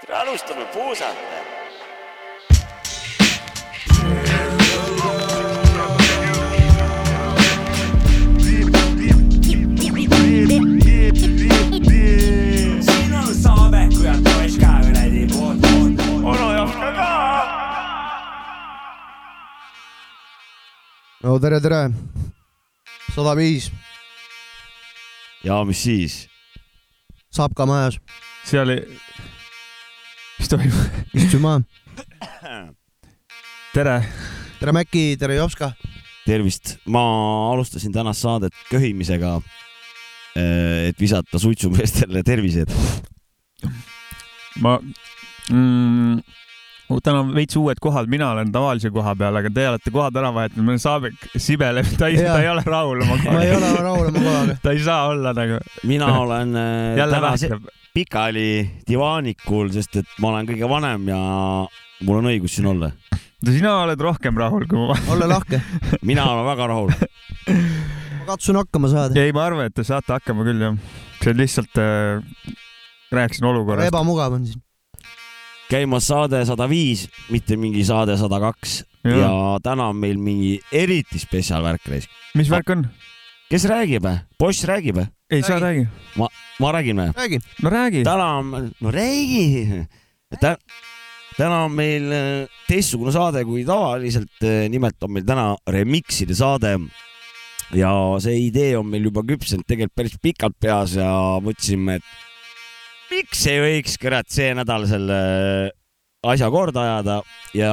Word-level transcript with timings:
tere, 0.00 0.14
alustame 0.14 0.64
puusalt. 0.72 1.16
no 21.22 21.40
tere, 21.40 21.60
tere. 21.60 21.90
sada 23.14 23.34
viis, 23.36 23.70
ja 25.44 25.64
mis 25.64 25.82
siis? 25.82 26.28
saab 27.36 27.52
ka 27.56 27.66
majas, 27.68 27.98
seal 28.48 28.70
ei, 28.72 28.84
mis 30.46 30.52
toimub? 30.52 31.14
istu 31.18 31.38
maha. 31.42 31.60
tere, 33.74 33.96
tere, 34.60 34.72
Mäkki, 34.76 35.16
tere, 35.18 35.34
Jopska. 35.40 35.72
tervist, 36.26 36.76
ma 36.86 37.02
alustasin 37.52 37.92
tänast 37.94 38.22
saadet 38.22 38.54
köhimisega. 38.70 39.40
et 40.36 40.98
visata 41.00 41.38
suitsumeestele 41.40 42.22
tervised. 42.22 42.70
ma 44.60 44.76
mm,, 45.50 46.20
täna 47.02 47.20
on 47.24 47.32
veits 47.34 47.56
uued 47.56 47.80
kohad, 47.82 48.06
mina 48.12 48.30
olen 48.30 48.52
tavalise 48.52 48.90
koha 48.94 49.14
peal, 49.18 49.36
aga 49.40 49.50
teie 49.50 49.70
olete 49.72 49.90
kohad 49.90 50.16
ära 50.20 50.30
vahetanud, 50.34 50.64
meil 50.68 50.76
on 50.78 50.82
Saabek 50.84 51.26
sibeleb, 51.40 51.88
ta 51.98 52.06
ei, 52.12 52.20
ta 52.22 52.38
ei 52.42 52.48
ole 52.52 52.62
rahul 52.66 53.02
oma 53.02 53.16
ma 53.16 53.42
ei 53.42 53.50
kohaga. 53.50 53.56
ole 53.56 53.82
rahul 53.88 54.12
oma 54.12 54.22
kohaga. 54.28 54.58
ta 54.68 54.76
ei 54.76 54.84
saa 54.84 55.08
olla 55.10 55.34
nagu, 55.36 55.58
mina 55.90 56.12
olen 56.20 56.54
äh, 56.56 56.96
jälle 57.02 57.18
täna 57.18 57.34
se- 57.36 57.50
vähkab. 57.50 57.66
Pikali 57.96 58.48
divaanikul, 58.84 59.70
sest 59.72 60.02
et 60.02 60.18
ma 60.20 60.34
olen 60.34 60.48
kõige 60.50 60.68
vanem 60.68 61.06
ja 61.08 61.20
mul 62.04 62.20
on 62.20 62.28
õigus 62.28 62.58
siin 62.58 62.68
olla. 62.68 62.90
sina 63.46 63.72
oled 63.86 64.00
rohkem 64.00 64.36
rahul 64.36 64.66
kui 64.68 64.82
ma. 64.82 64.96
ole 65.14 65.28
lahke. 65.30 65.62
mina 66.04 66.26
olen 66.28 66.44
väga 66.50 66.66
rahul. 66.72 66.92
ma 68.20 68.28
katsun 68.28 68.60
hakkama 68.60 68.92
saada. 68.92 69.16
ei, 69.20 69.32
ma 69.32 69.46
arvan, 69.48 69.70
et 69.70 69.76
te 69.76 69.86
saate 69.86 70.12
hakkama 70.12 70.44
küll 70.44 70.60
jah. 70.66 70.76
see 71.22 71.32
on 71.32 71.40
lihtsalt 71.40 71.80
äh,, 71.80 72.52
rääkisin 73.16 73.48
olukorrast. 73.48 73.88
ebamugav 73.88 74.36
on 74.36 74.44
siin. 74.50 74.60
käimas 75.72 76.10
saade 76.12 76.44
sada 76.44 76.68
viis, 76.68 77.08
mitte 77.32 77.56
mingi 77.56 77.84
saade 77.88 78.18
sada 78.20 78.42
kaks 78.44 78.82
ja. 79.08 79.32
täna 79.64 79.88
on 79.94 80.04
meil 80.04 80.20
mingi 80.20 80.58
eriti 80.68 81.22
spetsiaalvärk 81.22 81.88
reis. 81.94 82.10
mis 82.36 82.52
värk 82.52 82.76
on? 82.76 82.88
Kes 83.50 83.64
räägib? 83.70 84.06
Boss 84.38 84.64
räägib? 84.64 84.98
ei, 85.30 85.42
sa 85.42 85.60
räägi. 85.60 85.86
ma 86.60 86.72
räägin 86.72 87.00
või? 87.00 87.12
räägi. 87.16 87.40
no 87.62 87.70
räägi. 87.70 88.04
täna 88.04 88.26
on, 88.38 88.72
no 88.80 88.90
räägi. 88.90 89.86
täna 91.36 91.64
on 91.64 91.74
meil 91.74 92.12
äh, 92.12 92.48
teistsugune 92.68 93.12
saade 93.12 93.44
kui 93.44 93.64
tavaliselt. 93.64 94.42
nimelt 94.68 95.02
on 95.02 95.12
meil 95.12 95.26
täna 95.26 95.56
remix'ide 95.70 96.34
saade. 96.34 96.76
ja 97.74 97.92
see 98.22 98.46
idee 98.46 98.76
on 98.78 98.86
meil 98.86 99.08
juba 99.10 99.22
küpsenud 99.26 99.66
tegelikult 99.66 99.96
päris 99.96 100.18
pikalt 100.22 100.58
peas 100.60 100.94
ja 100.98 101.10
mõtlesime, 101.42 101.98
et 101.98 103.10
miks 103.10 103.46
ei 103.50 103.62
võiks 103.62 103.98
kurat 103.98 104.30
see 104.30 104.54
nädal 104.54 104.86
selle 104.90 105.18
asja 106.26 106.50
korda 106.50 106.82
ajada 106.82 107.20
ja 107.54 107.72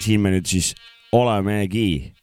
siin 0.00 0.20
me 0.20 0.32
nüüd 0.36 0.48
siis 0.48 0.74
olemegi. 1.16 2.15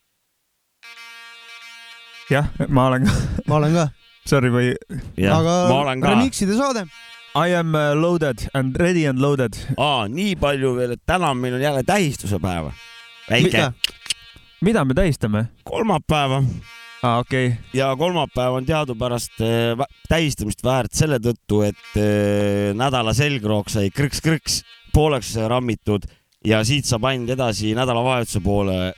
jah, 2.33 2.51
ma 2.67 2.89
olen 2.91 3.07
ka, 3.07 3.17
ma 3.47 3.59
olen 3.61 3.79
ka. 3.79 3.87
sorry, 4.29 4.51
ma 4.53 4.61
ei, 4.65 4.75
aga 5.29 5.57
ma 5.69 5.81
olen 5.81 6.03
ka. 6.03 6.13
remix'ide 6.15 6.59
saade. 6.59 6.87
I 7.33 7.55
am 7.57 7.73
uh, 7.73 7.95
loaded 7.97 8.43
and 8.53 8.77
ready 8.77 9.07
and 9.09 9.21
loaded. 9.21 9.57
aa, 9.77 10.07
nii 10.07 10.35
palju 10.41 10.75
veel, 10.77 10.97
et 10.97 11.05
täna 11.09 11.33
meil 11.37 11.57
on 11.57 11.65
jälle 11.65 11.83
tähistuse 11.87 12.41
päev. 12.41 12.73
väike 13.29 13.71
mida 14.63 14.85
me 14.85 14.93
tähistame? 14.93 15.45
kolmapäeva 15.63 16.43
aa, 17.03 17.17
okei 17.19 17.47
okay.. 17.47 17.57
ja 17.73 17.95
kolmapäev 17.99 18.53
on 18.59 18.65
teadupärast 18.65 19.41
vä- 19.79 19.89
tähistamist 20.09 20.63
väärt 20.63 20.95
selle 20.95 21.19
tõttu, 21.19 21.63
et 21.67 21.97
eh, 21.99 22.71
nädala 22.77 23.13
selgroog 23.17 23.71
sai 23.71 23.91
krõks-krõks 23.91 24.61
pooleks 24.95 25.35
rammitud 25.51 26.07
ja 26.47 26.61
siit 26.63 26.87
saab 26.87 27.09
ainult 27.11 27.35
edasi 27.35 27.73
nädalavahetuse 27.75 28.39
poole 28.43 28.93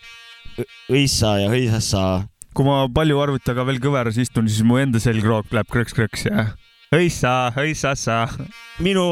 õissa 0.91 1.35
ja 1.41 1.50
hõisassa. 1.51 2.06
Kui 2.55 2.63
ma 2.63 2.85
palju 2.88 3.19
arvuti 3.19 3.49
taga 3.49 3.66
veel 3.67 3.81
kõveras 3.83 4.17
istun, 4.21 4.47
siis 4.47 4.63
mu 4.63 4.79
enda 4.79 5.01
selgroog 5.03 5.51
läheb 5.51 5.71
krõks-krõks 5.73 6.29
ja 6.29 6.45
hõissa, 6.93 7.51
hõissassa. 7.55 8.21
no 8.39 8.45
minu 8.85 9.03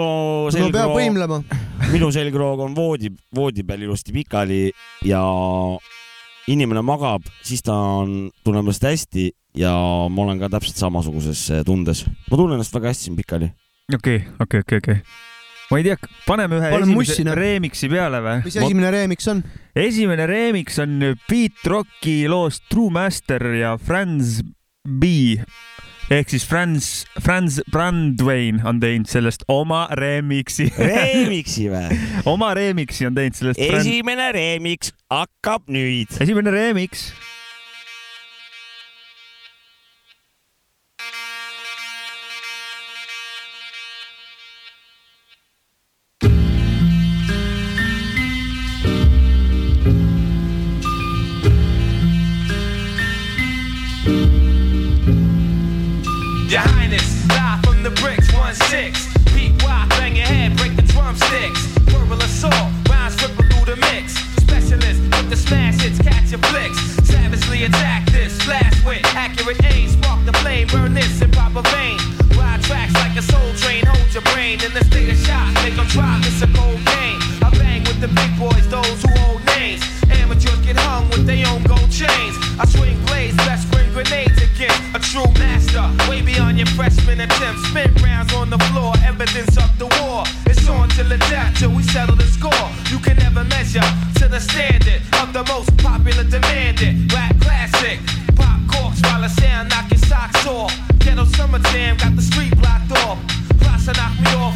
peab 0.47 0.55
selgroog, 0.55 0.93
võimlema. 0.95 1.39
minu 1.91 2.11
selgroog 2.15 2.63
on 2.63 2.77
voodi, 2.77 3.11
voodi 3.35 3.65
peal 3.67 3.83
ilusti 3.83 4.15
pikali 4.15 4.61
ja 5.09 5.23
inimene 6.47 6.85
magab, 6.87 7.27
siis 7.43 7.65
ta 7.65 7.75
on, 7.75 8.31
tunneb 8.45 8.63
ennast 8.63 8.87
hästi 8.87 9.27
ja 9.59 9.73
ma 10.07 10.25
olen 10.25 10.39
ka 10.39 10.51
täpselt 10.55 10.79
samasuguses 10.79 11.43
tundes. 11.67 12.05
ma 12.29 12.39
tunnen 12.39 12.55
ennast 12.59 12.75
väga 12.75 12.93
hästi 12.93 13.09
siin 13.09 13.19
pikali. 13.19 13.51
okei, 13.93 14.23
okei, 14.39 14.63
okei, 14.63 14.83
okei. 14.85 15.01
Ma 15.71 15.79
ei 15.79 15.85
tea, 15.87 15.97
paneme 16.27 16.59
ühe 16.59 16.71
Pane 16.73 16.89
mussi, 16.89 17.15
esimese 17.15 17.29
noh. 17.29 17.37
remix'i 17.39 17.91
peale 17.91 18.23
või? 18.23 18.39
mis 18.47 18.57
esimene 18.61 18.91
remix 18.93 19.31
on? 19.31 19.43
esimene 19.85 20.27
remix 20.29 20.81
on 20.83 20.97
Beat 21.29 21.69
Rocki 21.69 22.17
loost 22.31 22.67
True 22.71 22.93
Master 22.93 23.47
ja 23.57 23.77
Franz 23.81 24.41
B 24.83 25.37
ehk 26.11 26.29
siis 26.33 26.45
Franz, 26.45 26.87
Franz 27.23 27.59
Brandwein 27.71 28.59
on 28.67 28.79
teinud 28.83 29.09
sellest 29.09 29.45
oma 29.51 29.85
remix'i. 29.97 30.67
Remixi 30.91 31.69
või? 31.71 31.99
oma 32.29 32.51
remix'i 32.57 33.07
on 33.07 33.15
teinud 33.17 33.37
sellest 33.39 33.61
esimene 33.63 34.31
remix 34.35 34.91
hakkab 35.11 35.69
nüüd. 35.71 36.11
esimene 36.23 36.53
remix. 36.53 37.11
Your 66.33 66.41
flicks. 66.49 66.79
Savagely 67.05 67.63
attack 67.65 68.09
this, 68.09 68.33
blast 68.45 68.83
with 68.85 69.05
accurate 69.13 69.63
aim. 69.65 69.87
Spark 69.87 70.25
the 70.25 70.33
flame, 70.41 70.67
burn 70.67 70.93
this 70.93 71.21
in 71.21 71.29
proper 71.29 71.61
vein. 71.69 71.97
Ride 72.35 72.61
tracks 72.63 72.93
like 72.95 73.15
a 73.15 73.21
soul 73.21 73.53
train, 73.61 73.85
hold 73.85 74.11
your 74.11 74.23
brain 74.33 74.57
in 74.65 74.73
the 74.73 74.83
state 74.85 75.09
of 75.11 75.17
shock. 75.17 75.53
Make 75.63 75.75
them 75.75 75.85
drop, 75.87 76.25
it's 76.25 76.41
a 76.41 76.49
cold 76.57 76.81
game. 76.97 77.19
I 77.45 77.49
bang 77.61 77.83
with 77.83 78.01
the 78.01 78.07
big 78.07 78.31
boys, 78.39 78.67
those 78.67 79.01
who 79.03 79.13
hold 79.21 79.45
names. 79.57 79.81
Amateurs 80.09 80.59
get 80.65 80.75
hung 80.75 81.07
with 81.11 81.27
their 81.27 81.45
own 81.47 81.61
gold 81.63 81.91
chains. 81.91 82.35
I 82.57 82.65
swing 82.65 82.97
blades, 83.05 83.37
best 83.37 83.69
bring 83.71 83.93
grenades 83.93 84.32
a 84.95 84.99
true 84.99 85.25
master. 85.39 85.83
Way 86.09 86.21
beyond 86.21 86.57
your 86.57 86.67
freshman 86.67 87.21
attempts. 87.21 87.67
Spin 87.69 87.93
rounds 88.03 88.33
on 88.33 88.49
the 88.49 88.59
floor, 88.69 88.93
evidence 89.03 89.57
of 89.57 89.69
the 89.77 89.87
war. 90.01 90.23
It's 90.45 90.67
on 90.69 90.89
till 90.89 91.09
the 91.09 91.17
death, 91.29 91.57
till 91.57 91.71
we 91.71 91.83
settle 91.83 92.15
the 92.15 92.27
score. 92.27 92.67
You 92.91 92.99
can 92.99 93.17
never 93.17 93.43
measure 93.43 93.87
to 94.19 94.27
the 94.27 94.39
standard 94.39 95.01
of 95.21 95.33
the 95.33 95.43
most 95.45 95.75
popular 95.77 96.23
demanded 96.23 97.11
rap 97.11 97.35
classic. 97.41 97.99
Pop 98.35 98.59
corks 98.71 99.01
while 99.01 99.21
the 99.21 99.29
sound 99.29 99.69
knock 99.69 99.89
your 99.89 99.99
socks 99.99 100.45
off. 100.45 100.73
Ghetto 100.99 101.25
summer 101.25 101.59
jam 101.71 101.97
got 101.97 102.15
the 102.15 102.21
street 102.21 102.55
blocked 102.57 102.91
off. 103.03 103.17
Plus, 103.59 103.87
I 103.87 103.93
knock 103.93 104.13
me 104.19 104.31
off 104.41 104.52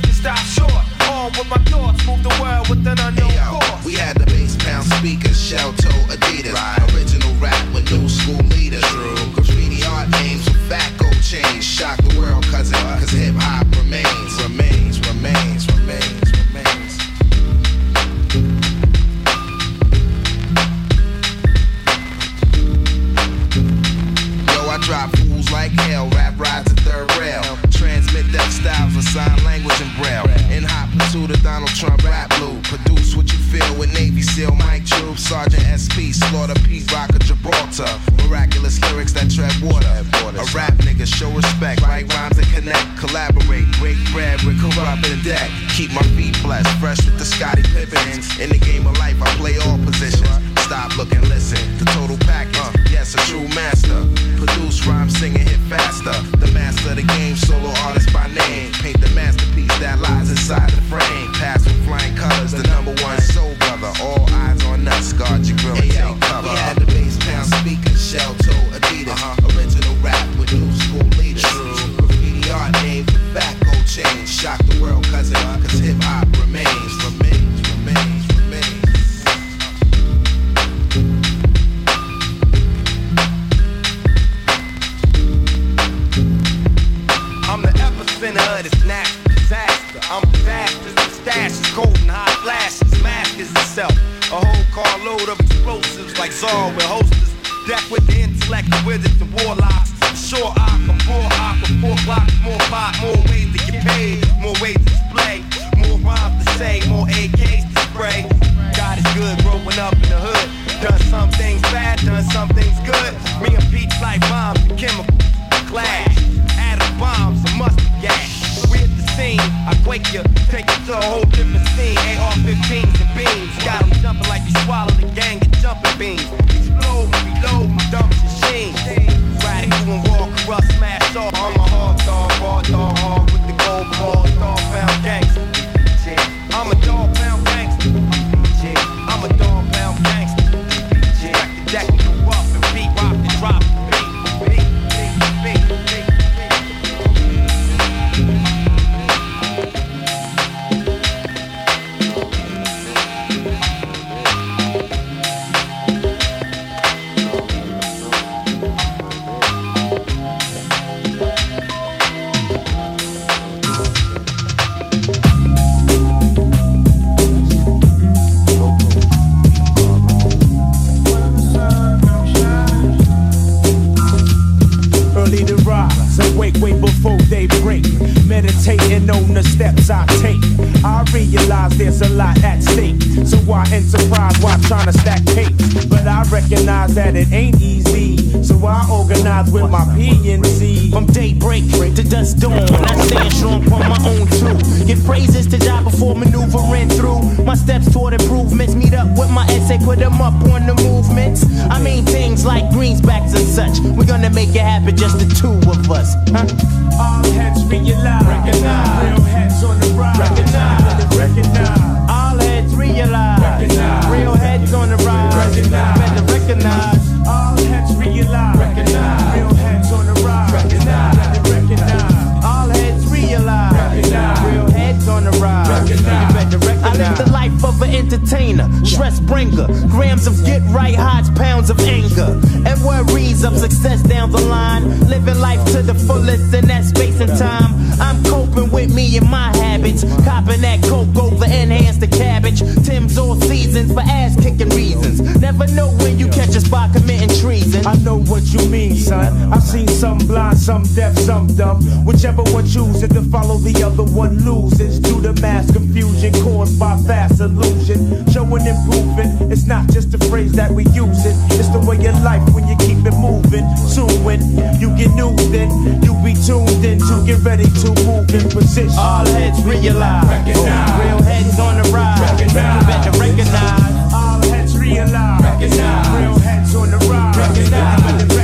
blind, 250.47 250.59
some 250.59 250.83
deaf, 250.95 251.17
some 251.17 251.47
dumb. 251.55 251.83
Whichever 252.05 252.43
one 252.53 252.65
chooses 252.65 253.09
to 253.09 253.21
follow 253.23 253.57
the 253.57 253.83
other 253.83 254.03
one 254.03 254.37
loses. 254.45 254.99
Due 254.99 255.21
to 255.21 255.33
mass 255.41 255.71
confusion 255.71 256.33
caused 256.43 256.79
by 256.79 256.97
fast 257.03 257.39
illusion. 257.39 258.25
Showing 258.31 258.65
improving, 258.65 259.51
it's 259.51 259.65
not 259.65 259.87
just 259.89 260.13
a 260.13 260.17
phrase 260.29 260.53
that 260.53 260.71
we 260.71 260.83
use 260.93 261.25
it. 261.25 261.35
It's 261.59 261.69
the 261.69 261.79
way 261.79 261.97
of 262.05 262.21
life 262.23 262.43
when 262.53 262.67
you 262.67 262.75
keep 262.77 263.05
it 263.05 263.15
moving. 263.17 263.65
Soon 263.77 264.11
when 264.23 264.41
you 264.79 264.95
get 264.95 265.13
new, 265.15 265.35
then 265.51 265.69
you 266.03 266.13
be 266.23 266.33
tuned 266.33 266.83
in 266.85 266.99
to 266.99 267.23
get 267.25 267.39
ready 267.43 267.65
to 267.65 267.87
move 268.05 268.29
in 268.33 268.49
position. 268.49 268.97
All 268.97 269.25
heads 269.25 269.63
realize. 269.63 270.27
Recognize. 270.27 270.99
Real 271.01 271.21
heads 271.23 271.59
on 271.59 271.81
the 271.81 271.89
rise. 271.89 272.21
Recognize. 272.21 272.85
Better 272.85 273.11
recognize. 273.19 274.13
All 274.13 274.41
heads 274.49 274.77
realize. 274.77 275.41
Recognize. 275.41 276.07
Real 276.15 276.39
heads 276.39 276.75
on 276.75 276.91
the 276.91 276.97
rise. 277.09 277.37
Recognize. 277.37 278.36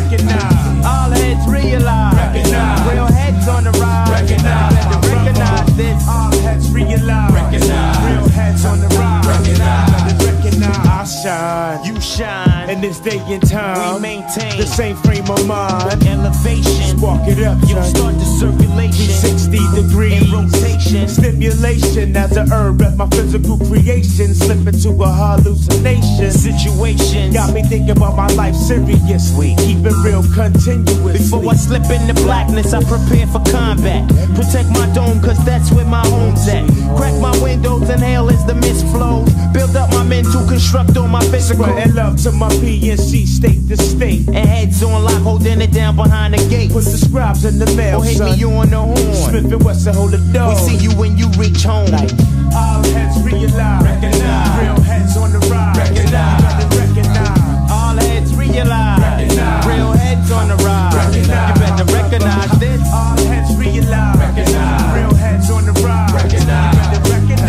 Realize. 1.73 2.13
Recognize. 2.13 2.93
Real 2.93 3.07
heads 3.07 3.47
on 3.47 3.63
the 3.63 3.71
rise. 3.71 4.11
Recognize. 4.11 4.73
Better 4.75 5.09
recognize 5.09 5.75
this. 5.75 6.07
All 6.07 6.31
heads 6.45 6.69
realize. 6.69 7.33
Recognize. 7.33 7.97
Real 8.05 8.29
heads 8.29 8.63
on 8.63 8.79
the 8.79 8.87
rise. 8.89 9.25
Recognize. 9.25 10.13
Better 10.13 10.35
recognize. 10.35 10.87
I 10.87 11.03
shine. 11.03 11.83
You 11.85 11.99
shine. 11.99 12.42
This 12.83 12.99
day 12.99 13.17
and 13.31 13.41
time. 13.49 13.95
We 13.95 14.01
maintain 14.01 14.59
the 14.59 14.67
same 14.67 14.97
frame 14.97 15.23
of 15.31 15.47
mind. 15.47 16.05
elevation. 16.05 16.97
Spark 16.97 17.25
it 17.29 17.39
up, 17.39 17.57
You 17.61 17.81
start 17.81 18.19
the 18.19 18.25
circulation. 18.25 19.07
60 19.07 19.55
degrees. 19.71 20.21
In 20.21 20.29
rotation. 20.29 21.07
Stimulation 21.07 22.13
as 22.17 22.35
a 22.35 22.43
herb 22.51 22.81
at 22.81 22.97
my 22.97 23.07
physical 23.07 23.57
creation. 23.57 24.35
Slip 24.35 24.67
into 24.67 24.89
a 25.01 25.07
hallucination. 25.07 26.31
situation. 26.31 27.31
Got 27.31 27.53
me 27.53 27.63
thinking 27.63 27.91
about 27.91 28.17
my 28.17 28.27
life 28.35 28.55
seriously. 28.55 29.55
Keep 29.59 29.85
it 29.85 29.95
real 30.03 30.23
continuously. 30.35 31.13
Before 31.13 31.47
I 31.47 31.55
slip 31.55 31.87
into 31.87 32.13
blackness, 32.15 32.73
I 32.73 32.83
prepare 32.83 33.27
for 33.27 33.39
combat. 33.49 34.09
Protect 34.35 34.67
my 34.75 34.91
dome, 34.93 35.21
cause 35.21 35.39
that's 35.45 35.71
where 35.71 35.85
my 35.85 36.05
home's 36.05 36.45
at. 36.49 36.67
Crack 36.97 37.15
my 37.21 37.31
windows, 37.41 37.89
inhale 37.89 38.29
as 38.29 38.45
the 38.45 38.55
mist 38.55 38.85
flows. 38.87 39.31
Build 39.53 39.75
up 39.77 39.89
my 39.91 40.03
mental, 40.03 40.45
construct 40.47 40.97
on 40.97 41.11
my 41.11 41.23
physical. 41.31 41.63
Spreading 41.63 41.95
love 41.95 42.21
to 42.23 42.31
my 42.33 42.49
PNC 42.73 43.27
state 43.27 43.67
to 43.69 43.77
state. 43.77 44.27
And 44.27 44.49
heads 44.49 44.81
on 44.81 45.03
lock, 45.03 45.21
holding 45.21 45.61
it 45.61 45.71
down 45.71 45.95
behind 45.95 46.33
the 46.33 46.41
gate. 46.49 46.71
Put 46.71 46.85
the 46.85 46.97
scribes 46.97 47.45
in 47.45 47.59
the 47.59 47.67
mail, 47.75 47.99
Or 47.99 48.03
hit 48.03 48.17
son. 48.17 48.31
me 48.37 48.43
on 48.45 48.69
the 48.69 48.79
horn. 48.81 49.13
Smith 49.13 49.53
and 49.53 49.63
Wesson 49.63 49.93
hold 49.93 50.11
the 50.11 50.17
door. 50.33 50.49
We 50.49 50.55
see 50.55 50.77
you 50.77 50.91
when 50.97 51.17
you 51.17 51.29
reach 51.37 51.63
home. 51.63 51.93
All 51.93 52.81
heads 52.83 53.21
realize. 53.21 53.83
Recognize. 53.83 54.61
Real 54.61 54.81
heads 54.81 55.17
on 55.17 55.31
the 55.33 55.39
rise. 55.53 55.77
Recognize. 55.77 56.41
Better 56.41 56.69
recognize. 56.81 57.71
All 57.71 57.95
heads 57.95 58.33
realize. 58.35 58.99
Recognize. 59.01 59.65
Real 59.69 59.91
heads 59.91 60.31
on 60.31 60.47
the 60.47 60.57
rise. 60.65 60.95
Recognize. 60.95 61.49
You 61.49 61.61
better 61.61 61.85
recognize 61.93 62.51
this. 62.59 62.81
All 62.91 63.17
heads 63.17 63.55
realize. 63.55 64.17
Recognize. 64.17 64.97
Real 64.97 65.13
heads 65.13 65.49
on 65.51 65.65
the 65.65 65.73
rise. 65.85 66.13
Recognize. 66.13 66.75
Better 66.89 67.11
recognize. 67.11 67.43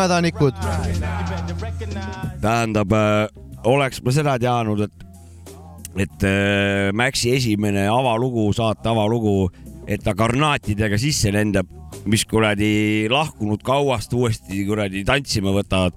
mädanikud. 0.00 0.54
tähendab, 2.42 2.94
oleks 3.68 4.00
ma 4.04 4.14
seda 4.14 4.36
teadnud, 4.40 4.84
et, 4.86 5.04
et 6.06 6.26
äh, 6.28 6.90
Maxi 6.96 7.34
esimene 7.36 7.86
avalugu, 7.90 8.48
saate 8.56 8.90
avalugu, 8.90 9.50
et 9.90 10.02
ta 10.04 10.14
karnaatidega 10.16 10.98
sisse 11.00 11.32
lendab, 11.34 11.68
mis 12.10 12.24
kuradi 12.28 13.08
lahkunud 13.10 13.62
kauast 13.66 14.14
uuesti 14.16 14.64
kuradi 14.68 15.04
tantsima 15.04 15.52
võtavad. 15.54 15.96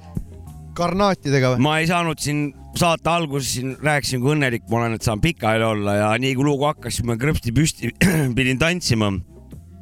karnaatidega 0.73 1.53
või? 1.53 1.61
ma 1.61 1.77
ei 1.79 1.87
saanud 1.87 2.19
siin 2.19 2.47
saate 2.75 3.09
alguses 3.09 3.53
siin 3.57 3.75
rääkisin, 3.81 4.21
kui 4.21 4.33
õnnelik 4.33 4.65
ma 4.69 4.81
olen, 4.81 4.97
et 4.97 5.05
saan 5.05 5.21
pikali 5.21 5.63
olla 5.65 5.95
ja 5.99 6.09
nii 6.19 6.33
kui 6.37 6.47
lugu 6.47 6.65
hakkas, 6.65 6.97
siis 6.97 7.07
ma 7.07 7.17
krõpsti 7.19 7.53
püsti 7.55 7.93
pidin 8.37 8.59
tantsima. 8.61 9.11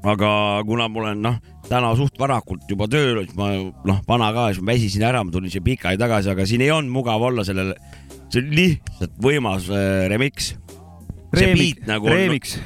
Aga 0.04 0.32
kuna 0.66 0.88
ma 0.90 1.04
olen 1.04 1.22
noh, 1.22 1.38
täna 1.70 1.92
suht 1.98 2.18
varakult 2.20 2.66
juba 2.70 2.88
tööl, 2.92 3.24
siis 3.26 3.38
ma 3.38 3.52
noh, 3.88 4.02
vana 4.08 4.32
ka, 4.36 4.50
siis 4.52 4.64
ma 4.64 4.74
väsisin 4.74 5.06
ära, 5.08 5.24
ma 5.26 5.34
tulin 5.34 5.54
siia 5.54 5.64
pikali 5.66 6.00
tagasi, 6.02 6.32
aga 6.34 6.48
siin 6.50 6.66
ei 6.66 6.74
olnud 6.74 6.94
mugav 6.96 7.24
olla 7.30 7.46
sellel, 7.48 7.74
see 8.32 8.44
on 8.44 8.52
lihtsalt 8.58 9.16
võimas 9.22 9.70
äh, 9.70 10.06
remix. 10.12 10.54
see 11.38 11.56
beat 11.56 11.88
nagu 11.88 12.12
Remix. 12.12 12.58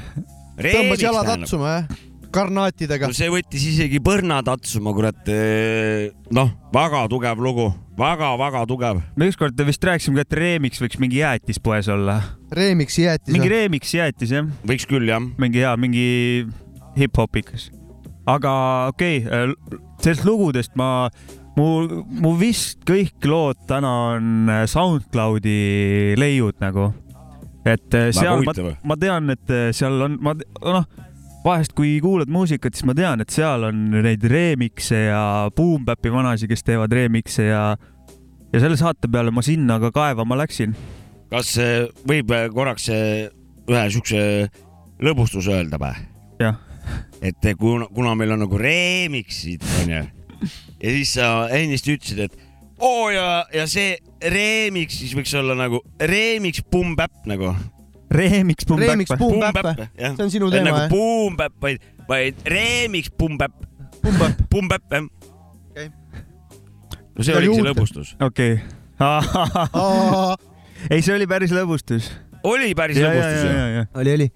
tõmbas 0.57 1.01
jalad 1.03 1.27
tähendab. 1.27 1.47
tatsuma 1.47 1.77
jah? 1.77 2.03
karnaatidega 2.35 3.07
no. 3.07 3.15
see 3.15 3.31
võttis 3.31 3.63
isegi 3.69 4.01
põrna 4.03 4.41
tatsuma, 4.43 4.91
kurat. 4.95 5.33
noh, 6.35 6.55
väga 6.75 7.07
tugev 7.11 7.43
lugu 7.43 7.69
väga,, 7.97 8.35
väga-väga 8.35 8.65
tugev. 8.67 9.01
me 9.15 9.29
ükskord 9.29 9.59
vist 9.67 9.83
rääkisime 9.83 10.19
ka, 10.19 10.27
et 10.27 10.37
Remix 10.39 10.81
võiks 10.81 10.99
mingi 10.99 11.21
jäätispoes 11.21 11.89
olla. 11.91 12.19
Remixi 12.55 13.05
jäätis 13.05 13.33
mingi? 13.35 13.49
Remix 13.51 13.93
jäätis 13.95 14.35
jah, 14.35 14.47
võiks 14.67 14.87
küll 14.89 15.07
jah. 15.09 15.23
mingi 15.39 15.63
hea, 15.63 15.75
mingi 15.79 16.07
hip-hopikas. 16.97 17.69
aga 18.25 18.51
okei 18.91 19.23
okay,, 19.25 19.55
sellest 20.01 20.25
lugudest 20.25 20.75
ma, 20.79 21.09
mu, 21.57 21.69
mu 22.21 22.35
vist 22.39 22.83
kõik 22.87 23.25
lood 23.29 23.59
täna 23.69 23.95
on 24.15 24.51
äh, 24.51 24.65
SoundCloudi 24.69 26.15
leiud 26.19 26.61
nagu. 26.63 26.91
et 27.65 27.97
äh, 27.97 28.11
seal 28.15 28.45
ma, 28.45 28.55
ma 28.83 28.99
tean, 29.01 29.33
et 29.33 29.51
äh, 29.53 29.71
seal 29.75 30.07
on, 30.07 30.19
ma 30.21 30.35
noh, 30.35 30.87
vahest 31.45 31.75
kui 31.77 31.99
kuulad 32.01 32.31
muusikat, 32.33 32.73
siis 32.73 32.87
ma 32.89 32.95
tean, 32.97 33.21
et 33.21 33.33
seal 33.33 33.67
on 33.67 33.89
neid 34.05 34.23
remix'e 34.29 35.07
ja 35.11 35.25
Boom 35.55 35.85
Bap'i 35.85 36.13
vanasid, 36.13 36.49
kes 36.49 36.65
teevad 36.65 36.93
remix'e 36.93 37.49
ja 37.51 37.65
ja 38.55 38.61
selle 38.63 38.77
saate 38.79 39.09
peale 39.11 39.33
ma 39.35 39.43
sinna 39.45 39.79
ka 39.83 39.91
kaevama 39.95 40.37
läksin. 40.39 40.75
kas 41.31 41.55
äh, 41.59 41.87
võib 42.07 42.31
äh, 42.31 42.47
korraks 42.53 42.87
äh, 42.93 43.27
ühe 43.67 43.85
siukse 43.91 44.19
lõbustuse 45.03 45.57
öelda 45.57 45.79
või? 45.81 46.05
jah, 46.39 46.61
et 47.21 47.49
kuna, 47.59 47.87
kuna 47.93 48.15
meil 48.15 48.35
on 48.35 48.45
nagu 48.45 48.59
remix'id 48.59 49.63
onju 49.81 50.03
ja 50.85 50.91
siis 50.91 51.13
sa 51.15 51.29
ennist 51.55 51.87
ütlesid, 51.89 52.19
et 52.27 52.35
oo 52.83 53.09
ja, 53.13 53.45
ja 53.53 53.65
see 53.69 53.95
remix 54.31 54.99
siis 54.99 55.15
võiks 55.17 55.33
olla 55.37 55.55
nagu 55.57 55.81
remix 55.99 56.63
Boom 56.71 56.95
Bap 56.99 57.25
nagu. 57.29 57.53
remix 58.11 58.67
Boom 58.67 58.79
Remix 58.83 59.09
Bap. 59.09 59.71
Jah. 59.97 60.15
see 60.15 60.23
on 60.23 60.31
sinu 60.31 60.51
teema 60.53 60.69
nagu 60.69 60.81
jah? 60.83 60.89
Boom 60.91 61.37
Bap, 61.39 61.55
vaid, 61.61 61.83
vaid 62.09 62.39
remix 62.45 63.11
Boom 63.17 63.37
Bap, 63.41 63.55
Boom 64.03 64.19
Bap, 64.21 64.45
Boom 64.51 64.71
Bap 64.71 64.83
jah 64.91 65.07
Okei. 65.75 65.89
no 67.15 67.23
see 67.23 67.35
oligi 67.35 67.59
see 67.59 67.67
lõbustus. 67.67 68.15
okei. 68.23 68.59
ei, 70.93 71.01
see 71.01 71.15
oli 71.15 71.27
päris 71.27 71.51
lõbustus. 71.55 72.11
oli 72.43 72.73
päris 72.77 72.99
ja, 72.99 73.09
ja, 73.09 73.13
lõbustus 73.13 73.43
ja, 73.43 73.51
ju. 73.51 73.57
ja, 73.57 73.67
ja. 73.79 73.87
oli, 74.01 74.17
oli. 74.19 74.33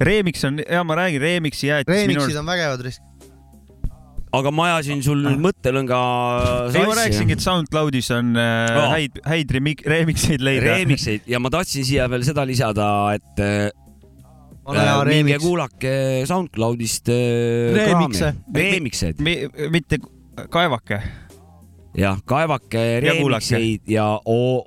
Remix 0.00 0.44
on, 0.48 0.58
ja 0.64 0.82
ma 0.84 0.96
räägin, 0.98 1.20
Remixi 1.22 1.68
jäätis 1.68 1.90
minu 1.92 2.20
Remixid 2.20 2.22
arust. 2.24 2.40
on 2.40 2.46
vägevad 2.46 2.80
risk. 2.86 3.02
aga 4.32 4.50
ma 4.50 4.64
ajasin 4.70 5.02
sul 5.04 5.20
nüüd 5.26 5.42
mõttelõnga 5.44 5.98
ei, 6.72 6.86
ma 6.88 6.94
rääkisingi, 6.96 7.34
et 7.36 7.44
SoundCloudis 7.44 8.08
on 8.16 8.30
äh, 8.40 8.72
Aa. 8.72 8.86
häid, 8.94 9.18
häid 9.28 9.50
remix, 9.52 9.84
remix'eid 9.92 10.40
leida. 10.40 10.78
remixeid 10.78 11.28
ja 11.28 11.38
ma 11.42 11.50
tahtsin 11.52 11.84
siia 11.84 12.08
veel 12.08 12.24
seda 12.24 12.46
lisada, 12.48 12.86
et 13.18 13.42
äh, 13.44 13.68
ole 14.64 14.86
hea 14.86 15.04
minge 15.10 15.36
kuulake 15.42 15.92
SoundCloudist 16.30 17.12
äh, 17.12 17.76
Remixe. 17.76 18.32
kraami. 18.32 18.64
remixeid 18.72 19.20
mitte 19.74 20.00
kaevake. 20.48 21.02
jah, 21.98 22.16
kaevake 22.24 22.82
Ja 23.04 23.12
remixeid 23.12 23.82
ja 23.92 24.06
o- 24.24 24.64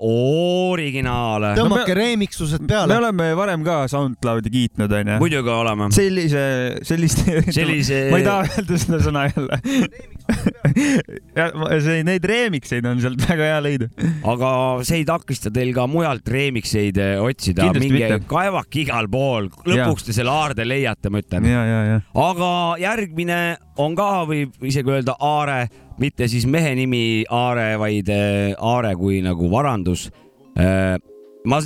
originaale. 0.72 1.54
tõmmake 1.58 1.96
remixused 1.98 2.62
me 2.62 2.68
peale. 2.70 2.98
oleme 2.98 3.32
varem 3.38 3.64
ka 3.66 3.88
SoundCloudi 3.92 4.52
kiitnud, 4.54 4.92
onju. 4.92 5.18
muidugi 5.20 5.50
oleme. 5.50 5.90
sellise, 5.96 6.44
selliste, 6.86 7.42
sellise 7.52 8.04
ma 8.14 8.22
ei 8.22 8.28
taha 8.28 8.46
öelda 8.52 8.78
seda 8.86 9.02
sõna 9.08 9.26
jälle. 9.32 9.60
ja 11.38 11.48
see, 11.84 12.02
neid 12.06 12.26
remix'eid 12.26 12.86
on 12.90 13.02
sealt 13.04 13.22
väga 13.28 13.50
hea 13.52 13.60
leida. 13.64 13.90
aga 14.26 14.50
see 14.88 15.02
ei 15.02 15.08
takista 15.08 15.52
teil 15.54 15.74
ka 15.76 15.86
mujalt 15.90 16.28
remixeid 16.32 17.00
eh, 17.02 17.16
otsida, 17.22 17.70
minge 17.78 18.20
kaevake 18.30 18.84
igal 18.86 19.10
pool, 19.12 19.50
lõpuks 19.68 20.08
te 20.08 20.16
selle 20.18 20.34
aarde 20.34 20.66
leiate, 20.68 21.12
ma 21.14 21.22
ütlen. 21.24 21.48
ja, 21.50 21.64
ja, 21.70 21.80
ja. 21.92 22.02
aga 22.26 22.52
järgmine 22.82 23.40
on 23.82 23.98
ka, 23.98 24.10
võib 24.30 24.66
isegi 24.66 24.96
öelda 24.96 25.18
Aare, 25.26 25.66
mitte 26.02 26.30
siis 26.32 26.48
mehe 26.50 26.74
nimi 26.78 27.24
Aare, 27.30 27.74
vaid 27.82 28.12
äh, 28.14 28.54
Aare 28.58 28.96
kui 29.00 29.22
nagu 29.26 29.52
varandus. 29.52 30.10
ma, 30.56 31.62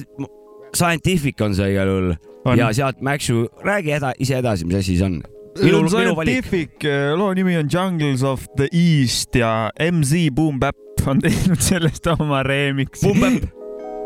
Scientific 0.70 1.39
on 1.42 1.56
see 1.58 1.72
igal 1.74 1.89
juhul 1.89 2.16
ja 2.58 2.70
sealt 2.74 3.01
Maxu, 3.01 3.48
räägi 3.66 3.98
eda, 3.98 4.13
ise 4.22 4.39
edasi, 4.39 4.66
mis 4.66 4.82
asi 4.82 4.98
see 4.98 5.06
on. 5.06 5.22
minu, 5.62 5.82
minu 5.84 6.16
valik. 6.16 6.46
Scientific, 6.46 6.84
loo 7.18 7.34
nimi 7.34 7.58
on 7.60 7.70
Jungles 7.70 8.24
of 8.24 8.48
the 8.56 8.70
East 8.72 9.36
ja 9.36 9.72
MZ 9.80 10.30
Boom 10.32 10.60
Bap 10.60 10.75
on 11.08 11.20
teinud 11.24 11.62
sellest 11.63 12.08
oma 12.08 12.44
remix'i. 12.44 13.08
Boom 13.08 13.20
Bap, 13.20 13.50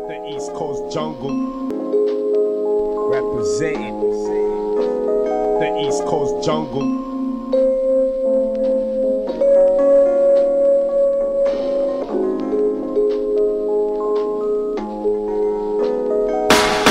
The 0.08 0.16
East 0.34 0.52
Coast 0.54 0.94
Jungle. 0.94 1.34
Representing 3.14 4.00
the 5.60 5.68
East 5.86 6.04
Coast 6.04 6.44
Jungle. 6.44 6.88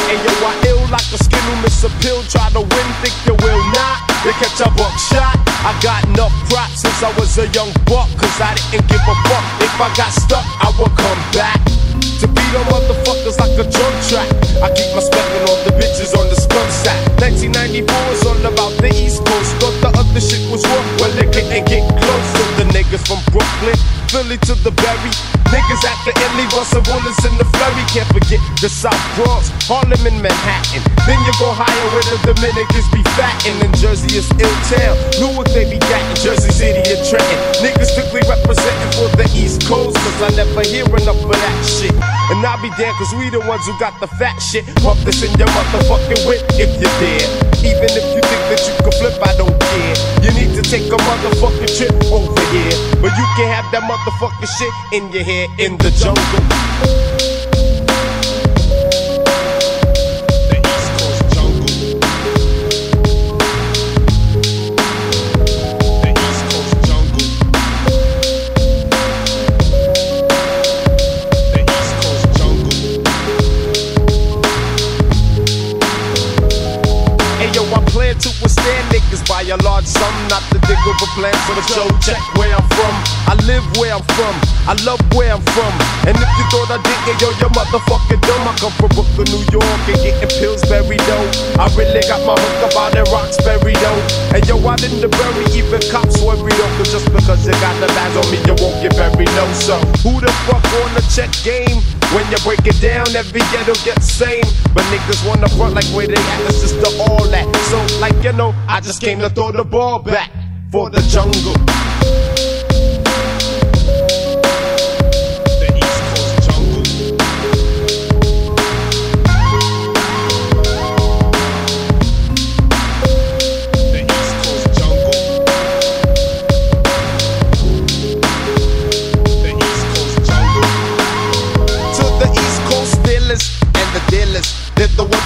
Hey 0.08 0.17
yo, 0.22 0.32
I 0.46 0.53
ill 0.67 0.84
like 0.91 1.12
a 1.12 1.17
skin 1.17 1.43
who 1.50 1.62
miss 1.62 1.84
a 1.84 1.89
pill. 2.01 2.24
Try 2.29 2.50
to 2.51 2.62
win, 2.62 2.88
think 3.01 3.15
you 3.25 3.36
will 3.46 3.63
not. 3.74 4.12
They 4.24 4.32
catch 4.39 4.63
a 4.63 4.72
buckshot. 4.80 5.36
I 5.68 5.75
got 5.84 6.08
enough 6.08 6.32
props 6.48 6.88
since 6.88 7.03
I 7.03 7.12
was 7.20 7.36
a 7.36 7.44
young 7.51 7.68
buck. 7.84 8.08
Cause 8.15 8.39
I 8.39 8.56
didn't 8.56 8.88
give 8.88 9.03
a 9.03 9.15
fuck. 9.27 9.44
If 9.60 9.75
I 9.75 9.92
got 10.00 10.15
stuck, 10.15 10.48
I 10.63 10.72
would 10.80 10.96
come 10.96 11.20
back. 11.36 11.60
To 12.24 12.32
beat 12.32 12.56
on 12.56 12.63
motherfuckers 12.72 13.36
like 13.36 13.51
a 13.60 13.68
drum 13.68 13.92
track. 14.08 14.32
I 14.63 14.72
keep 14.72 14.96
my 14.96 15.03
specking 15.03 15.44
on 15.44 15.60
the 15.68 15.75
bitches 15.75 16.15
on 16.15 16.32
the 16.32 16.39
scrum 16.39 16.63
sack. 16.72 16.96
1994 17.20 17.84
is 18.15 18.24
all 18.24 18.39
about 18.48 18.72
the 18.80 18.96
East 18.96 19.27
Coast. 19.27 19.60
Thought 19.60 19.75
the 19.84 19.92
other 19.92 20.24
shit 20.24 20.48
was 20.48 20.63
rough. 20.72 20.88
Well, 21.03 21.12
they 21.20 21.27
couldn't 21.27 21.68
get 21.68 21.84
close 21.84 22.27
to 22.39 22.44
the 22.63 22.65
niggas 22.72 23.03
from 23.03 23.20
Brooklyn, 23.27 23.75
Philly 24.13 24.38
to 24.46 24.53
the 24.62 24.70
Berry. 24.77 25.10
Niggas 25.50 25.82
at 25.89 25.98
the 26.05 26.13
Illy, 26.13 26.46
bustin' 26.53 26.86
bullets 26.86 27.25
in 27.25 27.34
the 27.41 27.46
flurry. 27.58 27.82
Can't 27.89 28.05
forget 28.13 28.38
the 28.62 28.70
South 28.70 29.01
Bronx, 29.17 29.50
Harlem 29.65 30.05
and 30.05 30.22
Manhattan. 30.22 30.86
Then 31.10 31.17
you 31.25 31.34
go 31.41 31.50
higher 31.50 31.88
where 31.89 32.05
the 32.05 32.22
Dominicans 32.22 32.86
be 32.93 33.01
fattin'. 33.17 33.58
And 33.65 33.74
Jersey 33.82 34.13
is 34.13 34.29
ill 34.38 34.53
town. 34.70 34.93
Newark 35.17 35.50
they 35.58 35.65
be 35.65 35.82
gattin'. 35.89 36.22
Jersey 36.22 36.53
City 36.53 36.86
and 36.93 37.01
Trenton. 37.10 37.39
Niggas 37.65 37.89
strictly 37.89 38.22
representing 38.29 38.91
for 39.01 39.10
the 39.17 39.25
East 39.34 39.65
Coast. 39.65 39.98
Cause 39.98 40.20
I 40.22 40.29
never 40.38 40.62
hear 40.62 40.86
enough 40.86 41.17
of 41.17 41.34
that 41.34 41.58
shit. 41.65 41.98
And 42.29 42.46
I 42.46 42.53
be 42.62 42.70
damned 42.77 42.93
cause 43.01 43.17
we 43.17 43.34
the 43.34 43.41
ones 43.50 43.65
who 43.65 43.74
got 43.82 43.98
the 43.98 44.10
fat 44.22 44.38
shit. 44.46 44.62
Pump 44.86 45.01
this 45.10 45.25
in 45.25 45.34
your 45.41 45.50
motherfucking 45.58 46.22
whip 46.29 46.46
if 46.62 46.70
you 46.77 46.89
dare. 47.01 47.29
Even 47.65 47.89
if 47.89 48.05
you 48.13 48.22
think 48.22 48.43
that 48.53 48.62
you 48.62 48.74
can 48.77 48.93
flip, 48.93 49.17
I 49.25 49.34
don't 49.41 49.58
care. 49.74 49.96
You 50.22 50.29
need 50.38 50.53
to 50.53 50.62
take 50.62 50.86
a 50.93 51.00
motherfucking 51.01 51.72
trip 51.74 51.93
over 52.13 52.46
here. 52.53 52.77
But 53.01 53.17
you 53.17 53.25
can 53.34 53.50
have 53.50 53.65
that 53.74 53.82
motherfucking 53.89 54.02
shit 54.45 54.74
in 54.91 55.12
your 55.12 55.24
head 55.24 55.50
in 55.60 55.77
the 55.77 55.89
jungle. 55.91 57.12
By 79.27 79.44
a 79.44 79.58
large 79.63 79.86
sum, 79.86 80.13
not 80.27 80.44
to 80.51 80.58
dig 80.65 80.80
a 80.80 80.94
plan. 81.15 81.36
for 81.46 81.56
the 81.56 81.63
show. 81.70 81.88
Check 82.00 82.22
where 82.36 82.51
I'm 82.56 82.68
from. 82.75 82.94
I 83.27 83.36
live 83.46 83.63
where 83.77 83.94
I'm 83.94 84.06
from. 84.15 84.36
I 84.68 84.74
love 84.84 85.00
where 85.13 85.34
I'm 85.34 85.44
from. 85.53 85.74
And 86.08 86.15
if 86.15 86.32
you 86.39 86.46
thought 86.51 86.72
I 86.72 86.80
didn't, 86.82 87.20
yo, 87.22 87.30
you're 87.39 87.53
motherfucking 87.53 88.22
dumb. 88.24 88.44
I 88.48 88.53
come 88.60 88.74
from 88.80 88.92
Brooklyn, 88.96 89.27
New 89.32 89.44
York, 89.51 89.82
and 89.88 90.00
getting 90.01 90.32
Pillsbury 90.39 90.98
though. 91.08 91.27
I 91.60 91.68
really 91.75 92.03
got 92.08 92.24
my 92.25 92.36
hook 92.36 92.72
up 92.72 92.75
out 92.80 92.96
in 92.96 93.06
Roxbury 93.12 93.75
though. 93.80 94.01
And 94.36 94.42
yo, 94.48 94.58
in 94.60 94.94
the 95.00 95.10
bury, 95.10 95.46
even 95.56 95.84
cops 95.92 96.20
worry 96.24 96.51
though. 96.53 96.72
Cause 96.80 96.92
just 96.92 97.08
because 97.12 97.46
you 97.46 97.53
got 97.63 97.75
the 97.80 97.88
bags 97.94 98.15
on 98.18 98.27
me, 98.32 98.39
you 98.44 98.56
won't 98.60 98.77
get 98.82 98.96
buried 98.96 99.32
no. 99.38 99.46
So 99.53 99.77
who 100.03 100.20
the 100.20 100.32
fuck 100.48 100.63
wanna 100.80 101.03
check 101.12 101.32
game? 101.44 102.02
When 102.12 102.29
you 102.31 102.38
break 102.43 102.65
it 102.65 102.79
down, 102.81 103.07
every 103.15 103.41
ghetto 103.51 103.74
gets 103.86 104.12
same. 104.12 104.43
But 104.74 104.83
niggas 104.91 105.25
wanna 105.27 105.48
front 105.50 105.74
like 105.74 105.86
where 105.95 106.07
they 106.07 106.15
at, 106.15 106.41
it's 106.50 106.62
just 106.62 106.75
the 106.81 106.91
all 107.07 107.25
that. 107.29 107.48
So 107.72 108.00
like 108.00 108.22
you 108.24 108.33
know, 108.33 108.53
I 108.67 108.81
just 108.81 109.01
came 109.01 109.19
to 109.19 109.29
throw 109.29 109.51
the 109.51 109.63
ball 109.63 110.00
back 110.00 110.31
for 110.72 110.89
the 110.89 111.01
jungle. 111.01 111.55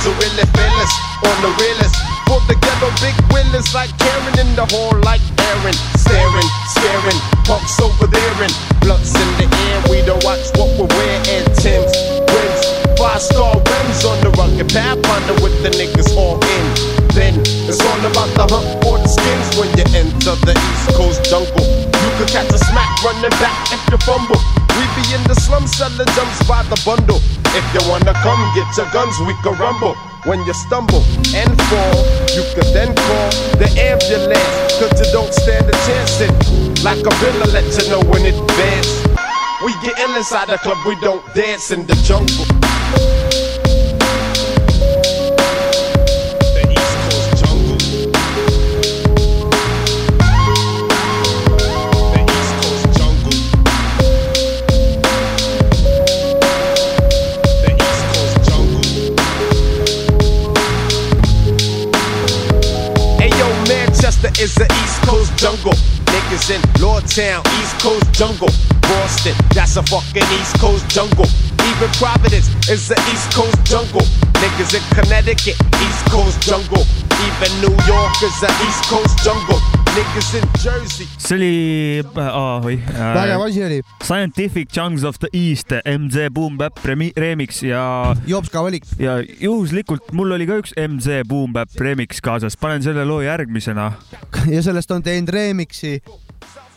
The 0.08 0.14
really 0.24 0.48
feel 0.56 0.76
us 0.80 0.94
on 1.28 1.36
the 1.44 1.52
realest. 1.60 1.96
For 2.28 2.40
the 2.48 2.56
big 3.04 3.16
willers 3.32 3.74
like 3.74 3.92
Karen 4.00 4.40
in 4.40 4.56
the 4.56 4.64
hall, 4.72 4.96
like 5.04 5.22
Aaron, 5.52 5.76
staring, 6.00 6.50
scaring, 6.72 7.20
punks 7.44 7.80
over 7.82 8.08
there 8.08 8.38
and 8.44 8.54
blunts 8.80 9.12
in 9.16 9.30
the 9.40 9.48
air. 9.48 9.78
We 9.92 10.06
don't 10.08 10.24
watch 10.24 10.48
what 10.56 10.72
we 10.80 10.88
wear 10.96 11.18
and 11.36 11.48
Tim's 11.60 11.92
rims, 12.32 12.62
five 12.96 13.22
star 13.22 13.56
rims 13.56 14.06
on 14.06 14.20
the 14.24 14.32
rugged 14.40 14.70
pathfinder 14.72 15.36
with 15.44 15.56
the 15.64 15.72
niggas 15.76 16.16
all 16.16 16.40
in. 16.40 16.66
Then 17.16 17.40
it's 17.68 17.82
all 17.84 18.00
about 18.00 18.32
the 18.36 18.48
hunt 18.48 18.68
for 18.84 19.00
the 19.00 19.08
skins 19.08 19.48
when 19.60 19.70
you 19.76 19.86
enter 19.92 20.36
the 20.46 20.56
East 20.56 20.96
Coast 20.96 21.24
jungle. 21.26 21.87
Could 22.18 22.30
catch 22.30 22.50
a 22.50 22.58
smack 22.58 22.90
running 23.04 23.30
back 23.38 23.54
if 23.70 23.78
you 23.94 23.98
fumble. 24.02 24.42
We 24.74 24.90
be 24.98 25.06
in 25.14 25.22
the 25.30 25.36
slum 25.38 25.68
selling 25.68 26.10
jumps 26.18 26.42
by 26.50 26.64
the 26.64 26.74
bundle. 26.82 27.22
If 27.54 27.62
you 27.78 27.82
wanna 27.88 28.14
come 28.26 28.42
get 28.58 28.66
your 28.76 28.90
guns, 28.90 29.14
we 29.22 29.38
can 29.46 29.54
rumble. 29.62 29.94
When 30.26 30.42
you 30.46 30.54
stumble 30.54 31.06
and 31.38 31.54
fall, 31.70 32.02
you 32.34 32.42
could 32.58 32.74
then 32.74 32.96
call 32.96 33.30
the 33.62 33.70
ambulance. 33.78 34.82
Cause 34.82 34.98
you 34.98 35.14
don't 35.14 35.32
stand 35.32 35.70
a 35.70 35.78
chance. 35.86 36.22
And 36.22 36.34
like 36.84 37.06
a 37.06 37.14
villain, 37.22 37.54
let 37.54 37.70
you 37.78 37.86
know 37.92 38.02
when 38.10 38.26
it 38.26 38.34
advance. 38.34 38.90
We 39.64 39.74
get 39.86 40.00
ill 40.00 40.18
inside 40.18 40.50
the 40.50 40.58
club, 40.58 40.78
we 40.88 40.96
don't 41.02 41.22
dance 41.36 41.70
in 41.70 41.86
the 41.86 41.94
jungle. 42.02 43.27
Is 64.40 64.54
the 64.54 64.66
East 64.84 65.02
Coast 65.02 65.36
jungle. 65.38 65.74
Niggas 66.14 66.54
in 66.54 66.62
Lordtown, 66.78 67.42
East 67.60 67.74
Coast 67.82 68.06
jungle. 68.14 68.50
Boston, 68.82 69.34
that's 69.54 69.78
a 69.78 69.84
fucking 69.84 70.26
East 70.38 70.60
Coast 70.60 70.88
jungle. 70.90 71.26
Even 71.66 71.90
Providence 71.98 72.48
is 72.70 72.88
the 72.88 72.98
East 73.12 73.34
Coast 73.34 73.58
jungle. 73.66 74.06
Niggas 74.38 74.78
in 74.78 74.84
Connecticut, 74.94 75.58
East 75.82 76.06
Coast 76.14 76.40
jungle. 76.42 76.86
Even 77.26 77.50
New 77.66 77.76
York 77.90 78.14
is 78.22 78.36
the 78.40 78.52
East 78.68 78.84
Coast 78.86 79.18
jungle. 79.26 79.60
See 79.98 81.36
oli 81.36 82.04
oh,, 82.06 82.66
oi 82.66 82.76
vägev 82.86 83.40
äh, 83.40 83.46
asi 83.48 83.64
oli, 83.66 83.78
Scientific 84.04 84.70
Chunks 84.70 85.04
of 85.04 85.18
the 85.18 85.30
East 85.34 85.74
MZ 85.74 86.30
Boom 86.34 86.58
Bap 86.58 86.78
remi- 86.86 87.14
remix 87.18 87.64
ja, 87.66 88.14
jopska 88.30 88.62
valik. 88.62 88.86
ja 89.02 89.18
juhuslikult 89.42 90.12
mul 90.14 90.36
oli 90.38 90.46
ka 90.46 90.60
üks 90.62 90.76
MZ 90.78 91.24
Boom 91.26 91.56
Bap 91.56 91.74
remix 91.82 92.22
kaasas, 92.22 92.54
panen 92.62 92.86
selle 92.86 93.08
loo 93.10 93.24
järgmisena. 93.26 93.90
ja 94.54 94.62
sellest 94.62 94.94
on 94.94 95.02
teinud 95.02 95.34
remix'i. 95.34 95.98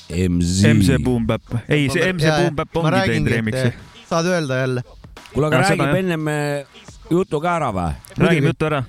MZ. 0.08 0.72
MZ 0.72 1.02
Boom 1.04 1.28
Bap, 1.28 1.44
ei 1.68 1.90
see 1.92 2.12
MZ 2.14 2.24
Boom 2.38 2.56
Bap 2.56 2.80
ongi 2.80 3.04
teinud 3.04 3.34
remix'i. 3.36 3.74
saad 4.08 4.32
öelda 4.32 4.62
jälle. 4.64 4.86
kuule, 5.34 5.52
aga 5.52 5.66
räägib 5.68 6.00
ennem 6.00 6.32
äh, 6.32 6.82
jutu 7.10 7.44
ka 7.44 7.58
ära 7.60 7.68
või? 7.74 7.92
räägime 8.16 8.54
juttu 8.54 8.72
ära. 8.72 8.84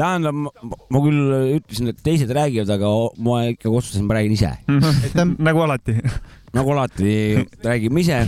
tähendab, 0.00 0.36
ma 0.90 1.02
küll 1.04 1.34
ütlesin, 1.58 1.90
et 1.92 2.00
teised 2.04 2.30
räägivad, 2.36 2.70
aga 2.76 2.92
ma 3.24 3.42
ikkagi 3.50 3.72
otsustasin, 3.72 4.06
ma 4.08 4.16
räägin 4.18 4.36
ise. 4.36 4.52
nagu 5.48 5.66
alati. 5.66 5.98
nagu 6.56 6.72
alati, 6.74 7.12
räägime 7.64 8.02
ise, 8.04 8.22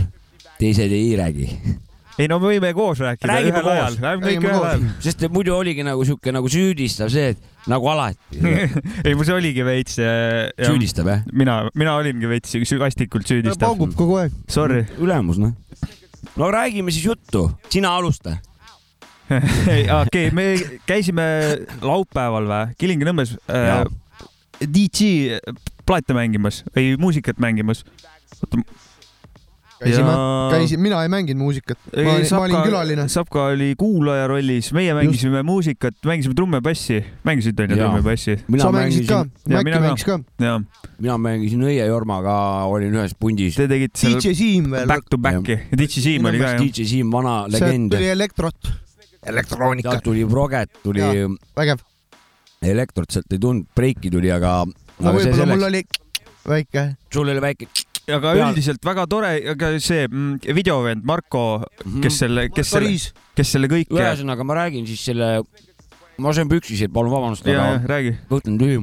teised 0.59 0.93
ei 0.93 1.15
räägi. 1.19 1.49
ei 2.21 2.27
no 2.29 2.37
me 2.37 2.51
võime 2.51 2.69
koos 2.77 2.99
rääkida 3.01 3.25
Räägime 3.31 3.57
ühel 3.57 3.71
ajal, 3.71 3.95
räägime 4.03 4.27
kõik 4.27 4.43
ühel 4.45 4.67
ajal. 4.67 4.83
sest 5.01 5.23
muidu 5.33 5.55
oligi 5.55 5.85
nagu 5.85 6.05
sihuke 6.05 6.33
nagu 6.35 6.51
süüdistav 6.51 7.09
see, 7.09 7.33
et 7.33 7.69
nagu 7.71 7.89
alati. 7.89 8.37
ei, 9.07 9.15
see 9.17 9.33
oligi 9.33 9.65
veits. 9.65 9.97
süüdistab 9.97 11.09
jah? 11.09 11.25
mina, 11.33 11.63
mina 11.73 11.97
olingi 11.97 12.29
veits 12.29 12.53
sügastikult 12.69 13.27
süüdistav 13.29 13.73
paugub. 13.73 13.97
kogu 13.97 14.21
aeg. 14.21 14.39
Sorry. 14.51 14.85
ülemus 15.01 15.41
noh. 15.41 15.55
no 16.37 16.53
räägime 16.53 16.93
siis 16.93 17.09
juttu, 17.09 17.47
sina 17.73 17.95
alusta. 17.97 18.37
okei, 20.03 20.31
me 20.35 20.47
käisime 20.89 21.25
laupäeval 21.81 22.47
või, 22.49 22.63
Kilingi-Nõmmes 22.79 23.35
äh, 23.49 23.83
DJ 24.63 25.39
plaate 25.85 26.15
mängimas 26.15 26.63
või 26.75 26.95
muusikat 27.01 27.39
mängimas. 27.43 27.83
käisime 29.83 30.13
Ja-, 30.13 30.51
käisin, 30.53 30.79
mina 30.79 31.01
ei 31.03 31.09
mänginud 31.11 31.41
muusikat, 31.43 31.79
ma 31.91 32.13
olin, 32.13 32.27
ma 32.31 32.41
olin 32.45 32.61
külaline. 32.63 33.05
Sapka 33.11 33.49
oli 33.51 33.73
kuulaja 33.79 34.29
rollis, 34.31 34.69
meie 34.75 34.93
mängisime 34.95 35.41
muusikat, 35.43 35.97
mängisime 36.07 36.37
trumme 36.37 36.61
ja 36.61 36.63
bassi, 36.63 37.01
mängisid 37.27 37.59
onju 37.59 37.75
trumme 37.79 37.99
ja 37.99 38.05
bassi? 38.05 38.37
mina 38.47 38.63
sa 38.63 38.71
mängisid 38.71 39.09
ka 39.09 39.23
mängisin,, 39.25 39.49
Ja 39.49 39.63
Mäkki 39.63 39.81
mängis 39.83 40.05
ka. 40.07 40.19
mina 41.03 41.17
mängisin 41.17 41.65
Õie 41.67 41.89
Jormaga, 41.89 42.37
olin 42.71 42.95
ühes 42.95 43.15
pundis. 43.19 43.57
te 43.59 43.67
tegite 43.67 43.99
seal 43.99 44.15
DJ 44.21 44.37
Siim 44.39 44.71
veel. 44.71 44.87
back 44.87 45.09
to 45.11 45.19
back'i, 45.19 45.59
DJ 45.73 46.05
Siim 46.05 46.31
oli 46.31 46.39
ka 46.39 46.53
jah. 46.53 46.63
DJ 46.63 46.87
Siim, 46.93 47.11
vana 47.11 47.41
sealt 47.49 47.59
legend. 47.67 47.91
tuli 47.97 48.07
elektrot. 48.13 48.71
Elektroonika 49.25 49.95
sealt, 49.95 50.03
tuli 50.03 50.25
Proget, 50.29 50.71
tuli 50.83 51.01
vägev. 51.55 51.83
Elektrot, 52.63 53.11
sealt 53.11 53.33
ei 53.35 53.39
tulnud, 53.43 53.67
Breiki 53.75 54.11
tuli, 54.11 54.31
aga, 54.31 54.61
no 54.65 55.09
aga 55.11 55.19
see 55.19 55.33
võib-olla 55.33 55.55
mul 55.55 55.65
selleks, 55.67 55.99
oli 55.99 56.03
väike. 56.45 56.85
sul 57.13 57.27
oli 57.27 57.41
väike. 57.43 57.67
aga 58.07 58.33
Peal- 58.35 58.51
üldiselt 58.51 58.83
väga 58.85 59.05
tore, 59.07 59.33
aga 59.53 59.73
see 59.79 60.07
mm, 60.07 60.55
videovend 60.55 61.05
Marko, 61.07 61.63
kes 62.03 62.19
selle, 62.23 62.49
kes 62.53 62.73
selle, 62.75 62.95
kes 63.37 63.53
selle 63.55 63.69
kõike, 63.71 63.95
ühesõnaga, 63.95 64.47
ma 64.47 64.57
räägin 64.59 64.87
siis 64.87 65.03
selle, 65.07 65.29
ma 66.19 66.33
sain 66.35 66.51
püksisid, 66.51 66.91
palun 66.93 67.13
vabandust, 67.13 67.47
ja, 67.47 67.55
ja 67.55 67.69
aga 67.77 67.93
räägi. 67.95 68.15
kõht 68.31 68.49
on 68.51 68.59
tühi. 68.59 68.81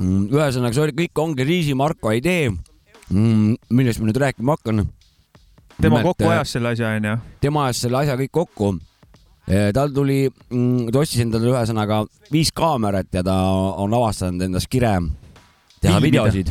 ühesõnaga, 0.00 0.72
see 0.76 0.84
oli, 0.86 0.96
kõik 1.04 1.22
ongi 1.24 1.48
Riisi 1.48 1.76
Marko 1.76 2.12
idee, 2.16 2.50
millest 3.12 4.00
ma 4.00 4.10
nüüd 4.10 4.20
rääkima 4.24 4.56
hakkan. 4.56 4.86
tema 5.80 6.02
kokku 6.02 6.28
ajas 6.32 6.56
selle 6.56 6.72
asja 6.72 6.96
onju. 6.96 7.16
tema 7.40 7.66
ajas 7.68 7.84
selle 7.84 8.00
asja 8.00 8.16
kõik 8.16 8.32
kokku. 8.32 8.76
Tal 9.46 9.92
tuli, 9.94 10.26
ta 10.90 10.98
ostis 10.98 11.22
endale 11.22 11.52
ühesõnaga 11.52 12.00
viis 12.32 12.50
kaamerat 12.50 13.12
ja 13.14 13.22
ta 13.26 13.36
on 13.78 13.94
avastanud 13.94 14.42
endas 14.48 14.66
kire 14.66 14.96
teha 15.80 16.00
Filmida. 16.00 16.24
videosid 16.24 16.50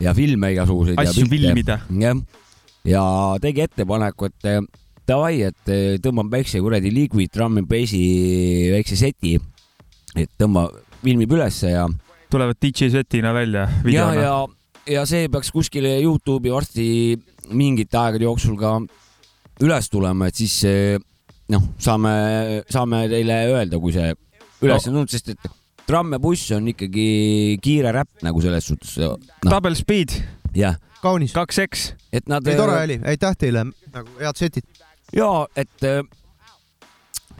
ja 0.00 0.14
filme 0.14 0.52
igasuguseid. 0.54 0.98
asju 1.00 1.26
filmida. 1.30 1.80
jah, 2.00 2.20
ja 2.84 3.02
tegi 3.42 3.64
ettepaneku, 3.66 4.30
et 4.30 4.48
eh, 4.48 4.60
davai, 5.08 5.34
et 5.50 5.72
eh, 5.72 5.96
tõmbame 6.02 6.32
väikse 6.38 6.62
kuradi 6.62 6.92
liquid 6.94 7.32
drum 7.34 7.60
and 7.60 7.68
bassi 7.70 8.70
väikse 8.72 8.98
seti, 9.00 9.36
et 10.16 10.30
tõmba, 10.40 10.68
filmib 11.02 11.34
ülesse 11.36 11.74
ja, 11.74 11.88
tulevad 12.30 12.58
DJ 12.62 12.90
setina 12.94 13.34
välja 13.34 13.66
ja, 13.90 14.08
ja, 14.14 14.34
ja 14.86 15.04
see 15.08 15.28
peaks 15.32 15.52
kuskile 15.54 15.96
Youtube'i 15.98 16.52
varsti 16.54 16.88
mingite 17.50 17.98
aegade 17.98 18.28
jooksul 18.28 18.56
ka 18.60 18.78
üles 19.60 19.90
tulema, 19.92 20.30
et 20.30 20.38
siis 20.38 20.62
noh, 21.50 21.70
saame, 21.82 22.12
saame 22.70 23.04
teile 23.10 23.40
öelda, 23.54 23.80
kui 23.82 23.94
see 23.94 24.12
üles 24.64 24.86
on 24.86 24.94
tulnud, 24.94 25.12
sest 25.12 25.32
et 25.34 25.50
tramm 25.88 26.14
ja 26.14 26.20
buss 26.22 26.52
on 26.54 26.68
ikkagi 26.70 27.08
kiire 27.64 27.94
räpp 27.96 28.22
nagu 28.26 28.42
selles 28.44 28.68
suhtes. 28.70 28.94
noh, 29.02 29.16
Double 29.48 29.74
speed, 29.78 30.14
jah, 30.56 30.78
kaunis. 31.02 31.34
kaks 31.36 31.60
X. 31.66 31.90
et 32.12 32.30
nad. 32.30 32.46
ei, 32.46 32.58
tore 32.58 32.78
oli, 32.84 33.00
aitäh 33.12 33.36
teile, 33.40 33.66
nagu 33.94 34.16
head 34.20 34.40
setid. 34.40 34.66
ja 35.16 35.30
et, 35.58 35.88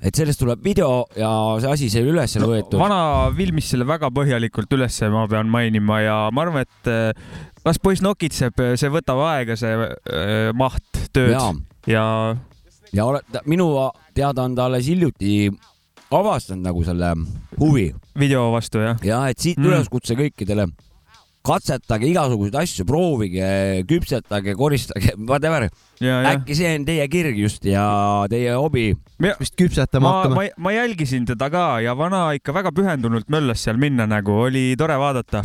et 0.01 0.17
sellest 0.17 0.41
tuleb 0.43 0.65
video 0.65 1.05
ja 1.19 1.31
see 1.63 1.77
asi 1.77 1.93
sai 1.93 2.05
üles 2.09 2.39
võetud. 2.41 2.81
vana 2.81 3.31
filmis 3.37 3.71
selle 3.75 3.87
väga 3.89 4.11
põhjalikult 4.15 4.79
ülesse, 4.79 5.13
ma 5.13 5.29
pean 5.31 5.51
mainima 5.53 6.03
ja 6.03 6.19
ma 6.35 6.49
arvan, 6.49 6.67
et 6.67 6.91
äh, 6.91 7.33
las 7.67 7.79
poiss 7.79 8.03
nokitseb, 8.03 8.65
see 8.81 8.93
võtab 8.93 9.23
aega, 9.29 9.59
see 9.61 9.77
äh, 9.77 10.51
maht 10.57 11.05
tööd 11.15 11.37
ja 11.37 11.51
ja, 11.89 12.37
ja 12.97 13.07
oled, 13.07 13.41
minu 13.47 13.71
teada 14.15 14.45
on 14.47 14.55
ta 14.59 14.67
alles 14.69 14.89
hiljuti 14.91 15.51
avastanud 16.11 16.65
nagu 16.67 16.85
selle 16.85 17.13
huvi 17.61 17.91
video 18.19 18.49
vastu 18.53 18.83
jah. 18.83 18.97
ja 19.05 19.25
et 19.31 19.39
siit 19.39 19.59
Mm. 19.59 19.69
üleskutse 19.71 20.17
kõikidele, 20.19 20.67
katsetage 21.47 22.09
igasuguseid 22.11 22.57
asju, 22.61 22.85
proovige, 22.85 23.85
küpsetage, 23.89 24.55
koristage, 24.59 25.15
whatever. 25.17 25.69
ja, 26.01 26.21
ja. 26.23 26.35
äkki 26.35 26.57
see 26.57 26.75
on 26.75 26.85
teie 26.85 27.07
kirg 27.09 27.39
just 27.39 27.65
ja 27.65 28.27
teie 28.29 28.53
hobi. 28.59 28.97
vist 29.39 29.57
küpsetama 29.57 30.03
ma, 30.05 30.13
hakkame 30.19 30.35
ma, 30.35 30.49
ma 30.59 30.73
jälgisin 30.75 31.27
teda 31.31 31.51
ka 31.51 31.81
ja 31.81 31.95
vana 31.97 32.33
ikka 32.37 32.53
väga 32.53 32.75
pühendunult 32.75 33.29
möllas 33.31 33.63
seal 33.65 33.79
minna 33.79 34.07
nagu, 34.07 34.33
oli 34.49 34.75
tore 34.77 34.99
vaadata 34.99 35.45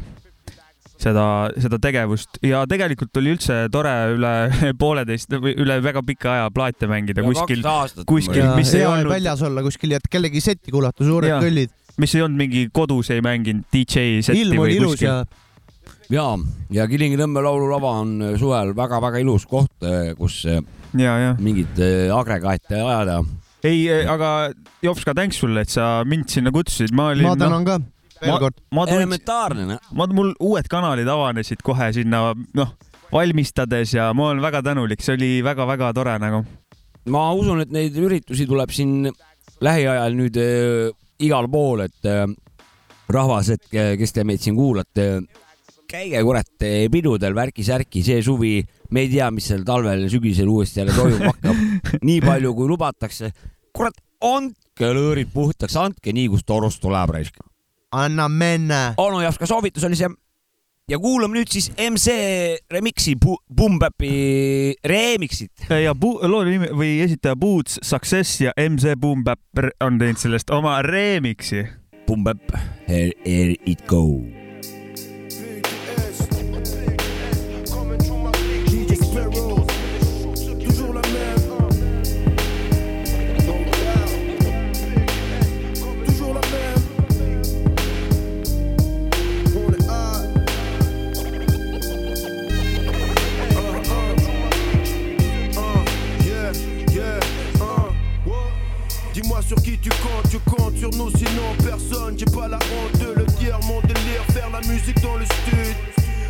seda, 1.05 1.25
seda 1.61 1.79
tegevust. 1.81 2.39
Ja 2.45 2.63
tegelikult 2.69 3.15
oli 3.21 3.35
üldse 3.35 3.65
tore 3.73 3.93
üle 4.15 4.33
pooleteist 4.81 5.37
või 5.37 5.55
üle 5.61 5.77
väga 5.85 6.03
pika 6.05 6.33
aja 6.35 6.51
plaate 6.55 6.89
mängida 6.91 7.25
kuskil, 7.25 7.63
kuskil- 8.09 8.41
ja 8.43 8.51
mis 8.57 8.73
ei 8.73 8.83
hea 8.83 8.91
olnud- 8.91 9.13
väljas 9.15 9.45
olla 9.45 9.63
kuskil 9.65 9.95
ja 9.95 10.01
et 10.01 10.11
kellegi 10.11 10.43
setti 10.43 10.73
kuulata, 10.73 11.05
suured 11.05 11.37
kõllid, 11.43 11.73
mis 12.01 12.15
ei 12.17 12.25
olnud 12.25 12.41
mingi 12.45 12.67
kodus 12.75 13.11
ei 13.15 13.23
mänginud 13.25 13.67
DJ 13.73 14.21
setti 14.25 14.45
ilm 14.45 14.63
või 14.63 14.77
kuskil. 14.81 15.09
ja. 15.09 15.23
ja, 16.11 16.27
ja 16.81 16.89
Kilingi-Nõmme 16.91 17.43
laululava 17.45 17.97
on 18.03 18.17
suvel 18.41 18.75
väga-väga 18.77 19.23
ilus 19.23 19.47
koht, 19.49 19.73
kus 20.19 20.41
äh, 20.49 20.61
ja, 20.97 21.17
ja 21.21 21.33
mingeid 21.39 21.81
äh, 21.81 22.11
agregaate 22.15 22.81
ajada. 22.81 23.21
ei, 23.65 23.87
aga 23.89 24.51
Jopska, 24.85 25.15
tänks 25.17 25.39
sulle, 25.41 25.65
et 25.65 25.73
sa 25.73 26.03
mind 26.05 26.29
sinna 26.33 26.53
kutsusid, 26.55 26.93
ma 26.95 27.11
olin. 27.13 27.29
ma 27.29 27.37
tänan 27.39 27.67
ka 27.67 27.79
veel 28.25 28.35
ma 28.35 28.41
kord. 28.41 28.59
elementaarne, 28.95 29.69
noh. 29.69 29.88
ma, 29.95 30.09
mul 30.17 30.33
uued 30.43 30.67
kanalid 30.71 31.09
avanesid 31.11 31.63
kohe 31.65 31.91
sinna, 31.95 32.27
noh, 32.57 32.75
valmistades 33.13 33.93
ja 33.95 34.09
ma 34.17 34.31
olen 34.31 34.43
väga 34.43 34.63
tänulik, 34.65 35.03
see 35.05 35.15
oli 35.17 35.31
väga-väga 35.45 35.93
tore 35.95 36.17
nagu. 36.21 36.43
ma 37.13 37.29
usun, 37.38 37.61
et 37.61 37.71
neid 37.73 37.95
üritusi 38.01 38.47
tuleb 38.49 38.73
siin 38.73 39.11
lähiajal 39.63 40.17
nüüd 40.17 40.38
äh, 40.41 40.91
igal 41.23 41.47
pool, 41.51 41.85
et 41.85 42.09
äh, 42.09 42.25
rahvas, 43.11 43.51
et 43.55 43.65
ke- 43.71 43.93
kes 43.99 44.15
te 44.15 44.25
meid 44.27 44.41
siin 44.43 44.57
kuulate, 44.57 45.07
käige 45.89 46.21
kurat 46.25 46.65
äh, 46.65 46.85
pidudel 46.91 47.35
värki-särki, 47.38 48.03
see 48.05 48.21
suvi, 48.25 48.57
me 48.91 49.05
ei 49.05 49.11
tea, 49.13 49.29
mis 49.33 49.47
seal 49.51 49.63
talvel-sügisel 49.67 50.49
uuesti 50.49 50.81
jälle 50.81 50.95
toimuma 50.97 51.33
hakkab. 51.33 51.63
nii 52.09 52.21
palju, 52.25 52.53
kui 52.57 52.69
lubatakse. 52.71 53.31
kurat, 53.75 53.97
andke 54.25 54.91
lõõrid 54.97 55.31
puhtaks, 55.33 55.77
andke 55.79 56.13
nii, 56.15 56.29
kus 56.33 56.45
torust 56.47 56.81
tuleb 56.83 57.15
raisk. 57.15 57.39
Anna 58.03 58.29
minna. 58.29 58.93
onu 58.97 59.21
Javska 59.21 59.45
soovitus 59.47 59.84
oli 59.84 59.95
see. 59.95 60.10
ja 60.89 60.99
kuulame 61.01 61.39
nüüd 61.39 61.49
siis 61.49 61.71
MC 61.89 62.12
Remixi 62.71 63.15
Bu- 63.25 63.41
Boom 63.49 63.79
Bapi 63.79 64.75
remix'it. 64.86 65.65
ja 65.84 65.93
Bu- 65.95 66.19
loo 66.27 66.43
nimi 66.45 66.67
või 66.69 66.99
esitaja 67.03 67.36
Boots 67.36 67.79
Success 67.84 68.41
ja 68.41 68.51
MZ 68.69 68.93
Boom 69.01 69.23
Bap 69.23 69.39
on 69.81 69.97
teinud 69.99 70.17
sellest 70.21 70.49
oma 70.53 70.81
remix'i. 70.86 71.65
Boom 72.08 72.23
Bap, 72.23 72.41
here, 72.88 73.12
here 73.25 73.55
it 73.65 73.81
go. 73.88 74.44
Sur 99.47 99.62
qui 99.62 99.77
tu 99.77 99.89
comptes, 99.89 100.29
tu 100.29 100.39
comptes 100.39 100.77
sur 100.77 100.89
nous 100.91 101.10
sinon 101.12 101.53
personne. 101.63 102.17
J'ai 102.17 102.25
pas 102.25 102.47
la 102.47 102.58
honte 102.58 102.99
de 102.99 103.13
le 103.19 103.25
dire, 103.39 103.60
mon 103.67 103.79
délire, 103.81 104.23
faire 104.34 104.49
la 104.49 104.62
musique 104.62 104.99
dans 105.01 105.15
le 105.15 105.25
stud. 105.25 105.75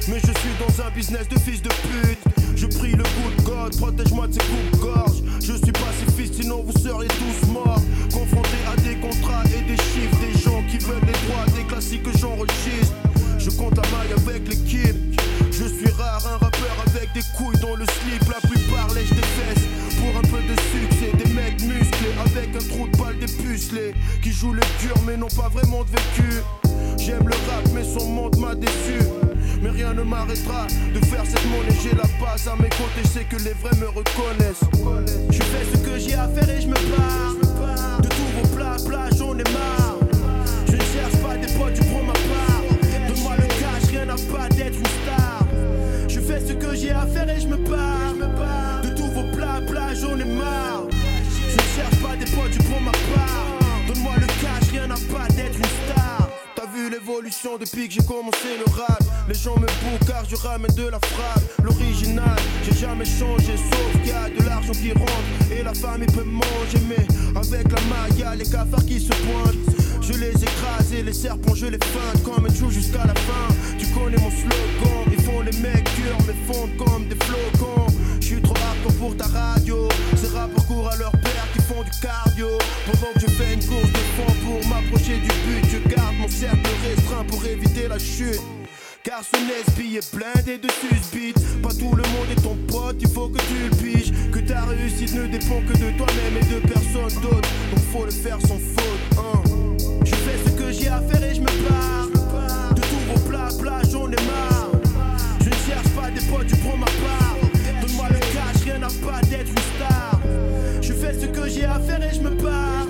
Mais 0.07 0.19
je 0.19 0.39
suis 0.39 0.53
dans 0.59 0.83
un 0.83 0.91
business 0.91 1.27
de 1.29 1.39
fils 1.39 1.61
de 1.61 1.69
pute. 1.69 2.19
Je 2.55 2.67
prie 2.67 2.91
le 2.91 3.03
de 3.03 3.41
God, 3.43 3.77
protège-moi 3.77 4.27
de 4.27 4.33
ces 4.33 4.39
coups-gorge 4.39 5.23
Je 5.41 5.53
suis 5.53 5.71
pacifiste, 5.71 6.41
sinon 6.41 6.63
vous 6.63 6.77
seriez 6.79 7.07
tous 7.07 7.47
morts. 7.51 7.81
Confrontés 8.13 8.63
à 8.71 8.75
des 8.81 8.95
contrats 8.95 9.43
et 9.45 9.61
des 9.61 9.77
chiffres 9.77 10.17
Des 10.21 10.39
gens 10.39 10.63
qui 10.69 10.77
veulent 10.77 11.05
les 11.05 11.27
droits, 11.27 11.45
des 11.55 11.63
classiques 11.63 12.03
que 12.03 12.17
j'enregistre. 12.17 12.95
Je 13.37 13.49
compte 13.51 13.77
la 13.77 13.83
maille 13.83 14.13
avec 14.15 14.47
l'équipe. 14.47 15.21
Je 15.51 15.65
suis 15.65 15.91
rare, 15.97 16.21
un 16.27 16.37
rappeur 16.37 16.75
avec 16.87 17.13
des 17.13 17.23
couilles 17.37 17.59
dans 17.61 17.75
le 17.75 17.85
slip. 17.85 18.23
La 18.29 18.47
plupart 18.47 18.93
lèchent 18.93 19.09
des 19.09 19.15
fesses 19.15 19.64
avec 22.19 22.55
un 22.55 22.67
trou 22.69 22.87
de 22.87 22.97
balle 22.97 23.17
dépucelé 23.19 23.93
Qui 24.21 24.31
jouent 24.31 24.53
le 24.53 24.61
dur 24.81 24.95
mais 25.05 25.17
n'ont 25.17 25.27
pas 25.27 25.49
vraiment 25.49 25.83
de 25.83 25.89
vécu. 25.89 26.41
J'aime 26.97 27.27
le 27.27 27.35
rap 27.49 27.67
mais 27.73 27.83
son 27.83 28.07
monde 28.07 28.37
m'a 28.37 28.55
déçu. 28.55 28.99
Mais 29.61 29.69
rien 29.69 29.93
ne 29.93 30.03
m'arrêtera 30.03 30.67
de 30.93 31.05
faire 31.05 31.23
cette 31.25 31.45
monnaie. 31.45 31.77
J'ai 31.83 31.95
la 31.95 32.07
base 32.19 32.47
à 32.47 32.55
mes 32.55 32.69
côtés, 32.69 33.03
je 33.03 33.07
sais 33.07 33.23
que 33.25 33.37
les 33.37 33.53
vrais 33.53 33.75
me 33.79 33.87
reconnaissent. 33.87 34.63
Je 35.29 35.41
fais 35.41 35.65
ce 35.73 35.77
que 35.77 35.99
j'ai 35.99 36.15
à 36.15 36.27
faire 36.27 36.49
et 36.49 36.61
je 36.61 36.67
me 36.67 36.73
pars 36.73 38.01
De 38.01 38.07
tous 38.07 38.31
vos 38.37 38.55
plats, 38.55 38.77
plats, 38.85 39.09
j'en 39.17 39.33
ai 39.37 39.43
marre. 39.43 39.97
Je 40.67 40.73
ne 40.73 40.81
cherche 40.81 41.17
pas 41.21 41.37
des 41.37 41.51
potes, 41.53 41.73
tu 41.73 41.83
prends 41.89 42.03
ma 42.03 42.13
part. 42.13 42.63
Donne-moi 43.07 43.35
le 43.37 43.47
cash, 43.47 43.89
rien 43.89 44.09
à 44.09 44.15
pas 44.15 44.49
d'être 44.49 44.77
une 44.77 44.85
star. 45.03 45.45
Je 46.07 46.19
fais 46.19 46.39
ce 46.39 46.53
que 46.53 46.75
j'ai 46.75 46.91
à 46.91 47.05
faire 47.05 47.29
et 47.29 47.39
je 47.39 47.47
me 47.47 47.57
pars 47.57 48.13
De 48.83 48.89
tous 48.95 49.11
vos 49.11 49.35
plats, 49.35 49.61
plats, 49.67 49.93
j'en 49.93 50.19
ai 50.19 50.25
marre 50.25 50.94
l'évolution 56.89 57.57
depuis 57.57 57.87
que 57.87 57.93
j'ai 57.95 58.03
commencé 58.05 58.57
le 58.57 58.71
rap. 58.71 58.99
Les 59.27 59.33
gens 59.33 59.55
me 59.55 59.67
bouent 59.67 60.05
car 60.07 60.23
je 60.29 60.35
ramène 60.35 60.73
de 60.75 60.87
la 60.87 60.99
frappe. 60.99 61.43
L'original, 61.63 62.37
j'ai 62.63 62.75
jamais 62.77 63.05
changé 63.05 63.55
Sauf 63.57 63.91
qu'il 64.01 64.07
y 64.07 64.11
a 64.11 64.29
de 64.29 64.43
l'argent 64.47 64.73
qui 64.73 64.91
rentre 64.91 65.51
Et 65.51 65.63
la 65.63 65.73
famille 65.73 66.07
peut 66.07 66.23
manger. 66.23 66.79
Mais 66.87 67.05
avec 67.35 67.71
la 67.71 67.81
maille, 67.81 68.37
les 68.37 68.45
cafards 68.45 68.85
qui 68.85 68.99
se 68.99 69.09
pointent 69.09 70.01
Je 70.01 70.13
les 70.13 70.31
écrase 70.31 70.93
et 70.93 71.03
les 71.03 71.13
serpents 71.13 71.55
je 71.55 71.67
les 71.67 71.79
feinte 71.79 72.23
Comme 72.23 72.45
un 72.45 72.53
joue 72.53 72.69
jusqu'à 72.69 73.05
la 73.05 73.15
fin. 73.15 73.47
Tu 73.77 73.87
connais 73.87 74.17
mon 74.17 74.31
slogan 74.31 75.05
Ils 75.11 75.21
font 75.21 75.41
les 75.41 75.57
mecs 75.59 75.89
durs 75.95 76.17
mais 76.27 76.53
fondent 76.53 76.77
comme 76.77 77.07
des 77.07 77.17
flocons. 77.23 77.87
Je 78.19 78.25
suis 78.25 78.41
trop 78.41 78.55
hardcore 78.55 78.93
pour 78.99 79.17
ta 79.17 79.25
radio 79.25 79.87
Ces 80.15 80.27
rappeurs 80.27 80.65
courent 80.67 80.89
à 80.89 80.97
leur 80.97 81.11
Pendant 82.01 83.13
que 83.13 83.19
je 83.21 83.27
fais 83.27 83.53
une 83.53 83.65
course 83.65 83.91
de 83.91 83.97
fond 84.15 84.33
pour 84.45 84.67
m'approcher 84.67 85.17
du 85.19 85.27
but 85.27 85.65
Je 85.71 85.89
garde 85.89 86.15
mon 86.17 86.27
cercle 86.27 86.69
restreint 86.83 87.23
pour 87.25 87.45
éviter 87.45 87.87
la 87.87 87.97
chute. 87.97 88.41
Car 89.03 89.21
ce 89.23 89.37
NSB 89.37 89.97
est 89.97 90.15
blindé 90.15 90.57
de 90.57 90.67
susbite 90.71 91.61
Pas 91.61 91.69
tout 91.69 91.95
le 91.95 92.03
monde 92.03 92.27
est 92.31 92.41
ton 92.41 92.55
pote, 92.67 92.97
il 92.99 93.07
faut 93.07 93.29
que 93.29 93.39
tu 93.39 93.57
le 93.63 93.69
piges. 93.77 94.11
Que 94.31 94.39
ta 94.39 94.65
réussite 94.65 95.13
ne 95.13 95.27
dépend 95.27 95.61
que 95.61 95.73
de 95.73 95.97
toi-même 95.97 96.37
et 96.41 96.53
de 96.53 96.59
personne 96.67 97.21
d'autre. 97.21 97.49
Donc 97.71 97.85
faut 97.93 98.05
le 98.05 98.11
faire 98.11 98.39
sans 98.41 98.59
faute 98.59 99.17
hein. 99.17 99.41
Je 100.03 100.15
fais 100.15 100.37
ce 100.45 100.51
que 100.51 100.71
j'ai 100.71 100.89
à 100.89 100.99
faire 100.99 101.23
et 101.23 101.33
je 101.33 101.41
me 101.41 101.69
pars 101.69 102.73
De 102.75 102.81
tous 102.81 103.13
vos 103.13 103.29
plats, 103.29 103.49
plats, 103.59 103.81
j'en 103.89 104.07
ai 104.07 104.21
marre. 104.27 104.71
Je 105.39 105.49
ne 105.49 105.55
cherche 105.55 105.89
pas 105.95 106.11
des 106.11 106.21
potes, 106.27 106.47
tu 106.47 106.55
prends 106.57 106.77
ma 106.77 106.85
part. 106.85 107.37
Donne-moi 107.81 108.07
le 108.09 108.19
cash, 108.19 108.63
rien 108.63 108.83
à 108.83 108.89
pas 109.05 109.21
d'être 109.27 109.53
ce 111.19 111.25
que 111.27 111.47
j'ai 111.47 111.65
à 111.65 111.79
faire 111.79 112.01
et 112.03 112.13
je 112.13 112.21
me 112.21 112.31
pars 112.31 112.87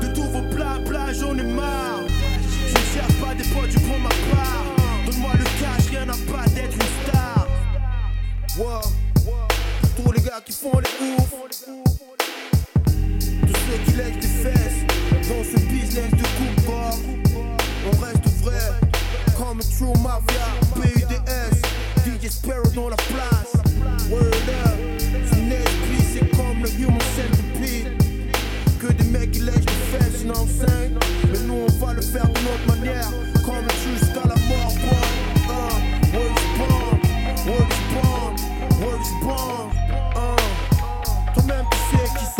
De 0.00 0.14
tous 0.14 0.22
vos 0.22 0.42
plats, 0.54 0.78
plats, 0.84 1.12
j'en 1.12 1.36
ai 1.36 1.42
marre. 1.42 2.00
Je 2.66 2.72
ne 2.72 2.84
cherche 2.94 3.14
pas 3.20 3.34
des 3.34 3.44
potes, 3.44 3.70
tu 3.70 3.80
prends 3.80 3.98
ma 3.98 4.08
part. 4.08 4.64
Donne-moi 5.06 5.32
le 5.38 5.44
cash, 5.44 5.88
rien 5.90 6.08
à 6.08 6.16
pas 6.30 6.48
d'être 6.50 6.74
une 6.74 7.08
star. 7.08 7.46
Wow. 8.58 8.80
Tous 9.96 10.12
les 10.12 10.20
gars 10.20 10.40
qui 10.44 10.52
font 10.52 10.78
les 10.78 11.06
ouf 11.06 11.30
Tous 13.46 13.58
ceux 13.66 13.78
qui 13.84 13.92
lèchent 13.96 14.20
des 14.20 14.34
fesses. 14.42 14.82
Dans 15.28 15.44
ce 15.44 15.58
business 15.66 16.10
de 16.10 16.26
coupe 16.38 16.72
On 17.86 17.96
reste 18.04 18.26
vrai. 18.42 18.72
Comme 19.36 19.60
True 19.60 20.02
Mafia 20.02 20.48
PUDS 20.74 21.56
DJ 22.04 22.30
Sparrow 22.30 22.70
dans 22.74 22.88
la 22.88 22.96
place. 22.96 23.52
Word 24.10 24.48
up 24.64 24.69
Mais 30.26 31.38
nous, 31.46 31.66
on 31.66 31.84
va 31.84 31.94
le 31.94 32.02
faire 32.02 32.26
d'une 32.26 32.46
autre 32.46 32.66
manière. 32.66 33.08
Comme 33.44 33.66
jusqu'à 33.84 34.28
la 34.28 34.34
mort, 34.34 34.74
bon. 34.74 35.20
Qui. 42.12 42.39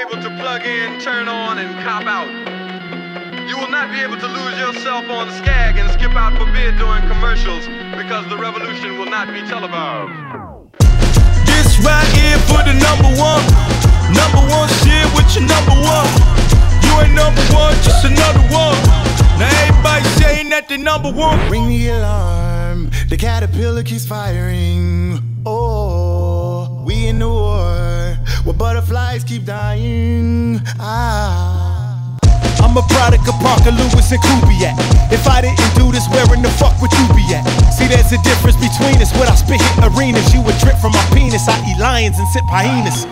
Able 0.00 0.18
to 0.22 0.30
plug 0.42 0.62
in, 0.66 1.00
turn 1.00 1.28
on, 1.28 1.58
and 1.58 1.70
cop 1.84 2.04
out. 2.04 2.26
You 3.48 3.56
will 3.58 3.70
not 3.70 3.92
be 3.92 4.00
able 4.00 4.18
to 4.18 4.26
lose 4.26 4.58
yourself 4.58 5.08
on 5.08 5.30
Skag 5.38 5.78
and 5.78 5.90
skip 5.92 6.16
out 6.16 6.36
for 6.36 6.50
beer 6.50 6.72
during 6.72 7.06
commercials 7.06 7.66
because 7.94 8.26
the 8.28 8.36
revolution 8.36 8.98
will 8.98 9.10
not 9.10 9.28
be 9.28 9.40
televised. 9.46 10.10
This 11.46 11.78
right 11.84 12.08
here 12.10 12.38
for 12.50 12.62
the 12.66 12.74
number 12.74 13.10
one. 13.14 13.44
Number 14.10 14.42
one 14.50 14.68
shit 14.82 15.06
with 15.14 15.30
your 15.36 15.46
number 15.46 15.76
one. 15.78 16.10
You 16.82 16.92
ain't 17.04 17.14
number 17.14 17.44
one, 17.54 17.74
just 17.86 18.04
another 18.04 18.42
one. 18.50 18.74
Now 19.38 19.50
everybody 19.62 20.04
saying 20.20 20.48
that 20.50 20.68
they 20.68 20.76
number 20.76 21.12
one. 21.12 21.38
Ring 21.50 21.68
the 21.68 21.88
alarm, 21.88 22.90
the 23.08 23.16
caterpillar 23.16 23.82
keeps 23.82 24.06
firing. 24.06 25.20
Oh, 25.46 26.82
we 26.84 27.06
in 27.06 27.18
the 27.20 27.28
war 27.28 27.93
where 28.44 28.54
butterflies 28.54 29.24
keep 29.24 29.44
dying. 29.44 30.60
Ah. 30.78 32.16
I'm 32.60 32.76
a 32.76 32.82
product 32.88 33.28
of 33.28 33.34
Parker 33.40 33.70
Lewis 33.72 34.12
and 34.12 34.20
Kubiak. 34.20 34.76
If 35.12 35.26
I 35.26 35.40
didn't 35.40 35.74
do 35.76 35.92
this, 35.92 36.08
where 36.08 36.26
in 36.34 36.42
the 36.42 36.50
fuck 36.60 36.80
would 36.80 36.92
you 36.92 37.06
be 37.14 37.24
at? 37.34 37.44
See, 37.72 37.86
there's 37.86 38.12
a 38.12 38.20
difference 38.22 38.56
between 38.56 39.00
us. 39.00 39.12
When 39.12 39.28
I 39.28 39.34
spit 39.34 39.60
hit 39.60 39.84
arenas, 39.84 40.32
you 40.32 40.40
would 40.42 40.56
drip 40.58 40.76
from 40.78 40.92
my 40.92 41.04
penis. 41.12 41.48
I 41.48 41.56
eat 41.70 41.78
lions 41.78 42.18
and 42.18 42.28
sip 42.28 42.44
hyenas. 42.48 43.06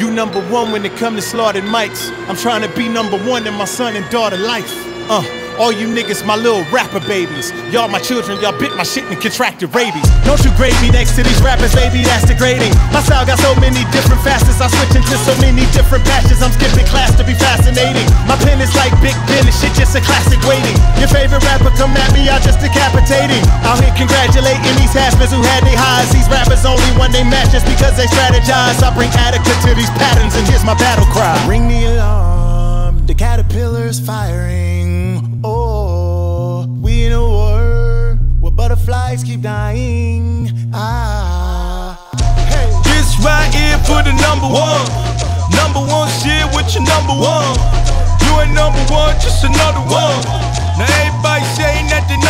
You 0.00 0.10
number 0.10 0.40
one 0.48 0.72
when 0.72 0.84
it 0.84 0.96
come 0.96 1.16
to 1.16 1.22
slaughtered 1.22 1.64
mics. 1.64 2.10
I'm 2.28 2.36
trying 2.36 2.62
to 2.62 2.74
be 2.76 2.88
number 2.88 3.18
one 3.28 3.46
in 3.46 3.54
my 3.54 3.66
son 3.66 3.96
and 3.96 4.08
daughter 4.10 4.38
life. 4.38 4.72
Uh, 5.10 5.22
all 5.62 5.70
you 5.70 5.86
niggas, 5.86 6.26
my 6.26 6.34
little 6.34 6.66
rapper 6.74 6.98
babies. 7.06 7.54
Y'all 7.70 7.86
my 7.86 8.02
children, 8.02 8.34
y'all 8.42 8.50
bit 8.58 8.74
my 8.74 8.82
shit 8.82 9.06
and 9.06 9.14
contracted 9.22 9.70
rabies. 9.70 10.02
Don't 10.26 10.42
you 10.42 10.50
grade 10.58 10.74
me 10.82 10.90
next 10.90 11.14
to 11.14 11.22
these 11.22 11.38
rappers, 11.38 11.70
baby, 11.70 12.02
that's 12.02 12.26
degrading. 12.26 12.74
My 12.90 12.98
style 12.98 13.22
got 13.22 13.38
so 13.38 13.54
many 13.62 13.86
different 13.94 14.18
facets, 14.26 14.58
I 14.58 14.66
switch 14.66 14.98
into 14.98 15.14
so 15.22 15.30
many 15.38 15.62
different 15.70 16.02
patches. 16.02 16.42
I'm 16.42 16.50
skipping 16.50 16.82
class 16.90 17.14
to 17.14 17.22
be 17.22 17.38
fascinating. 17.38 18.02
My 18.26 18.34
pen 18.42 18.58
is 18.58 18.74
like 18.74 18.90
Big 18.98 19.14
Ben, 19.30 19.46
and 19.46 19.54
shit 19.54 19.70
just 19.78 19.94
a 19.94 20.02
classic 20.02 20.42
waiting. 20.50 20.74
Your 20.98 21.06
favorite 21.06 21.46
rapper 21.46 21.70
come 21.78 21.94
at 21.94 22.10
me, 22.10 22.26
I 22.26 22.42
just 22.42 22.58
decapitating. 22.58 23.46
Out 23.62 23.78
here 23.78 23.94
congratulating 23.94 24.74
these 24.82 24.90
haspers 24.90 25.30
who 25.30 25.46
had 25.46 25.62
their 25.62 25.78
highs. 25.78 26.10
These 26.10 26.26
rappers 26.26 26.66
only 26.66 26.90
when 26.98 27.14
they 27.14 27.22
match 27.22 27.54
just 27.54 27.70
because 27.70 27.94
they 27.94 28.10
strategize. 28.10 28.82
I 28.82 28.90
bring 28.98 29.14
adequate 29.14 29.62
to 29.62 29.78
these 29.78 29.94
patterns, 29.94 30.34
and 30.34 30.42
here's 30.50 30.66
my 30.66 30.74
battle 30.74 31.06
cry. 31.14 31.38
Ring 31.46 31.70
the 31.70 31.86
alarm, 31.94 33.06
the 33.06 33.14
caterpillar's 33.14 34.02
firing. 34.02 34.71
Butterflies 38.62 39.24
keep 39.24 39.40
dying. 39.40 40.46
Ah. 40.72 41.98
Hey, 42.46 42.70
this 42.86 43.10
right 43.18 43.50
here 43.50 43.74
for 43.82 44.06
the 44.06 44.14
number 44.22 44.46
one. 44.46 44.86
Number 45.50 45.82
one 45.82 46.06
shit 46.22 46.46
with 46.54 46.70
your 46.70 46.86
number 46.86 47.10
one. 47.10 47.58
You 48.22 48.30
ain't 48.38 48.54
number 48.54 48.78
one, 48.86 49.18
just 49.18 49.42
another 49.42 49.82
one. 49.90 50.22
Now 50.78 50.86
everybody 51.02 51.42
they 51.58 51.71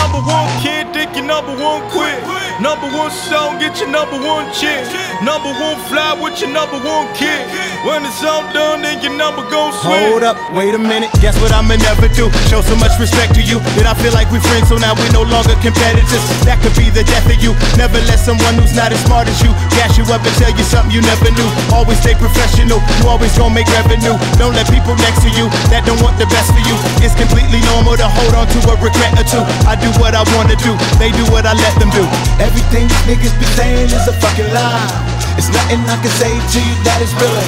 number 0.03 0.23
one 0.27 0.51
kid, 0.59 0.91
think 0.91 1.15
you 1.15 1.23
number 1.23 1.55
one 1.55 1.83
quit. 1.95 2.19
Number 2.59 2.91
one 2.95 3.11
song, 3.11 3.59
get 3.59 3.79
your 3.79 3.91
number 3.91 4.19
one 4.19 4.51
chick. 4.51 4.83
Number 5.23 5.51
one 5.63 5.79
fly 5.87 6.19
with 6.19 6.39
your 6.43 6.51
number 6.51 6.79
one 6.83 7.07
kid. 7.15 7.47
When 7.87 8.03
it's 8.07 8.23
all 8.23 8.43
done, 8.55 8.83
then 8.83 9.03
your 9.03 9.15
number 9.15 9.43
gon' 9.51 9.75
switch. 9.75 9.99
Hold 10.11 10.23
up, 10.23 10.39
wait 10.55 10.75
a 10.75 10.79
minute. 10.79 11.11
Guess 11.23 11.39
what 11.43 11.51
I'ma 11.51 11.79
never 11.79 12.07
do? 12.15 12.31
Show 12.51 12.63
so 12.63 12.75
much 12.79 12.95
respect 12.99 13.35
to 13.39 13.43
you 13.43 13.59
that 13.79 13.87
I 13.87 13.95
feel 13.99 14.15
like 14.15 14.31
we're 14.31 14.43
friends, 14.43 14.71
so 14.71 14.79
now 14.79 14.95
we're 14.95 15.11
no 15.15 15.23
longer 15.23 15.55
competitors. 15.63 16.23
That 16.47 16.59
could 16.63 16.75
be 16.79 16.91
the 16.91 17.03
death 17.07 17.27
of 17.27 17.39
you. 17.43 17.55
Never 17.79 17.99
let 18.11 18.19
someone 18.19 18.59
who's 18.59 18.75
not 18.75 18.95
as 18.95 19.03
smart 19.07 19.27
as 19.27 19.39
you 19.43 19.51
gas 19.75 19.99
you 19.99 20.07
up 20.15 20.23
and 20.23 20.35
tell 20.39 20.55
you 20.55 20.63
something 20.67 20.95
you 20.95 21.03
never 21.03 21.31
knew. 21.35 21.51
Always 21.75 21.99
stay 22.03 22.15
professional. 22.19 22.83
You 23.03 23.11
always 23.11 23.35
gonna 23.35 23.55
make 23.55 23.71
revenue. 23.71 24.15
Don't 24.39 24.55
let 24.55 24.67
people 24.71 24.95
next 25.03 25.23
to 25.27 25.31
you 25.35 25.51
that 25.71 25.83
don't 25.87 25.99
want 26.03 26.19
the 26.19 26.27
best 26.31 26.55
for 26.55 26.63
you. 26.63 26.75
It's 27.03 27.15
completely 27.19 27.59
normal 27.75 27.99
to 27.99 28.07
hold 28.07 28.35
on 28.39 28.47
to 28.47 28.59
a 28.71 28.75
regret 28.79 29.15
or 29.19 29.27
two. 29.27 29.43
I 29.67 29.75
do 29.75 29.91
what 30.01 30.15
I 30.15 30.25
wanna 30.37 30.57
do. 30.61 30.73
They 30.99 31.11
do 31.13 31.25
what 31.33 31.45
I 31.47 31.55
let 31.55 31.75
them 31.81 31.91
do. 31.91 32.05
Everything 32.41 32.89
these 32.89 33.05
niggas 33.09 33.35
be 33.39 33.47
saying 33.57 33.91
is 33.91 34.07
a 34.09 34.15
fucking 34.21 34.51
lie. 34.53 34.89
It's 35.37 35.49
nothing 35.49 35.81
I 35.89 35.97
can 36.01 36.13
say 36.21 36.33
to 36.33 36.59
you 36.61 36.75
that 36.85 37.01
is 37.01 37.13
real. 37.21 37.47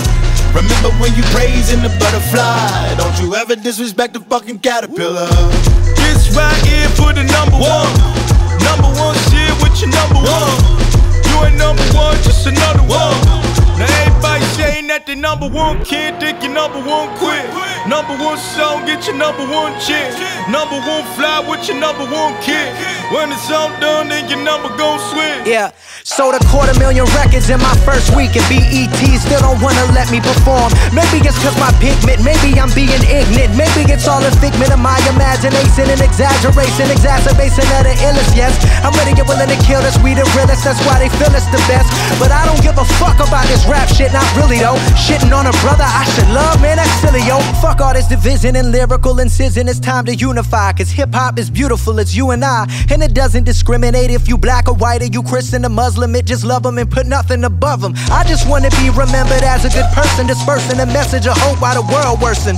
Remember 0.54 0.90
when 1.02 1.10
you 1.18 1.24
praising 1.34 1.82
the 1.82 1.90
butterfly? 1.98 2.94
Don't 2.94 3.16
you 3.18 3.34
ever 3.34 3.56
disrespect 3.56 4.14
the 4.14 4.20
fucking 4.20 4.60
caterpillar. 4.60 5.26
This 5.98 6.30
right 6.36 6.54
here 6.62 6.88
for 6.94 7.10
the 7.12 7.26
number 7.26 7.58
one. 7.58 7.90
Number 8.62 8.90
one 8.94 9.18
shit 9.28 9.50
with 9.58 9.74
your 9.82 9.90
number 9.90 10.22
one. 10.22 10.54
You 11.26 11.34
ain't 11.42 11.58
number 11.58 11.82
one, 11.90 12.14
just 12.22 12.46
another 12.46 12.86
one. 12.86 13.18
Now 13.74 13.90
everybody 14.06 14.44
saying 14.54 14.86
that 14.86 15.06
they 15.06 15.16
number 15.16 15.48
one 15.48 15.82
kid, 15.82 16.20
think 16.20 16.42
you 16.44 16.50
number 16.54 16.78
one 16.78 17.10
quit. 17.18 17.33
Number 18.14 18.26
one 18.30 18.38
song, 18.38 18.86
get 18.86 19.04
your 19.08 19.16
number 19.16 19.42
one 19.42 19.74
chick. 19.80 20.14
Number 20.46 20.78
one 20.86 21.02
fly 21.18 21.42
with 21.50 21.66
your 21.66 21.80
number 21.80 22.06
one 22.06 22.40
kid. 22.46 22.70
When 23.10 23.32
it's 23.32 23.50
all 23.50 23.74
done, 23.80 24.08
then 24.08 24.30
your 24.30 24.38
number 24.38 24.68
gon' 24.78 25.00
switch. 25.10 25.48
Yeah, 25.50 25.72
sold 26.04 26.36
a 26.36 26.42
quarter 26.52 26.76
million 26.76 27.08
records 27.16 27.48
in 27.48 27.56
my 27.64 27.72
first 27.80 28.12
week, 28.12 28.36
and 28.36 28.44
BET 28.52 29.00
still 29.16 29.40
don't 29.40 29.56
wanna 29.64 29.80
let 29.96 30.12
me 30.12 30.20
perform. 30.20 30.68
Maybe 30.92 31.24
it's 31.24 31.40
cause 31.40 31.56
my 31.56 31.72
pigment, 31.80 32.20
maybe 32.20 32.60
I'm 32.60 32.68
being 32.76 33.00
ignorant. 33.08 33.56
Maybe 33.56 33.88
it's 33.88 34.04
all 34.04 34.20
a 34.20 34.30
figment 34.36 34.68
of 34.68 34.84
my 34.84 35.00
imagination 35.08 35.88
and 35.88 36.00
exaggeration, 36.04 36.92
exacerbation 36.92 37.64
of 37.80 37.88
the 37.88 37.96
illest. 38.04 38.36
Yes, 38.36 38.52
I'm 38.84 38.92
ready, 39.00 39.16
get 39.16 39.24
willing 39.24 39.48
to 39.48 39.56
kill 39.64 39.80
this. 39.80 39.96
We 40.04 40.12
the 40.12 40.28
realest, 40.36 40.68
that's 40.68 40.78
why 40.84 41.00
they 41.00 41.08
feel 41.16 41.32
it's 41.32 41.48
the 41.48 41.60
best. 41.72 41.88
But 42.20 42.28
I 42.28 42.44
don't 42.44 42.60
give 42.60 42.76
a 42.76 42.84
fuck 43.00 43.16
about 43.24 43.48
this 43.48 43.64
rap 43.64 43.88
shit, 43.88 44.12
not 44.12 44.28
really 44.36 44.60
though. 44.60 44.76
Shitting 45.00 45.32
on 45.32 45.48
a 45.48 45.56
brother 45.64 45.88
I 45.88 46.04
should 46.12 46.28
love, 46.36 46.60
man, 46.60 46.76
that's 46.76 46.92
silly, 47.00 47.24
yo. 47.24 47.40
Fuck 47.64 47.80
all 47.80 47.96
this 47.96 48.06
division 48.12 48.60
and 48.60 48.70
lyrical 48.76 49.24
incision, 49.24 49.72
it's 49.72 49.80
time 49.80 50.04
to 50.04 50.14
unify. 50.14 50.76
Cause 50.76 50.92
hip 50.92 51.16
hop 51.16 51.38
is 51.40 51.48
beautiful, 51.48 51.98
it's 51.98 52.14
you 52.14 52.30
and 52.30 52.44
I. 52.44 52.68
And 52.92 53.02
it 53.02 53.16
doesn't 53.16 53.44
discriminate 53.44 54.10
if 54.12 54.28
you 54.28 54.36
black 54.36 54.68
or 54.68 54.76
white 54.76 55.00
or 55.00 55.08
you 55.08 55.22
Christian 55.22 55.64
or 55.64 55.70
Muslim, 55.70 55.93
it 56.02 56.26
just 56.26 56.44
love 56.44 56.62
them 56.62 56.78
and 56.78 56.90
put 56.90 57.06
nothing 57.06 57.44
above 57.44 57.80
them. 57.80 57.94
I 58.10 58.24
just 58.26 58.48
wanna 58.48 58.70
be 58.70 58.90
remembered 58.90 59.44
as 59.44 59.64
a 59.64 59.70
good 59.70 59.86
person, 59.94 60.26
dispersing 60.26 60.80
a 60.80 60.86
message 60.86 61.26
of 61.26 61.36
hope 61.38 61.60
while 61.60 61.80
the 61.80 61.86
world 61.92 62.20
worsen. 62.20 62.56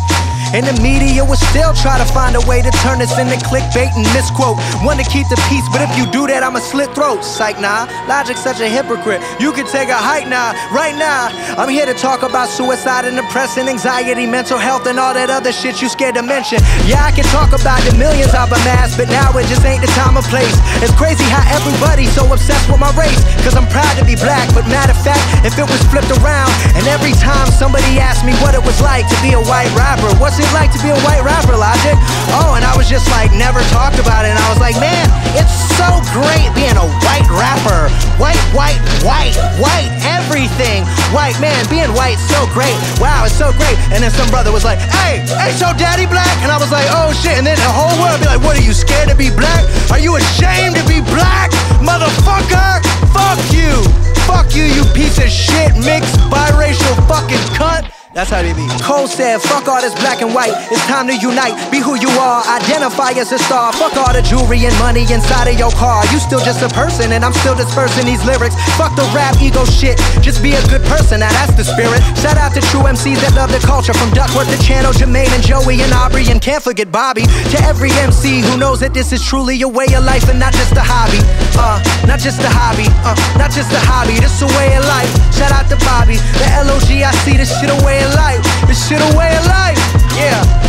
And 0.57 0.65
the 0.65 0.73
media 0.81 1.21
will 1.21 1.37
still 1.53 1.77
try 1.77 2.01
to 2.01 2.09
find 2.17 2.33
a 2.33 2.41
way 2.49 2.65
to 2.65 2.73
turn 2.81 2.97
this 2.97 3.13
into 3.21 3.37
clickbait 3.45 3.93
and 3.93 4.09
misquote. 4.17 4.57
Want 4.81 4.97
to 4.97 5.05
keep 5.05 5.29
the 5.29 5.37
peace, 5.53 5.69
but 5.69 5.85
if 5.85 5.93
you 6.01 6.09
do 6.09 6.25
that, 6.33 6.41
I'ma 6.41 6.65
slit 6.65 6.97
throats. 6.97 7.29
Psych, 7.29 7.61
nah. 7.61 7.85
Logic's 8.09 8.41
such 8.41 8.65
a 8.65 8.69
hypocrite. 8.69 9.21
You 9.37 9.53
can 9.53 9.69
take 9.69 9.93
a 9.93 10.01
hike 10.01 10.25
now, 10.25 10.57
right 10.73 10.97
now. 10.97 11.29
I'm 11.61 11.69
here 11.69 11.85
to 11.85 11.93
talk 11.93 12.25
about 12.25 12.49
suicide 12.49 13.05
and 13.05 13.21
depression, 13.21 13.69
anxiety, 13.69 14.25
mental 14.25 14.57
health, 14.57 14.89
and 14.89 14.97
all 14.97 15.13
that 15.13 15.29
other 15.29 15.53
shit 15.53 15.85
you 15.85 15.93
scared 15.93 16.17
to 16.17 16.25
mention. 16.25 16.57
Yeah, 16.89 17.05
I 17.05 17.13
can 17.13 17.29
talk 17.29 17.53
about 17.53 17.85
the 17.85 17.93
millions 18.01 18.33
I've 18.33 18.49
amassed, 18.49 18.97
but 18.97 19.13
now 19.13 19.37
it 19.37 19.45
just 19.53 19.61
ain't 19.69 19.85
the 19.85 19.93
time 19.93 20.17
or 20.17 20.25
place. 20.33 20.57
It's 20.81 20.97
crazy 20.97 21.29
how 21.29 21.45
everybody's 21.53 22.17
so 22.17 22.25
obsessed 22.33 22.65
with 22.73 22.81
my 22.81 22.97
race. 22.97 23.21
Cause 23.45 23.61
I'm 23.61 23.69
proud 23.69 23.93
to 24.01 24.09
be 24.09 24.17
black, 24.17 24.49
but 24.57 24.65
matter 24.73 24.97
of 24.97 25.01
fact, 25.05 25.21
if 25.45 25.53
it 25.61 25.69
was 25.69 25.85
flipped 25.93 26.09
around, 26.25 26.49
and 26.73 26.89
every 26.89 27.13
time 27.21 27.45
somebody 27.53 28.01
asked 28.01 28.25
me 28.25 28.33
what 28.41 28.57
it 28.57 28.65
was 28.65 28.81
like 28.81 29.05
to 29.13 29.17
be 29.21 29.37
a 29.37 29.43
white 29.45 29.69
rapper, 29.77 30.09
what's 30.17 30.41
it 30.41 30.46
like 30.53 30.71
to 30.75 30.81
be 30.83 30.91
a 30.91 31.01
white 31.07 31.23
rapper, 31.25 31.57
Logic? 31.57 31.97
Oh, 32.37 32.55
and 32.55 32.65
I 32.65 32.77
was 32.77 32.87
just 32.87 33.09
like, 33.11 33.33
never 33.33 33.63
talked 33.73 33.99
about 33.99 34.27
it, 34.27 34.35
and 34.35 34.39
I 34.39 34.49
was 34.51 34.61
like, 34.61 34.77
man, 34.79 35.09
it's 35.39 35.55
so 35.75 35.89
great 36.13 36.49
being 36.53 36.77
a 36.77 36.89
white 37.03 37.29
rapper. 37.33 37.89
White, 38.21 38.41
white, 38.53 38.81
white, 39.05 39.37
white, 39.61 39.91
everything. 40.05 40.85
White, 41.13 41.39
man, 41.41 41.59
being 41.69 41.91
white, 41.97 42.19
so 42.31 42.45
great. 42.53 42.77
Wow, 42.99 43.25
it's 43.25 43.37
so 43.37 43.53
great. 43.57 43.77
And 43.93 44.03
then 44.03 44.11
some 44.11 44.29
brother 44.31 44.53
was 44.53 44.65
like, 44.65 44.79
hey, 44.79 45.23
hey, 45.37 45.53
so 45.53 45.73
daddy 45.77 46.07
black? 46.07 46.37
And 46.41 46.51
I 46.51 46.59
was 46.59 46.73
like, 46.73 46.89
oh 46.91 47.13
shit. 47.13 47.37
And 47.37 47.47
then 47.47 47.57
the 47.61 47.73
whole 47.73 47.93
world 48.01 48.21
be 48.21 48.27
like, 48.27 48.41
what 48.41 48.57
are 48.57 48.65
you 48.65 48.73
scared 48.73 49.09
to 49.09 49.17
be 49.17 49.29
black? 49.31 49.65
Are 49.91 50.01
you 50.01 50.17
ashamed 50.17 50.77
to 50.77 50.85
be 50.89 51.01
black? 51.13 51.53
Motherfucker, 51.81 52.81
fuck 53.13 53.41
you. 53.53 53.85
Fuck 54.27 54.57
you, 54.57 54.65
you 54.65 54.83
piece 54.91 55.19
of 55.19 55.31
shit, 55.31 55.77
mixed 55.87 56.19
biracial 56.27 56.97
fucking 57.07 57.45
cunt. 57.55 57.87
That's 58.17 58.33
how 58.33 58.41
they 58.41 58.57
be. 58.57 58.65
Cole 58.81 59.05
said, 59.05 59.45
fuck 59.45 59.69
all 59.69 59.77
this 59.85 59.93
black 60.01 60.25
and 60.25 60.33
white. 60.33 60.57
It's 60.73 60.81
time 60.89 61.05
to 61.05 61.13
unite. 61.13 61.53
Be 61.69 61.85
who 61.85 62.01
you 62.01 62.09
are. 62.17 62.41
Identify 62.49 63.13
as 63.21 63.29
a 63.29 63.37
star. 63.37 63.77
Fuck 63.77 63.93
all 64.01 64.09
the 64.09 64.25
jewelry 64.25 64.65
and 64.65 64.73
money 64.81 65.05
inside 65.05 65.53
of 65.53 65.61
your 65.61 65.69
car. 65.77 66.01
You 66.09 66.17
still 66.17 66.41
just 66.41 66.65
a 66.65 66.73
person, 66.73 67.13
and 67.13 67.21
I'm 67.21 67.37
still 67.37 67.53
dispersing 67.53 68.09
these 68.09 68.25
lyrics. 68.25 68.57
Fuck 68.81 68.97
the 68.97 69.05
rap 69.13 69.37
ego 69.37 69.69
shit. 69.69 70.01
Just 70.25 70.41
be 70.41 70.57
a 70.57 70.65
good 70.73 70.81
person. 70.89 71.21
Now 71.21 71.29
that's 71.29 71.53
the 71.61 71.69
spirit. 71.69 72.01
Shout 72.17 72.41
out 72.41 72.57
to 72.57 72.65
true 72.73 72.89
MCs 72.89 73.21
that 73.21 73.37
love 73.37 73.53
the 73.53 73.61
culture. 73.61 73.93
From 73.93 74.09
Duckworth 74.17 74.49
to 74.49 74.57
Channel, 74.65 74.97
Jermaine 74.97 75.29
and 75.37 75.45
Joey 75.45 75.85
and 75.85 75.93
Aubrey. 75.93 76.25
And 76.33 76.41
can't 76.41 76.65
forget 76.65 76.89
Bobby. 76.89 77.29
To 77.53 77.59
every 77.69 77.93
MC 78.01 78.41
who 78.41 78.57
knows 78.57 78.81
that 78.81 78.97
this 78.97 79.13
is 79.13 79.21
truly 79.21 79.61
a 79.61 79.69
way 79.69 79.93
of 79.93 80.09
life 80.09 80.25
and 80.33 80.41
not 80.41 80.57
just 80.57 80.73
a 80.73 80.81
hobby. 80.81 81.21
Uh, 81.61 81.85
not 82.09 82.25
just 82.25 82.41
a 82.41 82.49
hobby. 82.49 82.89
Uh, 83.05 83.13
not 83.37 83.53
just 83.53 83.69
a 83.77 83.83
hobby. 83.85 84.17
This 84.17 84.41
a 84.41 84.49
way 84.57 84.73
of 84.73 84.89
life. 84.89 85.13
Shout 85.37 85.53
out 85.53 85.69
to 85.69 85.77
Bobby. 85.85 86.17
The 86.41 86.65
LOG, 86.65 86.89
I 87.05 87.13
see 87.21 87.37
this 87.37 87.53
shit 87.61 87.69
a 87.69 87.77
way 87.85 88.06
of 88.07 88.15
life. 88.15 88.43
This 88.67 88.89
shit 88.89 89.01
a 89.01 89.11
way 89.19 89.37
of 89.37 89.47
life. 89.47 89.81
Yeah. 90.17 90.67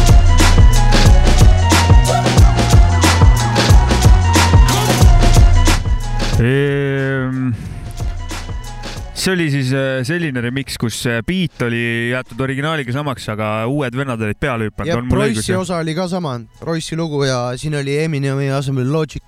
see 9.28 9.34
oli 9.34 9.47
siis 9.52 9.71
äh, 9.76 10.06
selline 10.08 10.41
remix, 10.41 10.78
kus 10.80 11.02
äh, 11.10 11.19
beat 11.28 11.62
oli 11.65 12.12
jäetud 12.13 12.39
originaaliga 12.45 12.93
samaks, 12.95 13.26
aga 13.34 13.50
uued 13.67 13.97
vennad 13.97 14.21
olid 14.23 14.39
peale 14.39 14.69
hüpanud. 14.69 14.88
ja 14.88 15.02
Royce'i 15.02 15.58
osa 15.58 15.82
oli 15.84 15.95
ka 15.97 16.08
sama, 16.08 16.38
Royce'i 16.62 16.97
lugu 17.00 17.26
ja 17.28 17.41
siin 17.60 17.76
oli 17.76 17.97
Eminemi 18.06 18.52
asemel 18.56 18.88
Logic. 18.93 19.23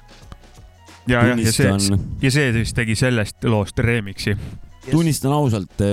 ja, 1.07 1.25
jah, 1.25 1.39
ja 1.39 1.51
see 1.51 1.73
ja 2.21 2.31
see 2.31 2.53
siis 2.61 2.73
tegi 2.77 2.95
sellest 2.95 3.43
loost 3.43 3.79
remix'i. 3.83 4.37
tunnistan 4.91 5.35
ausalt, 5.35 5.83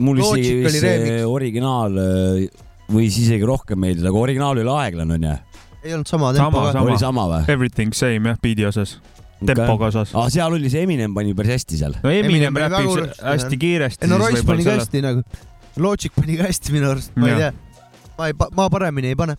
mul 0.00 0.20
Logic 0.20 0.66
isegi 0.66 0.80
see 0.80 1.22
originaal 1.28 1.96
äh, 2.00 2.66
võis 2.90 3.16
isegi 3.20 3.46
rohkem 3.46 3.80
meeldida, 3.80 4.10
aga 4.10 4.20
originaal 4.20 4.60
oli 4.60 4.74
aeglane 4.74 5.16
onju. 5.18 5.36
ei 5.84 5.94
olnud 5.96 6.10
sama 6.10 6.32
tempoga. 6.36 6.72
sama 6.74 6.86
oli. 6.88 6.98
sama 7.00 7.26
või? 7.30 7.42
Everything 7.54 7.96
same 7.96 8.32
jah, 8.32 8.40
beat'i 8.42 8.66
osas, 8.68 8.96
tempoga 9.46 9.90
osas. 9.90 10.14
ah,. 10.14 10.30
seal 10.32 10.56
oli 10.56 10.72
see 10.72 10.84
Eminem 10.86 11.14
pani 11.16 11.34
päris 11.38 11.58
hästi 11.58 11.80
seal. 11.82 11.98
no 12.02 12.12
Eminem 12.14 12.56
Eminem 12.56 12.76
hullusti 12.80 13.26
hästi 13.26 13.60
kiiresti. 13.64 14.06
ei 14.06 14.12
no 14.12 14.20
Royce 14.22 14.44
pani 14.48 14.66
ka 14.66 14.78
hästi 14.78 15.04
nagu, 15.06 15.24
Logic 15.80 16.16
pani 16.16 16.38
ka 16.40 16.48
hästi 16.48 16.76
minu 16.76 16.90
arust, 16.94 17.14
ma 17.16 17.30
ei 17.30 17.36
Jah. 17.36 17.54
tea. 17.54 18.08
ma 18.18 18.30
ei, 18.30 18.38
ma 18.56 18.70
paremini 18.72 19.14
ei 19.14 19.20
pane. 19.20 19.38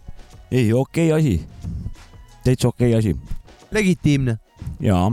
ei, 0.52 0.72
okei 0.74 1.12
okay 1.12 1.20
asi. 1.20 1.36
täitsa 2.46 2.72
okei 2.72 2.94
okay 2.96 3.00
asi. 3.00 3.18
legitiimne. 3.72 4.38
jaa. 4.80 5.10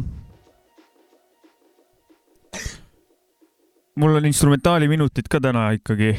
Mul 3.98 4.18
on 4.18 4.28
instrumentaali 4.28 4.88
minutid 4.88 5.26
ka 5.30 5.40
täna 5.42 5.70
ikkagi. 5.76 6.14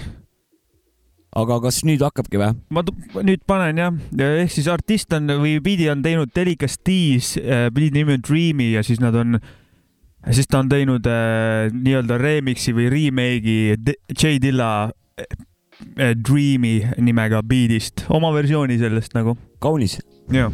aga 1.40 1.60
kas 1.62 1.84
nüüd 1.86 2.02
hakkabki 2.02 2.40
või? 2.42 2.56
ma 2.74 2.84
nüüd 3.24 3.44
panen 3.48 3.78
jah, 3.80 4.00
ehk 4.42 4.54
siis 4.54 4.68
artist 4.72 5.14
on 5.14 5.30
või 5.44 5.60
biidi 5.64 5.90
on 5.92 6.02
teinud 6.04 6.32
Delica's 6.36 6.80
D's, 6.82 7.36
biidi 7.74 8.02
nimi 8.02 8.18
on 8.18 8.26
Dreamy 8.26 8.72
ja 8.74 8.84
siis 8.84 9.02
nad 9.04 9.16
on, 9.16 9.38
siis 10.32 10.50
ta 10.50 10.64
on 10.64 10.72
teinud 10.72 11.06
äh, 11.08 11.70
nii-öelda 11.76 12.18
remix'i 12.20 12.74
või 12.76 12.90
remake'i 12.92 13.78
J 14.16 14.40
Dilla 14.42 14.72
äh, 14.90 16.16
Dreamy 16.18 16.82
nimega 16.98 17.44
biidist, 17.46 18.08
oma 18.10 18.34
versiooni 18.36 18.80
sellest 18.82 19.16
nagu. 19.16 19.38
kaunis. 19.62 20.00
jah. 20.34 20.52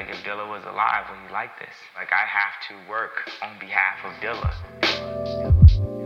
Like 0.00 0.08
if 0.08 0.24
Dilla 0.24 0.48
was 0.48 0.64
alive, 0.64 1.04
would 1.10 1.28
he 1.28 1.32
like 1.32 1.58
this? 1.58 1.74
Like 1.94 2.08
I 2.10 2.24
have 2.24 2.56
to 2.68 2.90
work 2.90 3.28
on 3.42 3.58
behalf 3.58 3.98
of 4.02 4.12
Dilla. 4.22 5.99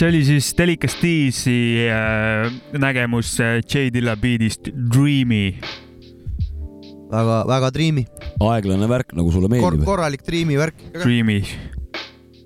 See 0.00 0.08
oli 0.08 0.20
siis 0.24 0.54
Delica's 0.56 0.94
D's 0.96 1.42
äh, 1.44 2.48
nägemus 2.72 3.34
äh, 3.40 3.58
J 3.60 3.90
Dilla 3.92 4.14
biidist 4.16 4.70
Dreamy. 4.94 5.58
väga, 7.10 7.40
väga 7.48 7.68
triimi, 7.74 8.04
aeglane 8.40 8.88
värk, 8.88 9.12
nagu 9.18 9.32
sulle 9.34 9.50
Kor 9.50 9.74
meeldib. 9.74 9.84
korralik 9.84 10.22
triimi 10.24 10.56
värk. 10.56 10.78
Dreamy, 10.94 11.42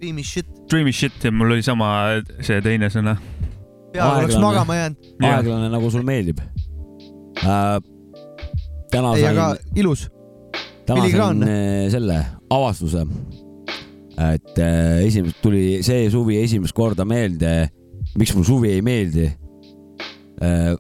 triimi 0.01 0.25
shit, 0.25 0.49
Dreamy 0.71 0.93
shit 0.93 1.25
ja 1.25 1.31
mul 1.31 1.55
oli 1.55 1.63
sama 1.63 1.93
see 2.41 2.59
teine 2.65 2.91
sõna. 2.91 3.15
pea 3.93 4.09
oleks 4.17 4.41
magama 4.43 4.81
jäänud. 4.81 5.15
aeglane, 5.23 5.71
nagu 5.77 5.91
sulle 5.95 6.09
meeldib 6.11 6.43
äh,. 6.43 7.79
täna 8.91 9.15
ei, 9.15 9.29
aga 9.31 9.53
sain, 9.55 9.79
ilus. 9.79 10.09
täna 10.89 11.07
sain 11.13 11.47
äh, 11.47 11.87
selle 11.95 12.19
avastuse, 12.51 13.07
et 14.15 14.59
äh, 14.63 15.03
esimest 15.07 15.41
tuli 15.43 15.81
see 15.83 16.07
suvi 16.13 16.39
esimest 16.43 16.75
korda 16.77 17.07
meelde, 17.09 17.55
miks 18.19 18.35
mul 18.37 18.47
suvi 18.47 18.75
ei 18.75 18.83
meeldi 18.85 19.27
äh,. 20.43 20.75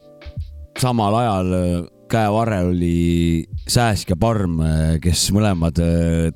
samal 0.78 1.18
ajal 1.18 1.54
äh, 1.58 1.74
käevarrel 2.10 2.70
oli 2.74 3.46
Sääsk 3.64 4.10
ja 4.12 4.16
Parm, 4.20 4.58
kes 5.02 5.30
mõlemad 5.32 5.78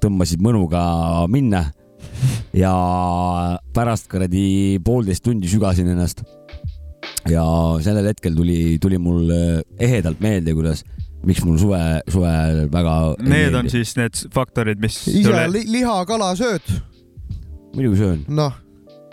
tõmbasid 0.00 0.40
mõnuga 0.42 0.80
minna 1.28 1.66
ja 2.56 2.72
pärast 3.76 4.08
kuradi 4.10 4.80
poolteist 4.82 5.26
tundi 5.26 5.50
sügasin 5.50 5.90
ennast. 5.92 6.24
ja 7.28 7.44
sellel 7.84 8.08
hetkel 8.08 8.34
tuli, 8.34 8.78
tuli 8.80 8.98
mul 8.98 9.28
ehedalt 9.78 10.24
meelde, 10.24 10.54
kuidas, 10.56 10.82
miks 11.26 11.42
mul 11.44 11.58
suve, 11.60 11.80
suvel 12.10 12.64
väga. 12.72 12.94
Need 13.28 13.56
on 13.58 13.70
siis 13.72 13.94
need 13.98 14.20
faktorid, 14.34 14.80
mis 14.82 15.00
ise 15.10 15.44
li 15.52 15.64
liha, 15.68 16.00
kala 16.08 16.32
sööd, 16.38 16.64
muidugi 17.74 18.00
söön. 18.02 18.22
noh. 18.28 18.54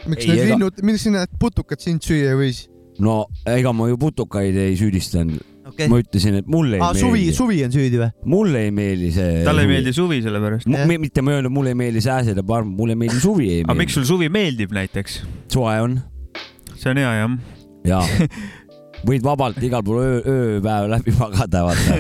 miks 0.06 0.24
Ei, 0.26 0.30
need 0.32 0.44
ega- 0.46 0.54
linnud, 0.54 0.86
miks 0.86 1.06
need 1.12 1.36
putukad 1.42 1.82
sind 1.84 2.06
süüa 2.06 2.34
ei 2.36 2.40
võis? 2.40 2.64
no 3.02 3.26
ega 3.50 3.74
ma 3.76 3.90
ju 3.92 4.00
putukaid 4.02 4.58
ei 4.66 4.78
süüdistanud 4.80 5.44
okei 5.68 5.90
ma. 5.92 6.00
ütlesin, 6.04 6.40
et 6.42 6.48
mulle 6.52 6.80
ei 6.80 6.84
aa, 6.86 6.94
suvi, 6.96 7.26
meeldi, 7.26 7.36
suvi 7.36 7.62
on 7.66 7.74
süüdi 7.76 8.02
või? 8.02 8.10
mulle 8.36 8.66
ei 8.68 8.74
meeldi 8.76 9.12
see. 9.16 9.40
talle 9.48 9.66
ei 9.66 9.72
meeldi 9.74 9.94
suvi 9.96 10.22
sellepärast. 10.26 10.70
Jah. 10.72 10.92
mitte 11.02 11.24
ma 11.26 11.34
ei 11.34 11.42
öelnud, 11.42 11.56
mulle 11.56 11.74
ei 11.74 11.80
meeldi 11.86 12.04
sääsed 12.06 12.38
ja 12.42 12.46
parm, 12.48 12.76
mulle 12.78 12.96
ei 12.96 13.02
meeldi 13.06 13.24
suvi 13.24 13.50
ei 13.58 13.64
aga 13.64 13.74
miks 13.74 13.96
meeldi. 13.96 13.98
sul 14.00 14.12
suvi 14.16 14.30
meeldib 14.34 14.76
näiteks? 14.76 15.24
soe 15.54 15.80
on 15.82 16.00
see 16.76 16.92
on 16.94 17.02
hea 17.02 17.16
jah. 17.18 17.36
ja 17.86 18.02
võid 19.08 19.26
vabalt 19.26 19.60
igal 19.66 19.84
pool 19.86 20.02
öö, 20.02 20.22
ööpäev 20.36 20.88
läbi 20.90 21.14
magada, 21.20 21.66
vaata. 21.68 21.98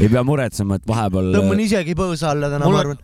ei 0.00 0.08
pea 0.08 0.22
muretsema, 0.24 0.78
et 0.78 0.86
vahepeal. 0.88 1.32
tõmban 1.36 1.60
isegi 1.64 1.96
põõsa 1.98 2.32
alla 2.32 2.50
täna, 2.52 2.70
ma 2.70 2.82
arvan. 2.84 3.00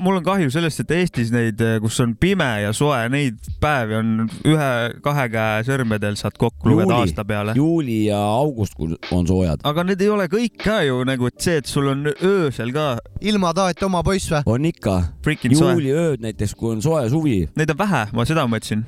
Mul 0.00 0.18
on 0.20 0.24
kahju 0.26 0.50
sellest, 0.52 0.82
et 0.84 0.92
Eestis 0.98 1.30
neid, 1.32 1.62
kus 1.82 1.98
on 2.04 2.14
pime 2.20 2.48
ja 2.62 2.72
soe, 2.76 3.00
neid 3.12 3.38
päevi 3.62 3.96
on 3.98 4.12
ühe-kahe 4.46 5.26
käe 5.32 5.64
sõrmedel 5.68 6.18
saad 6.20 6.36
kokku 6.40 6.70
lugeda 6.72 6.92
Juuli. 6.92 7.00
aasta 7.06 7.24
peale. 7.28 7.54
juuli 7.56 7.98
ja 8.08 8.20
august 8.20 8.76
kui 8.78 8.96
on 9.14 9.26
soojad. 9.28 9.64
aga 9.68 9.84
need 9.88 10.04
ei 10.04 10.12
ole 10.12 10.28
kõik 10.32 10.58
ka 10.62 10.80
ju 10.86 11.00
nagu, 11.08 11.30
et 11.30 11.40
see, 11.40 11.58
et 11.62 11.70
sul 11.70 11.88
on 11.92 12.06
öösel 12.12 12.72
ka 12.76 12.88
ilma 13.20 13.54
tahet 13.56 13.82
oma 13.86 14.02
poiss 14.06 14.30
või? 14.32 14.44
on 14.46 14.68
ikka. 14.68 14.98
juuliööd 15.24 16.24
näiteks, 16.24 16.54
kui 16.58 16.74
on 16.76 16.84
soe 16.84 17.08
suvi, 17.12 17.38
Neid 17.56 17.72
on 17.72 17.78
vähe, 17.78 18.06
ma 18.12 18.26
seda 18.28 18.46
mõtlesin, 18.50 18.84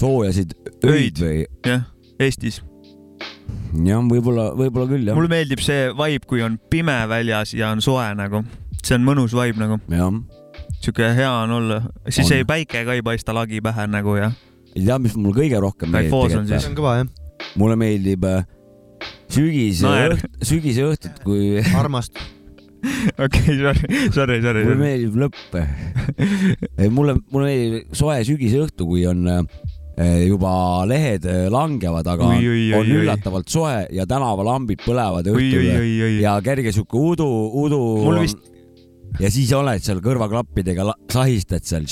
soojasid 0.00 0.56
öid 0.84 1.20
või 1.22 1.44
jah, 1.66 1.86
Eestis. 2.20 2.60
jah, 3.86 4.04
võib-olla, 4.10 4.50
võib-olla 4.56 4.90
küll 4.90 5.08
jah 5.08 5.18
mulle. 5.18 5.32
meeldib 5.32 5.62
see 5.64 5.90
vibe, 5.94 6.26
kui 6.28 6.42
on 6.44 6.58
pime 6.70 6.98
väljas 7.10 7.54
ja 7.56 7.70
on 7.74 7.84
soe 7.84 8.08
nagu, 8.18 8.42
see 8.84 8.96
on 8.98 9.06
mõnus 9.06 9.34
vibe 9.36 9.62
nagu, 9.62 9.78
jah, 9.92 10.10
siuke 10.82 11.08
hea 11.16 11.30
on 11.44 11.54
olla, 11.60 11.80
siis 12.08 12.26
On. 12.30 12.36
ei 12.36 12.44
päike 12.48 12.84
ka 12.86 12.96
ei 12.96 13.02
paista 13.06 13.34
lagi 13.36 13.60
pähe 13.64 13.86
nagu 13.90 14.16
ja 14.18 14.30
ei 14.76 14.84
tea, 14.84 14.98
mis 15.00 15.16
mul 15.16 15.34
kõige 15.36 15.60
rohkem 15.62 15.92
meeldib 15.92 16.30
see 16.30 16.46
siis. 16.52 16.68
on 16.70 16.76
kõva 16.78 16.98
jah, 17.00 17.10
mulle 17.56 17.76
meeldib 17.80 18.24
äh, 18.28 18.42
sügise 19.32 19.86
Naer. 19.86 20.16
õht,, 20.16 20.40
sügise 20.46 20.84
õhtut, 20.90 21.20
kui 21.24 21.60
armast. 21.80 22.18
okei, 23.24 23.56
sorry, 23.58 24.02
sorry, 24.14 24.40
sorry 24.44 24.66
mulle. 24.66 24.76
meeldib 24.82 25.16
lõpp. 25.24 25.56
mulle, 26.96 27.16
mulle 27.32 27.48
meeldib 27.48 27.96
soe 27.96 28.20
sügise 28.28 28.60
õhtu, 28.66 28.86
kui 28.88 29.06
on 29.08 29.24
äh, 29.32 29.40
juba 30.26 30.52
lehed 30.88 31.24
äh, 31.30 31.46
langevad, 31.52 32.06
aga 32.12 32.28
oi, 32.36 32.42
oi, 32.52 32.66
on 32.76 32.84
oi. 32.84 32.98
üllatavalt 33.00 33.48
soe 33.52 33.78
ja 33.96 34.06
tänavalambid 34.08 34.84
põlevad 34.84 35.32
õhtul 35.32 36.20
ja 36.20 36.36
kerge 36.44 36.74
sihuke 36.76 37.00
udu, 37.14 37.30
udu. 37.64 37.80
Mul 38.04 38.22
vist- 38.26 38.52
ja 39.22 39.30
siis 39.32 39.52
oled 39.56 39.84
seal 39.84 40.02
kõrvaklappidega, 40.04 40.90
sahistad 41.12 41.66
seal. 41.66 41.86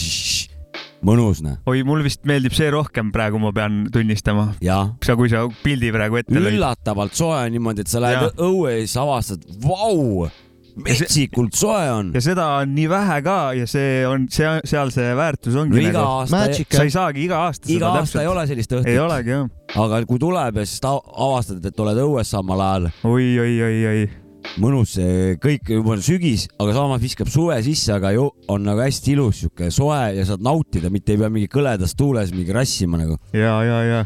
mõnus 1.05 1.43
noh. 1.45 1.59
oi, 1.69 1.83
mul 1.87 2.05
vist 2.05 2.25
meeldib 2.29 2.55
see 2.57 2.71
rohkem 2.73 3.13
praegu, 3.15 3.41
ma 3.43 3.53
pean 3.57 3.85
tunnistama. 3.93 4.53
sa, 4.61 5.17
kui 5.19 5.33
sa 5.33 5.45
pildi 5.63 5.93
praegu 5.95 6.23
ette 6.23 6.35
lõid. 6.35 6.57
üllatavalt 6.57 7.15
soe 7.17 7.45
on 7.45 7.55
niimoodi, 7.55 7.85
et 7.85 7.93
sa 7.93 8.03
lähed 8.05 8.41
õue 8.41 8.79
ja 8.79 8.81
siis 8.87 8.97
avastad, 9.03 9.47
vau, 9.65 10.29
metsikult 10.75 11.55
soe 11.57 11.85
on. 11.93 12.11
ja 12.15 12.23
seda 12.25 12.47
on 12.63 12.75
nii 12.75 12.89
vähe 12.91 13.21
ka 13.27 13.37
ja 13.59 13.69
see 13.71 14.03
on, 14.09 14.27
see, 14.33 14.49
seal 14.67 14.91
see 14.95 15.15
väärtus 15.17 15.57
ongi 15.61 15.79
no 15.79 15.85
iga 15.85 16.01
nagu. 16.01 16.25
aasta, 16.25 16.65
sa 16.79 16.87
ei 16.87 16.95
saagi 16.95 17.25
iga 17.29 17.45
aasta 17.47 17.71
iga 17.71 17.93
aasta 18.01 18.25
ei 18.25 18.31
ole 18.31 18.47
sellist 18.51 18.75
ei 18.75 18.81
õhtut, 18.81 19.01
olegi 19.05 19.35
jah. 19.37 19.47
aga 19.85 20.03
kui 20.09 20.21
tuleb 20.23 20.61
ja 20.61 20.67
siis 20.67 20.83
ta 20.83 20.97
avastad, 20.99 21.63
et 21.65 21.87
oled 21.87 22.05
õues 22.09 22.35
samal 22.37 22.67
ajal, 22.67 22.91
oi, 23.07 23.31
oi, 23.45 23.55
oi, 23.69 23.81
oi. 23.93 24.05
Mõnus 24.61 24.95
see 24.99 25.35
kõik 25.43 25.71
juba 25.77 25.95
on 25.97 26.05
sügis, 26.05 26.47
aga 26.61 26.75
samas 26.77 27.03
viskab 27.03 27.31
suve 27.33 27.57
sisse, 27.67 27.93
aga 27.95 28.13
ju 28.15 28.29
on 28.53 28.65
nagu 28.67 28.83
hästi 28.85 29.15
ilus 29.15 29.43
sihuke 29.43 29.71
soe 29.75 30.01
ja 30.19 30.27
saad 30.29 30.45
nautida, 30.45 30.93
mitte 30.93 31.15
ei 31.15 31.21
pea 31.21 31.31
mingi 31.33 31.51
kõledas 31.53 31.97
tuules 31.99 32.33
mingi 32.35 32.55
rassima 32.55 33.01
nagu. 33.01 33.19
ja, 33.33 33.57
ja, 33.67 33.83
ja. 33.89 34.01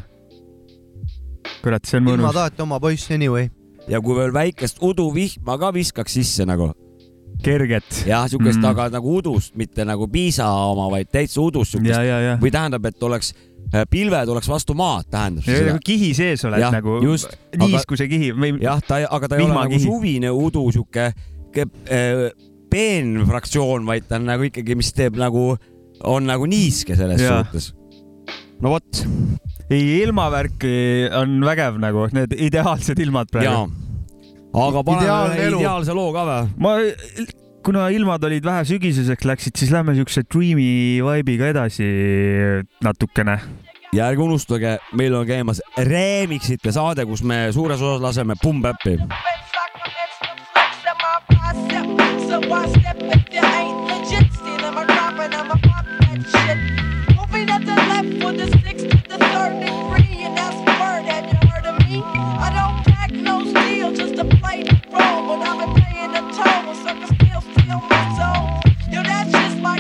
kurat, 1.63 1.85
see 1.89 2.01
on 2.01 2.09
ilma 2.09 2.29
mõnus. 2.29 2.41
taheti 2.41 2.67
oma 2.67 2.81
poiss 2.83 3.15
anyway. 3.15 3.51
ja 3.89 4.01
kui 4.05 4.19
veel 4.19 4.35
väikest 4.35 4.83
uduvihma 4.85 5.59
ka 5.61 5.73
viskaks 5.75 6.19
sisse 6.21 6.47
nagu, 6.49 6.73
kerget. 7.43 8.05
jah, 8.07 8.27
siukest 8.31 8.59
Mm. 8.59 8.71
aga 8.71 8.89
nagu 8.97 9.19
udust, 9.19 9.55
mitte 9.57 9.85
nagu 9.85 10.09
piisa 10.09 10.49
oma, 10.49 10.89
vaid 10.91 11.11
täitsa 11.13 11.41
udust 11.41 11.77
siukest 11.77 11.95
ja, 11.95 12.21
ja. 12.21 12.37
või 12.41 12.51
tähendab, 12.51 12.87
et 12.87 13.03
oleks, 13.03 13.35
pilved 13.91 14.33
oleks 14.33 14.49
vastu 14.49 14.77
maad, 14.79 15.09
tähendab 15.13 15.49
ja 15.49 15.65
nagu. 15.69 15.81
kihi 15.85 16.13
sees 16.17 16.45
oled 16.49 16.63
Jah, 16.63 16.73
nagu 16.73 16.99
niiskuse 17.03 18.09
kihi 18.11 18.31
või 18.37 18.55
jah, 18.63 18.81
ta, 18.85 19.03
aga 19.05 19.29
ta 19.29 19.39
ei 19.39 19.45
ole 19.45 19.57
nagu 19.57 19.81
suvine 19.83 20.31
udu 20.33 20.69
sihuke 20.75 21.11
ke- 21.55 21.69
äh, 21.93 22.29
peen 22.71 23.17
fraktsioon, 23.29 23.87
vaid 23.89 24.09
ta 24.09 24.19
on 24.21 24.29
nagu 24.29 24.47
ikkagi, 24.49 24.77
mis 24.79 24.93
teeb 24.97 25.19
nagu, 25.21 25.51
on 26.05 26.29
nagu 26.29 26.49
niiske 26.49 26.97
selles 26.99 27.23
Jaa. 27.25 27.43
suhtes. 27.45 27.73
no 28.63 28.75
vot, 28.77 29.03
ei, 29.71 30.01
ilmavärk 30.03 30.65
on 31.21 31.39
vägev 31.47 31.79
nagu, 31.83 32.09
need 32.17 32.35
ideaalsed 32.49 33.01
ilmad 33.05 33.33
praegu.. 33.33 33.69
aga 34.69 34.85
paneme 34.85 35.51
ideaalse 35.53 35.97
loo 35.97 36.09
ka 36.17 36.25
või? 36.29 36.49
ma, 36.65 36.75
kuna 37.69 37.91
ilmad 37.93 38.23
olid 38.25 38.47
vähe 38.49 38.63
sügiseseks 38.65 39.27
läksid, 39.29 39.59
siis 39.61 39.69
lähme 39.69 39.93
siukse 39.93 40.23
dreamy 40.25 41.03
vibe'iga 41.05 41.51
edasi 41.53 41.89
natukene. 42.85 43.35
ja 43.93 44.07
ärge 44.09 44.23
unustage, 44.25 44.79
meil 44.97 45.15
on 45.15 45.27
käimas 45.29 45.61
Remixite 45.77 46.73
saade, 46.73 47.05
kus 47.05 47.21
me 47.23 47.53
suures 47.53 47.83
osas 47.83 48.01
laseme 48.01 48.39
Pump-Äppi. 48.41 48.97
So 52.29 52.41
I 52.41 52.69
step 52.69 52.99
if 53.03 53.25
you 53.33 53.45
ain't 53.45 53.79
legit, 53.89 54.33
stealing 54.33 54.75
my 54.75 54.85
crop 54.85 55.19
and 55.19 55.35
I'ma 55.35 55.57
pop 55.61 55.87
that 56.01 56.21
shit. 56.33 56.78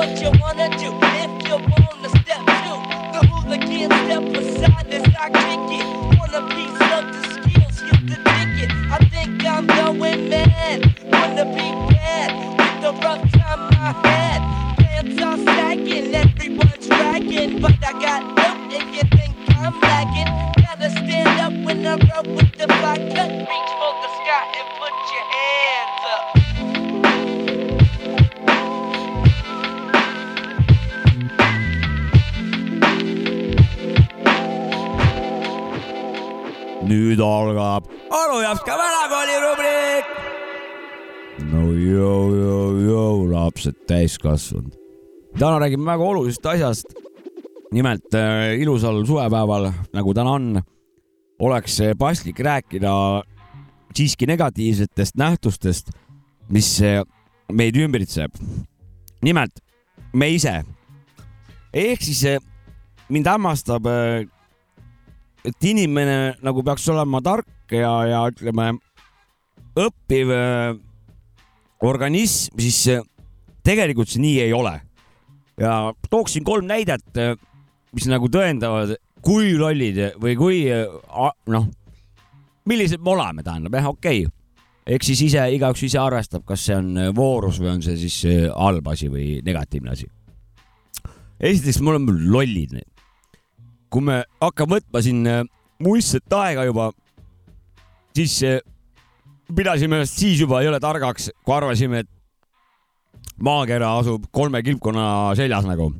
What 0.00 0.18
you 0.18 0.30
wanna 0.40 0.70
do 0.78 0.88
if 0.96 1.46
you 1.46 1.56
wanna 1.56 2.08
step 2.08 2.40
to 2.64 2.72
the 3.12 3.20
hooligan 3.28 3.90
step 4.00 4.24
aside 4.32 4.94
as 4.94 5.14
I 5.14 5.28
kick 5.28 5.68
it. 5.76 5.86
Want 6.16 6.32
a 6.32 6.42
piece 6.54 6.80
of 6.96 7.04
the 7.12 7.22
skills, 7.34 7.76
you 7.84 8.08
the 8.08 8.16
ticket. 8.16 8.70
I 8.90 8.98
think 9.12 9.44
I'm 9.44 9.66
going 9.66 10.30
mad. 10.30 10.96
Wanna 11.04 11.44
be 11.44 11.68
bad 11.92 12.30
with 12.56 12.80
the 12.80 12.92
rough 13.04 13.30
time 13.32 13.60
I 13.76 13.92
had. 14.08 14.40
Pants 14.78 15.22
are 15.22 15.36
sagging, 15.36 16.14
everyone's 16.14 16.88
ragging, 16.88 17.60
but 17.60 17.76
I 17.84 17.92
got 18.00 18.22
loot 18.24 18.72
if 18.72 18.86
you 18.96 19.18
think 19.18 19.36
I'm 19.58 19.78
lagging. 19.80 20.32
Gotta 20.64 20.88
stand 20.92 21.40
up 21.44 21.52
when 21.66 21.86
I 21.86 21.96
roll 22.08 22.36
with 22.36 22.52
the 22.56 22.66
black 22.68 23.00
cut. 23.14 23.30
Reach 23.30 23.72
for 23.76 23.92
the 24.00 24.08
sky 24.16 24.79
nüüd 36.90 37.20
algab 37.22 37.86
Anu 38.10 38.40
Japska 38.42 38.74
vanakooli 38.78 39.36
rubriik. 39.44 40.10
no 41.50 41.68
jõu, 41.74 42.24
jõu, 42.34 42.66
jõu, 42.86 43.22
lapsed 43.30 43.78
täiskasvanud. 43.88 44.74
täna 45.38 45.60
räägime 45.62 45.86
väga 45.86 46.04
olulisest 46.04 46.46
asjast. 46.46 46.94
nimelt 47.72 48.14
äh, 48.14 48.58
ilusal 48.58 49.04
suvepäeval, 49.06 49.70
nagu 49.94 50.14
täna 50.14 50.34
on, 50.34 50.62
oleks 51.38 51.78
paslik 51.98 52.40
rääkida 52.40 52.92
siiski 53.94 54.26
negatiivsetest 54.26 55.16
nähtustest, 55.16 55.90
mis 56.48 56.80
äh, 56.82 57.04
meid 57.52 57.76
ümbritseb. 57.76 58.34
nimelt 59.22 59.62
me 60.12 60.30
ise. 60.34 60.62
ehk 61.72 62.02
siis 62.02 62.24
äh, 62.24 62.42
mind 63.08 63.26
hämmastab 63.26 63.86
et 65.44 65.66
inimene 65.70 66.36
nagu 66.44 66.64
peaks 66.66 66.88
olema 66.92 67.20
tark 67.24 67.72
ja, 67.72 67.92
ja 68.08 68.22
ütleme, 68.30 68.72
õppiv 69.78 70.32
äh, 70.34 70.74
organism, 71.86 72.58
siis 72.60 72.82
äh, 72.92 73.04
tegelikult 73.66 74.10
see 74.10 74.22
nii 74.22 74.40
ei 74.46 74.54
ole. 74.56 74.78
ja 75.60 75.92
tooksin 76.10 76.44
kolm 76.44 76.64
näidet, 76.68 77.18
mis 77.92 78.06
nagu 78.08 78.30
tõendavad, 78.32 78.94
kui 79.20 79.52
lollid 79.58 79.98
või 80.20 80.36
kui 80.38 80.60
äh, 80.72 80.86
noh, 81.52 81.66
millised 82.68 83.02
me 83.02 83.14
oleme, 83.14 83.44
tähendab 83.44 83.76
jah, 83.76 83.90
okei 83.90 84.24
okay.. 84.24 84.94
eks 84.96 85.10
siis 85.12 85.24
ise, 85.28 85.44
igaüks 85.56 85.84
ise 85.86 86.00
arvestab, 86.00 86.44
kas 86.48 86.64
see 86.66 86.76
on 86.76 86.94
äh, 86.96 87.10
voorus 87.16 87.60
või 87.62 87.74
on 87.74 87.84
see 87.84 87.98
siis 88.00 88.22
äh, 88.28 88.46
halb 88.54 88.88
asi 88.92 89.10
või 89.12 89.40
negatiivne 89.46 89.94
asi. 89.94 90.08
esiteks, 91.38 91.80
me 91.80 91.94
oleme 91.94 92.16
lollid 92.32 92.80
kui 93.90 94.06
me 94.06 94.22
hakkame 94.40 94.78
võtma 94.78 95.02
siin 95.04 95.26
äh, 95.28 95.42
muistset 95.82 96.36
aega 96.36 96.64
juba, 96.68 96.90
siis 98.16 98.38
äh, 98.46 98.60
pidasime 99.50 99.98
ennast 99.98 100.18
siis 100.20 100.40
juba 100.40 100.62
jõle 100.64 100.78
targaks, 100.82 101.30
kui 101.44 101.56
arvasime, 101.56 102.04
et 102.04 102.10
maakera 103.42 103.96
asub 103.98 104.28
kolme 104.34 104.62
kilpkonna 104.62 105.04
seljas 105.38 105.66
nagu. 105.66 105.90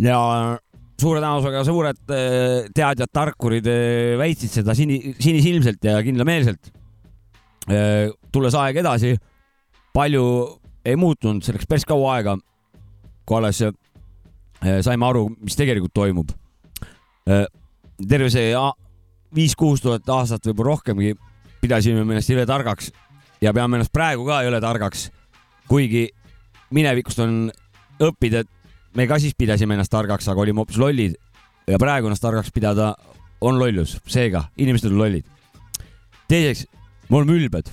ja 0.00 0.18
suure 1.00 1.20
tõenäosusega 1.20 1.64
suured 1.66 2.14
äh, 2.14 2.70
teadjad, 2.76 3.10
tarkurid 3.12 3.66
väitsid 4.20 4.60
seda 4.60 4.76
sini, 4.78 5.16
sinisilmselt 5.18 5.84
ja 5.84 5.98
kindlameelselt. 6.04 6.76
tulles 8.32 8.54
aeg 8.58 8.80
edasi, 8.80 9.12
palju 9.94 10.22
ei 10.84 10.96
muutunud, 10.98 11.44
see 11.44 11.54
läks 11.54 11.68
päris 11.70 11.84
kaua 11.86 12.16
aega, 12.16 12.34
kui 13.28 13.36
alles 13.36 13.60
saime 14.82 15.06
aru, 15.06 15.28
mis 15.44 15.54
tegelikult 15.60 15.92
toimub 15.94 16.32
terve 17.24 18.30
see 18.32 18.54
viis-kuus 19.34 19.82
tuhat 19.82 20.08
aastat, 20.08 20.46
võib-olla 20.46 20.74
rohkemgi, 20.74 21.14
pidasime 21.60 22.04
me 22.04 22.16
ennast 22.16 22.30
jõle 22.32 22.46
targaks 22.48 22.90
ja 23.42 23.52
peame 23.54 23.78
ennast 23.78 23.92
praegu 23.92 24.26
ka 24.26 24.42
jõle 24.46 24.60
targaks. 24.60 25.10
kuigi 25.70 26.08
minevikust 26.74 27.20
on 27.22 27.50
õppida, 28.02 28.40
et 28.42 28.48
me 28.96 29.06
ka 29.06 29.20
siis 29.22 29.36
pidasime 29.38 29.74
ennast 29.74 29.92
targaks, 29.92 30.28
aga 30.28 30.40
olime 30.40 30.62
hoopis 30.62 30.78
lollid 30.78 31.14
ja 31.68 31.78
praegu 31.78 32.08
ennast 32.08 32.22
targaks 32.22 32.50
pidada 32.50 32.94
on 33.40 33.58
lollus, 33.58 33.98
seega 34.06 34.48
inimesed 34.58 34.90
on 34.90 34.98
lollid. 34.98 35.24
teiseks, 36.28 36.66
me 37.08 37.16
oleme 37.16 37.38
ülbed. 37.38 37.70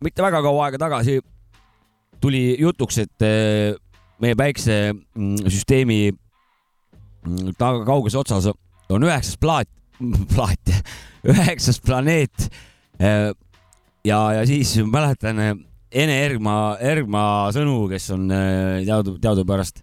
mitte 0.00 0.22
väga 0.22 0.42
kaua 0.42 0.66
aega 0.66 0.78
tagasi 0.78 1.20
tuli 2.20 2.56
jutuks, 2.60 2.98
et 2.98 3.24
äh, 3.24 3.74
meie 4.20 4.36
päiksesüsteemi 4.36 6.00
mm, 6.10 6.18
taga 7.58 7.84
kauges 7.88 8.16
otsas 8.18 8.50
on 8.90 9.06
üheksas 9.06 9.38
plaat, 9.40 9.68
plaat, 10.34 10.74
üheksas 11.30 11.80
planeet. 11.84 12.48
ja, 13.00 14.18
ja 14.36 14.46
siis 14.48 14.76
mäletan 14.84 15.38
äh, 15.40 15.54
Ene 15.90 16.20
Ergma, 16.22 16.76
Ergma 16.78 17.22
sõnu, 17.54 17.88
kes 17.90 18.12
on 18.14 18.28
äh, 18.30 18.82
teadu, 18.86 19.16
teadupärast 19.18 19.80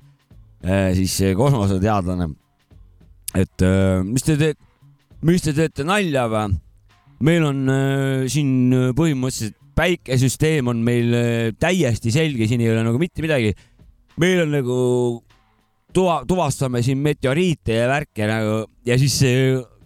äh, 0.63 0.93
siis 0.95 1.17
äh, 1.19 1.33
kosmoseteadlane. 1.35 2.29
et 3.35 3.65
äh, 3.65 4.03
mis 4.07 4.23
te 4.23 4.37
teete, 4.39 4.61
mis 5.27 5.43
te 5.43 5.53
teete 5.57 5.83
nalja 5.83 6.29
või? 6.31 6.55
meil 7.27 7.43
on 7.43 7.63
äh, 7.73 8.27
siin 8.31 8.71
äh, 8.71 8.91
põhimõtteliselt 8.95 9.57
päikesüsteem 9.77 10.71
on 10.71 10.79
meil 10.85 11.13
äh, 11.13 11.51
täiesti 11.59 12.13
selge, 12.13 12.47
siin 12.47 12.63
ei 12.63 12.71
ole 12.71 12.85
nagu 12.87 13.01
mitte 13.01 13.21
midagi. 13.25 13.53
meil 14.17 14.45
on 14.45 14.55
nagu 14.55 14.77
tuva, 15.97 16.21
tuvastame 16.29 16.83
siin 16.85 17.01
meteoriite 17.01 17.79
ja 17.79 17.87
värke 17.89 18.27
nagu 18.29 18.59
ja 18.85 18.97
siis 19.01 19.17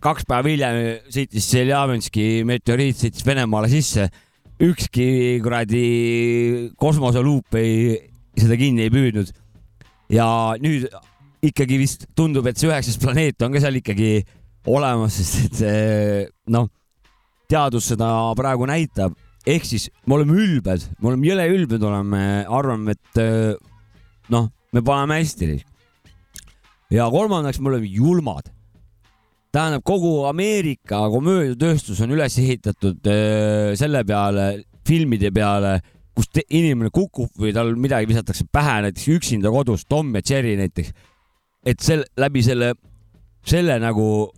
kaks 0.03 0.25
päeva 0.27 0.51
hiljem 0.51 0.79
sõitis 1.13 1.47
Tšeljabinski 1.47 2.25
meteoriit 2.47 2.99
sõitis 2.99 3.25
Venemaale 3.25 3.69
sisse. 3.71 4.09
ükski 4.61 5.39
kuradi 5.41 5.85
kosmoseluup 6.77 7.55
ei, 7.57 7.95
seda 8.37 8.57
kinni 8.59 8.85
ei 8.85 8.93
püüdnud. 8.93 9.31
ja 10.11 10.27
nüüd 10.61 10.89
ikkagi 11.41 11.79
vist 11.79 12.05
tundub, 12.15 12.45
et 12.45 12.59
see 12.59 12.69
üheksas 12.69 12.99
planeet 13.01 13.41
on 13.41 13.55
ka 13.55 13.61
seal 13.63 13.79
ikkagi 13.79 14.21
olemas, 14.67 15.15
sest 15.17 15.63
et 15.65 16.29
noh, 16.53 16.67
teadus 17.49 17.87
seda 17.89 18.11
praegu 18.37 18.67
näitab, 18.69 19.15
ehk 19.47 19.65
siis 19.65 19.87
me 20.05 20.19
oleme 20.19 20.37
ülbed, 20.37 20.85
me 20.99 21.09
oleme 21.09 21.31
jõle 21.31 21.47
ülbed 21.55 21.81
oleme, 21.81 22.21
arvame, 22.45 22.93
et 22.93 23.21
noh, 24.29 24.51
me 24.71 24.83
paneme 24.85 25.17
hästi. 25.17 25.70
Ja 26.91 27.07
kolmandaks, 27.11 27.59
me 27.59 27.71
oleme 27.71 27.87
julmad. 27.87 28.51
tähendab, 29.51 29.83
kogu 29.83 30.23
Ameerika 30.29 31.01
komöödiatööstus 31.11 31.99
on 32.05 32.13
üles 32.15 32.37
ehitatud 32.39 33.07
eh, 33.11 33.73
selle 33.75 34.03
peale, 34.07 34.63
filmide 34.87 35.31
peale, 35.35 35.79
kus 36.15 36.29
inimene 36.47 36.91
kukub 36.93 37.31
või 37.39 37.51
tal 37.55 37.73
midagi 37.75 38.07
visatakse 38.07 38.45
pähe, 38.51 38.77
näiteks 38.85 39.09
üksinda 39.11 39.51
kodus, 39.51 39.83
Tom 39.89 40.13
ja 40.15 40.21
Jerry 40.23 40.55
näiteks. 40.59 40.93
et 41.65 41.83
sel-, 41.83 42.07
läbi 42.17 42.43
selle, 42.43 42.73
selle 43.45 43.77
nagu 43.79 44.31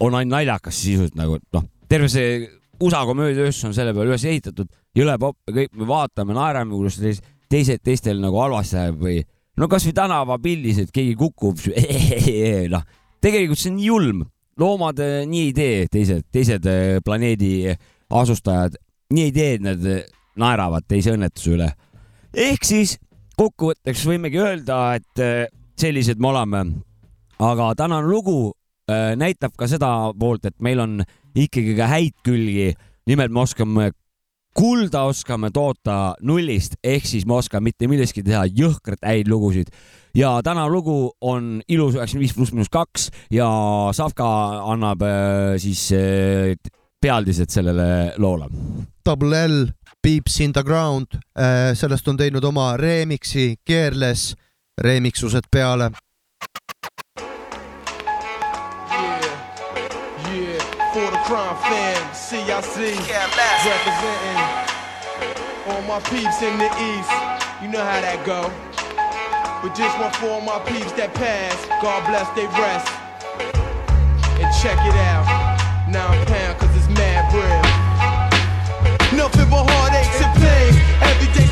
on 0.00 0.14
ainult 0.14 0.36
naljakas 0.36 0.76
sisuliselt 0.82 1.16
nagu, 1.16 1.38
noh, 1.52 1.64
terve 1.88 2.08
see 2.08 2.48
USA 2.80 3.02
komöödiatööstus 3.08 3.64
on 3.68 3.74
selle 3.76 3.92
peale 3.96 4.12
üles 4.12 4.24
ehitatud, 4.24 4.68
jõle 4.96 5.16
popp 5.20 5.38
ja 5.48 5.56
kõik 5.56 5.76
me 5.76 5.88
vaatame, 5.88 6.36
naerame, 6.36 6.76
kuidas 6.76 7.00
teis- 7.00 7.24
teised 7.50 7.82
teistel 7.84 8.20
nagu 8.22 8.38
halvasti 8.40 8.76
läheb 8.76 9.00
või 9.00 9.18
no 9.60 9.68
kasvõi 9.68 9.94
tänavapildis, 9.96 10.84
et 10.84 10.92
keegi 10.94 11.16
kukub, 11.20 11.60
noh, 12.74 12.86
tegelikult 13.22 13.60
see 13.60 13.72
on 13.74 13.80
julm, 13.84 14.22
loomad 14.60 15.00
eh, 15.04 15.20
nii 15.28 15.50
ei 15.50 15.56
tee, 15.56 15.84
teised, 15.92 16.26
teised 16.32 16.66
eh, 16.70 16.98
planeedi 17.04 17.52
asustajad, 18.16 18.78
nii 19.14 19.28
ei 19.28 19.36
tee, 19.36 19.52
et 19.58 19.64
nad 19.64 19.86
eh, 19.88 20.02
naeravad 20.40 20.86
teise 20.88 21.14
õnnetuse 21.16 21.54
üle. 21.56 21.68
ehk 22.32 22.64
siis 22.64 22.96
kokkuvõtteks 23.40 24.04
võimegi 24.08 24.40
öelda, 24.40 24.80
et 24.96 25.50
sellised 25.80 26.20
me 26.20 26.28
oleme. 26.28 26.64
aga 27.40 27.74
tänane 27.74 28.06
lugu 28.06 28.52
näitab 29.16 29.54
ka 29.56 29.68
seda 29.68 30.12
poolt, 30.18 30.44
et 30.44 30.56
meil 30.60 30.80
on 30.80 31.00
ikkagi 31.34 31.76
ka 31.76 31.86
häid 31.88 32.14
külgi. 32.24 32.74
nimelt 33.06 33.32
me 33.32 33.40
oskame 33.40 33.90
kulda 34.56 35.04
oskame 35.08 35.50
toota 35.54 36.14
nullist, 36.26 36.76
ehk 36.84 37.06
siis 37.06 37.26
me 37.26 37.38
oskame 37.38 37.70
mitte 37.70 37.88
millestki 37.90 38.24
teha 38.26 38.44
jõhkralt 38.46 39.04
häid 39.06 39.30
lugusid. 39.30 39.70
ja 40.14 40.40
tänane 40.42 40.68
lugu 40.70 41.12
on 41.20 41.62
ilus 41.68 41.94
üheksakümmend 41.94 42.24
viis 42.26 42.34
pluss 42.34 42.52
miinus 42.52 42.68
kaks 42.68 43.10
ja 43.30 43.48
Savka 43.94 44.26
annab 44.72 45.02
äh, 45.02 45.54
siis 45.58 45.92
äh, 45.92 46.56
pealdised 47.00 47.50
sellele 47.50 48.12
loole. 48.18 48.48
Double 49.06 49.44
L, 49.46 49.66
Beeps 50.02 50.40
in 50.40 50.52
the 50.52 50.62
ground, 50.64 51.16
sellest 51.74 52.08
on 52.08 52.16
teinud 52.16 52.44
oma 52.44 52.74
remix'i 52.76 53.56
Keerles, 53.64 54.34
remixused 54.80 55.48
peale. 55.52 55.90
For 60.92 61.08
the 61.08 61.18
crime 61.22 61.56
fam, 61.70 62.02
CIC, 62.14 62.98
representing 63.62 64.38
all 65.68 65.82
my 65.82 66.00
peeps 66.10 66.42
in 66.42 66.58
the 66.58 66.66
east. 66.82 67.10
You 67.62 67.68
know 67.68 67.84
how 67.84 68.00
that 68.00 68.26
go. 68.26 68.50
But 69.62 69.76
this 69.76 69.92
one 70.00 70.10
for 70.18 70.26
all 70.34 70.40
my 70.40 70.58
peeps 70.66 70.90
that 70.98 71.14
pass. 71.14 71.54
God 71.80 72.02
bless 72.10 72.26
they 72.34 72.46
rest. 72.58 72.90
And 74.42 74.50
check 74.58 74.78
it 74.82 74.96
out. 75.06 75.26
Nine 75.88 76.26
pound, 76.26 76.58
cause 76.58 76.74
it's 76.74 76.88
mad 76.88 77.30
real. 77.30 77.62
Nothing 79.16 79.48
but 79.48 79.66
pain. 79.66 79.79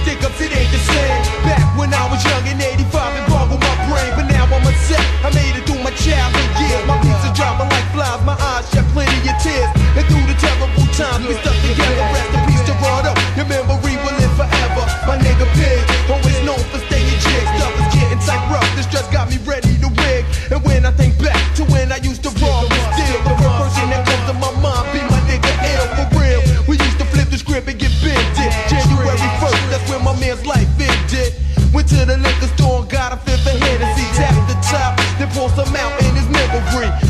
Everyday 0.09 0.25
stick 0.25 0.25
ups, 0.25 0.41
it 0.41 0.57
ain't 0.57 0.73
the 0.73 0.81
same. 0.81 1.21
Back 1.45 1.65
when 1.77 1.93
I 1.93 2.09
was 2.09 2.25
young 2.25 2.45
in 2.49 2.61
85, 2.61 2.81
it 2.81 3.25
boggled 3.29 3.61
my 3.61 3.77
brain. 3.89 4.11
But 4.17 4.27
now 4.33 4.49
I'm 4.49 4.65
a 4.65 4.73
set. 4.89 5.05
I 5.21 5.29
made 5.37 5.53
it 5.53 5.69
through 5.69 5.83
my 5.85 5.93
childhood 5.93 6.49
years. 6.57 6.85
My 6.89 6.97
pizza 7.05 7.29
dropping 7.37 7.69
like 7.69 7.89
flies. 7.93 8.21
My 8.25 8.33
eyes 8.33 8.65
shed 8.73 8.89
plenty 8.97 9.21
of 9.29 9.37
tears. 9.45 9.69
And 9.97 10.05
through 10.09 10.25
the 10.25 10.37
terrible 10.41 10.89
times, 10.97 11.29
we 11.29 11.35
stuck 11.45 11.57
together. 11.61 12.05
Rest 12.17 12.33
in 12.33 12.41
peace, 12.49 12.65
Gerardo. 12.65 13.13
Your 13.37 13.49
memory 13.53 13.97
will 14.01 14.17
live 14.17 14.33
forever. 14.33 14.85
My 15.05 15.17
nigga 15.21 15.45
Pig, 15.53 15.81
always 16.09 16.41
known 16.41 16.63
for 16.73 16.81
staying 16.89 17.19
jigs. 17.21 17.49
Stuff 17.61 17.75
is 17.77 17.89
getting 17.93 18.21
tight 18.25 18.45
rough. 18.49 18.69
The 18.77 18.83
stress 18.89 19.07
got 19.13 19.29
me 19.29 19.37
ready 19.45 19.77
to 19.85 19.89
rig. 19.93 20.25
And 20.49 20.65
when 20.65 20.89
I 20.89 20.93
think 20.97 21.21
back 21.21 21.37
to 21.61 21.69
when 21.69 21.93
I 21.93 22.01
used 22.01 22.25
to 22.25 22.33
roll, 22.41 22.58
Went 31.79 31.91
to 31.91 32.05
the 32.05 32.17
liquor 32.17 32.49
store 32.57 32.83
got 32.87 33.13
a 33.13 33.17
fifth 33.19 33.47
of 33.47 33.61
Hennessy. 33.61 34.03
Tapped 34.19 34.49
the 34.49 34.59
top, 34.67 34.99
then 35.17 35.31
pulled 35.31 35.53
some 35.53 35.77
out 35.77 35.95
in 36.03 36.13
his 36.17 36.29
memory. 36.29 37.08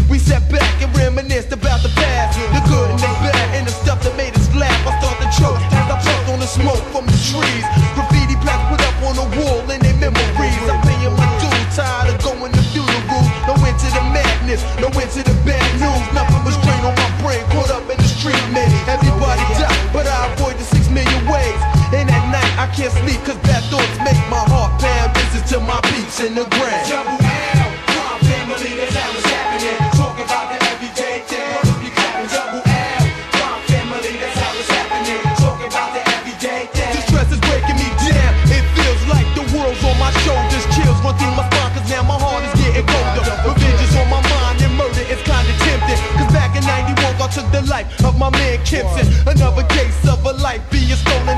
Can't 22.78 22.94
sleep 23.02 23.18
cause 23.26 23.34
bad 23.42 23.58
thoughts 23.74 23.98
make 24.06 24.22
my 24.30 24.38
heart 24.54 24.70
pound. 24.78 25.10
This 25.10 25.42
is 25.42 25.44
to 25.50 25.58
my 25.58 25.82
peeps 25.90 26.22
in 26.22 26.38
the 26.38 26.46
ground. 26.46 26.86
Double 26.86 27.18
L, 27.18 27.66
crime 27.90 28.22
family, 28.22 28.70
that's 28.78 28.94
how 28.94 29.10
it's 29.18 29.26
happening. 29.26 29.78
Talk 29.98 30.14
about 30.22 30.46
the 30.54 30.58
everyday 30.62 31.26
thing, 31.26 31.42
brothers 31.42 31.78
be 31.82 31.90
clapping. 31.90 32.30
Double 32.30 32.62
L, 32.62 33.02
crime 33.34 33.62
family, 33.66 34.14
that's 34.22 34.38
how 34.38 34.54
it's 34.54 34.70
happening. 34.70 35.22
Talk 35.42 35.58
about 35.58 35.90
the 35.90 36.02
everyday 36.22 36.70
thing. 36.70 36.92
The 36.94 37.02
stress 37.02 37.28
is 37.34 37.42
breaking 37.50 37.82
me 37.82 37.90
down. 37.98 38.30
It 38.46 38.62
feels 38.78 39.02
like 39.10 39.26
the 39.34 39.42
world's 39.58 39.82
on 39.82 39.98
my 39.98 40.14
shoulders. 40.22 40.62
Chills 40.70 41.02
run 41.02 41.18
through 41.18 41.34
my 41.34 41.50
spine 41.50 41.74
cause 41.74 41.88
now 41.90 42.06
my 42.06 42.14
heart 42.14 42.46
is 42.46 42.54
getting 42.62 42.86
colder. 42.86 43.26
Revenge 43.42 43.82
is 43.82 43.94
on 43.98 44.06
my 44.06 44.22
mind 44.22 44.62
and 44.62 44.74
murder 44.78 45.02
is 45.02 45.18
kinda 45.26 45.50
tempting. 45.66 45.98
Cause 46.14 46.30
back 46.30 46.54
in 46.54 46.62
91 46.62 46.94
I 46.94 47.26
took 47.26 47.48
the 47.50 47.66
life 47.66 47.90
of 48.06 48.14
my 48.22 48.30
man 48.30 48.62
Kempson. 48.62 49.10
Another 49.26 49.66
case 49.66 49.98
of 50.06 50.22
a 50.22 50.38
life 50.38 50.62
being 50.70 50.94
stolen. 50.94 51.37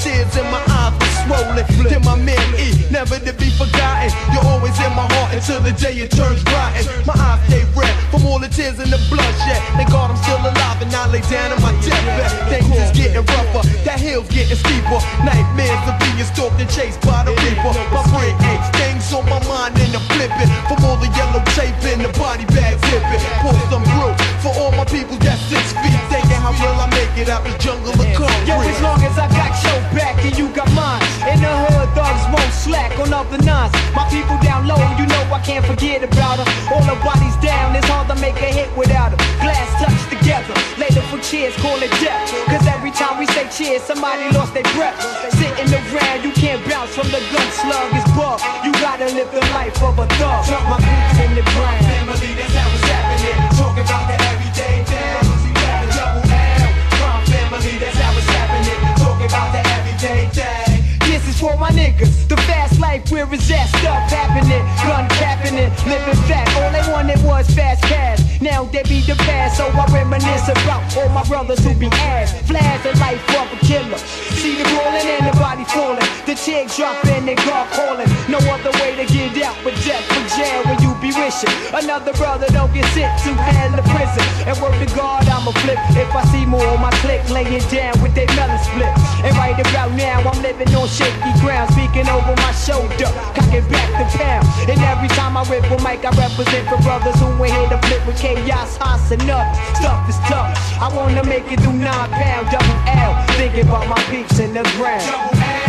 Tears 0.00 0.32
and 0.36 0.48
my 0.50 0.60
eyes 0.80 0.96
were 0.96 1.12
swollen. 1.24 1.64
Then 1.84 2.02
my 2.04 2.16
man 2.16 2.40
E, 2.56 2.72
never 2.90 3.20
to 3.20 3.32
be 3.36 3.48
forgotten. 3.54 4.10
You're 4.32 4.44
always 4.48 4.74
in 4.80 4.92
my 4.96 5.06
heart 5.12 5.36
until 5.36 5.60
the 5.60 5.72
day 5.76 5.94
it 6.00 6.10
turns 6.10 6.42
rotten. 6.48 6.84
My 7.04 7.14
eyes 7.16 7.40
stay 7.48 7.64
red 7.76 7.92
from 8.10 8.24
all 8.26 8.40
the 8.40 8.48
tears 8.48 8.80
and 8.80 8.90
the 8.90 9.00
bloodshed. 9.12 9.60
Thank 9.76 9.92
God 9.92 10.10
I'm 10.10 10.20
still 10.24 10.40
alive 10.40 10.80
and 10.80 10.92
I 10.92 11.06
lay 11.12 11.22
down 11.28 11.52
in 11.52 11.60
my 11.60 11.72
deathbed. 11.84 12.32
Things 12.48 12.72
is 12.72 12.90
getting 12.96 13.24
rougher, 13.24 13.62
that 13.84 14.00
hill's 14.00 14.28
getting 14.32 14.56
steeper. 14.56 15.00
Nightmares 15.22 15.84
of 15.84 15.96
being 16.00 16.24
stalked 16.24 16.58
and 16.60 16.70
chased 16.70 17.00
by 17.04 17.24
the 17.28 17.36
reaper. 17.44 17.72
My 17.92 18.02
brain 18.10 18.34
aches, 18.50 18.68
things 18.80 19.04
on 19.12 19.28
my 19.28 19.40
mind 19.44 19.76
and 19.76 19.92
I'm 19.92 20.04
flipping. 20.16 20.50
From 20.66 20.80
all 20.88 20.96
the 20.96 21.12
yellow 21.12 21.44
tape 21.52 21.76
and 21.84 22.00
the 22.00 22.12
body 22.16 22.48
bag 22.56 22.80
zipping. 22.88 23.22
Pour 23.44 23.54
some 23.68 23.84
all 24.00 24.29
my 24.80 24.88
people 24.88 25.16
that's 25.20 25.44
six 25.52 25.76
feet. 25.76 26.00
Thinking 26.08 26.40
how 26.40 26.56
will 26.56 26.80
I 26.80 26.88
make 26.96 27.12
it 27.20 27.28
out 27.28 27.44
the 27.44 27.52
jungle 27.60 27.92
of 27.92 28.08
concrete. 28.16 28.48
Yo, 28.48 28.56
as 28.64 28.80
long 28.80 29.00
as 29.04 29.12
I 29.20 29.28
got 29.28 29.52
your 29.60 29.80
back 29.92 30.16
and 30.24 30.32
you 30.40 30.48
got 30.56 30.72
mine. 30.72 31.04
In 31.28 31.36
the 31.44 31.52
hood, 31.68 31.92
thugs 31.92 32.24
won't 32.32 32.54
slack 32.56 32.96
on 32.96 33.12
up 33.12 33.28
the 33.28 33.36
nines. 33.44 33.76
My 33.92 34.08
people 34.08 34.40
down 34.40 34.64
low, 34.64 34.80
you 34.96 35.04
know 35.04 35.22
I 35.28 35.40
can't 35.44 35.64
forget 35.68 36.00
about 36.00 36.40
her. 36.40 36.48
All 36.72 36.80
the 36.88 36.96
bodies 37.04 37.36
down, 37.44 37.76
it's 37.76 37.84
hard 37.92 38.08
to 38.08 38.16
make 38.24 38.40
a 38.40 38.48
hit 38.48 38.72
without 38.72 39.12
her. 39.12 39.20
Glass 39.44 39.68
touch 39.76 40.00
together, 40.08 40.56
later 40.80 41.04
for 41.12 41.20
cheers, 41.20 41.52
call 41.60 41.76
it 41.76 41.92
death. 42.00 42.32
Cause 42.48 42.64
every 42.64 42.92
time 42.96 43.20
we 43.20 43.28
say 43.36 43.44
cheers, 43.52 43.84
somebody 43.84 44.32
lost 44.32 44.56
their 44.56 44.64
breath. 44.72 44.96
Sitting 45.36 45.68
around, 45.76 46.24
you 46.24 46.32
can't 46.32 46.62
bounce 46.64 46.96
from 46.96 47.08
the 47.12 47.20
gun 47.28 47.48
slug. 47.52 47.84
It's 48.00 48.08
buck. 48.16 48.40
You 48.64 48.72
gotta 48.80 49.12
live 49.12 49.28
the 49.28 49.44
life 49.52 49.76
of 49.84 50.00
a 50.00 50.08
thug. 50.16 50.48
My 50.72 50.80
boots 50.80 51.20
in 51.20 51.36
the 51.36 51.44
ground. 51.52 51.84
Family, 51.84 52.32
that's 52.32 52.54
how 52.56 52.69
thing. 60.00 60.30
This 61.00 61.28
is 61.28 61.38
for 61.38 61.56
my 61.58 61.70
niggas. 61.70 62.26
The 62.26 62.36
fast 62.48 62.69
life 62.80 63.10
where 63.12 63.28
is 63.32 63.46
that 63.48 63.68
stuff 63.68 64.10
happening? 64.10 64.64
Gun 64.82 65.06
capping 65.20 65.54
it, 65.54 65.70
living 65.86 66.20
fat. 66.26 66.48
All 66.58 66.72
they 66.72 66.84
wanted 66.90 67.22
was 67.22 67.46
fast 67.54 67.82
cash. 67.84 68.20
Now 68.40 68.64
they 68.64 68.82
be 68.84 69.04
the 69.04 69.14
past, 69.28 69.58
so 69.58 69.68
I 69.68 69.84
reminisce 69.92 70.48
about 70.48 70.88
all 70.96 71.08
my 71.10 71.22
brothers 71.28 71.60
who 71.60 71.74
be 71.74 71.92
ass. 72.08 72.32
Flash 72.48 72.82
the 72.82 72.96
life 72.98 73.20
of 73.36 73.52
a 73.52 73.58
killer. 73.60 74.00
See 74.40 74.56
the 74.56 74.64
rolling 74.72 75.04
and 75.04 75.28
the 75.28 75.36
body 75.36 75.64
falling. 75.68 76.08
The 76.24 76.34
chick 76.34 76.72
dropping, 76.72 77.26
they 77.28 77.36
God 77.44 77.68
calling. 77.76 78.08
No 78.32 78.40
other 78.48 78.72
way 78.80 78.96
to 78.96 79.04
get 79.04 79.36
out 79.44 79.56
but 79.62 79.76
death 79.84 80.00
from 80.08 80.24
jail 80.32 80.64
when 80.64 80.80
you 80.80 80.96
be 81.04 81.12
wishing. 81.12 81.52
Another 81.76 82.16
brother 82.16 82.48
don't 82.48 82.72
get 82.72 82.88
sent 82.96 83.12
to 83.28 83.30
hell 83.36 83.76
or 83.76 83.84
prison. 83.92 84.24
And 84.48 84.56
word 84.56 84.80
to 84.80 84.88
God, 84.96 85.28
I'ma 85.28 85.52
flip. 85.60 85.78
If 85.92 86.08
I 86.16 86.24
see 86.32 86.46
more 86.46 86.64
on 86.64 86.80
my 86.80 86.90
click, 87.04 87.20
laying 87.28 87.60
down 87.68 88.00
with 88.00 88.14
their 88.16 88.30
melon 88.32 88.58
split. 88.64 88.88
And 89.20 89.36
right 89.36 89.58
about 89.60 89.92
now, 89.92 90.24
I'm 90.24 90.40
living 90.40 90.72
on 90.72 90.88
shaky 90.88 91.32
ground, 91.44 91.68
speaking 91.76 92.08
over 92.08 92.32
my 92.40 92.52
shoulder, 92.70 93.10
cocking 93.34 93.66
back 93.66 93.90
the 93.98 94.06
pound. 94.18 94.46
And 94.70 94.78
every 94.86 95.10
time 95.18 95.36
I 95.36 95.42
rip 95.50 95.66
a 95.66 95.76
mic, 95.82 96.06
I 96.06 96.14
represent 96.14 96.68
for 96.70 96.78
brothers 96.86 97.18
who 97.18 97.26
ain't 97.42 97.54
here 97.54 97.68
to 97.74 97.78
flip 97.86 98.06
with 98.06 98.18
chaos, 98.18 98.76
hoss 98.78 99.10
enough. 99.10 99.50
Stuff 99.76 100.08
is 100.08 100.18
tough. 100.30 100.54
I 100.78 100.88
wanna 100.94 101.24
make 101.24 101.50
it 101.50 101.60
through 101.60 101.74
nine 101.74 102.10
pound 102.10 102.46
double 102.50 102.78
L. 102.86 103.12
Thinking 103.34 103.66
about 103.66 103.88
my 103.88 104.00
peeps 104.10 104.38
in 104.38 104.54
the 104.54 104.62
ground. 104.78 105.59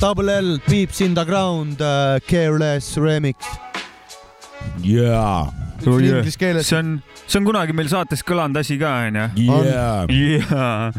Double 0.00 0.30
L, 0.30 0.58
Peeps 0.66 1.00
in 1.00 1.14
the 1.14 1.24
ground 1.24 1.80
äh,, 1.80 2.20
Careless 2.28 2.96
remix. 2.96 3.36
jaa. 4.82 5.48
Inglise 5.86 6.36
keeles. 6.36 6.66
see 6.66 6.76
on, 6.78 7.02
see 7.26 7.38
on 7.38 7.46
kunagi 7.46 7.74
meil 7.76 7.86
saates 7.90 8.24
kõlanud 8.26 8.58
asi 8.58 8.74
ka 8.80 8.90
onju. 9.06 9.26
jaa. 10.08 10.90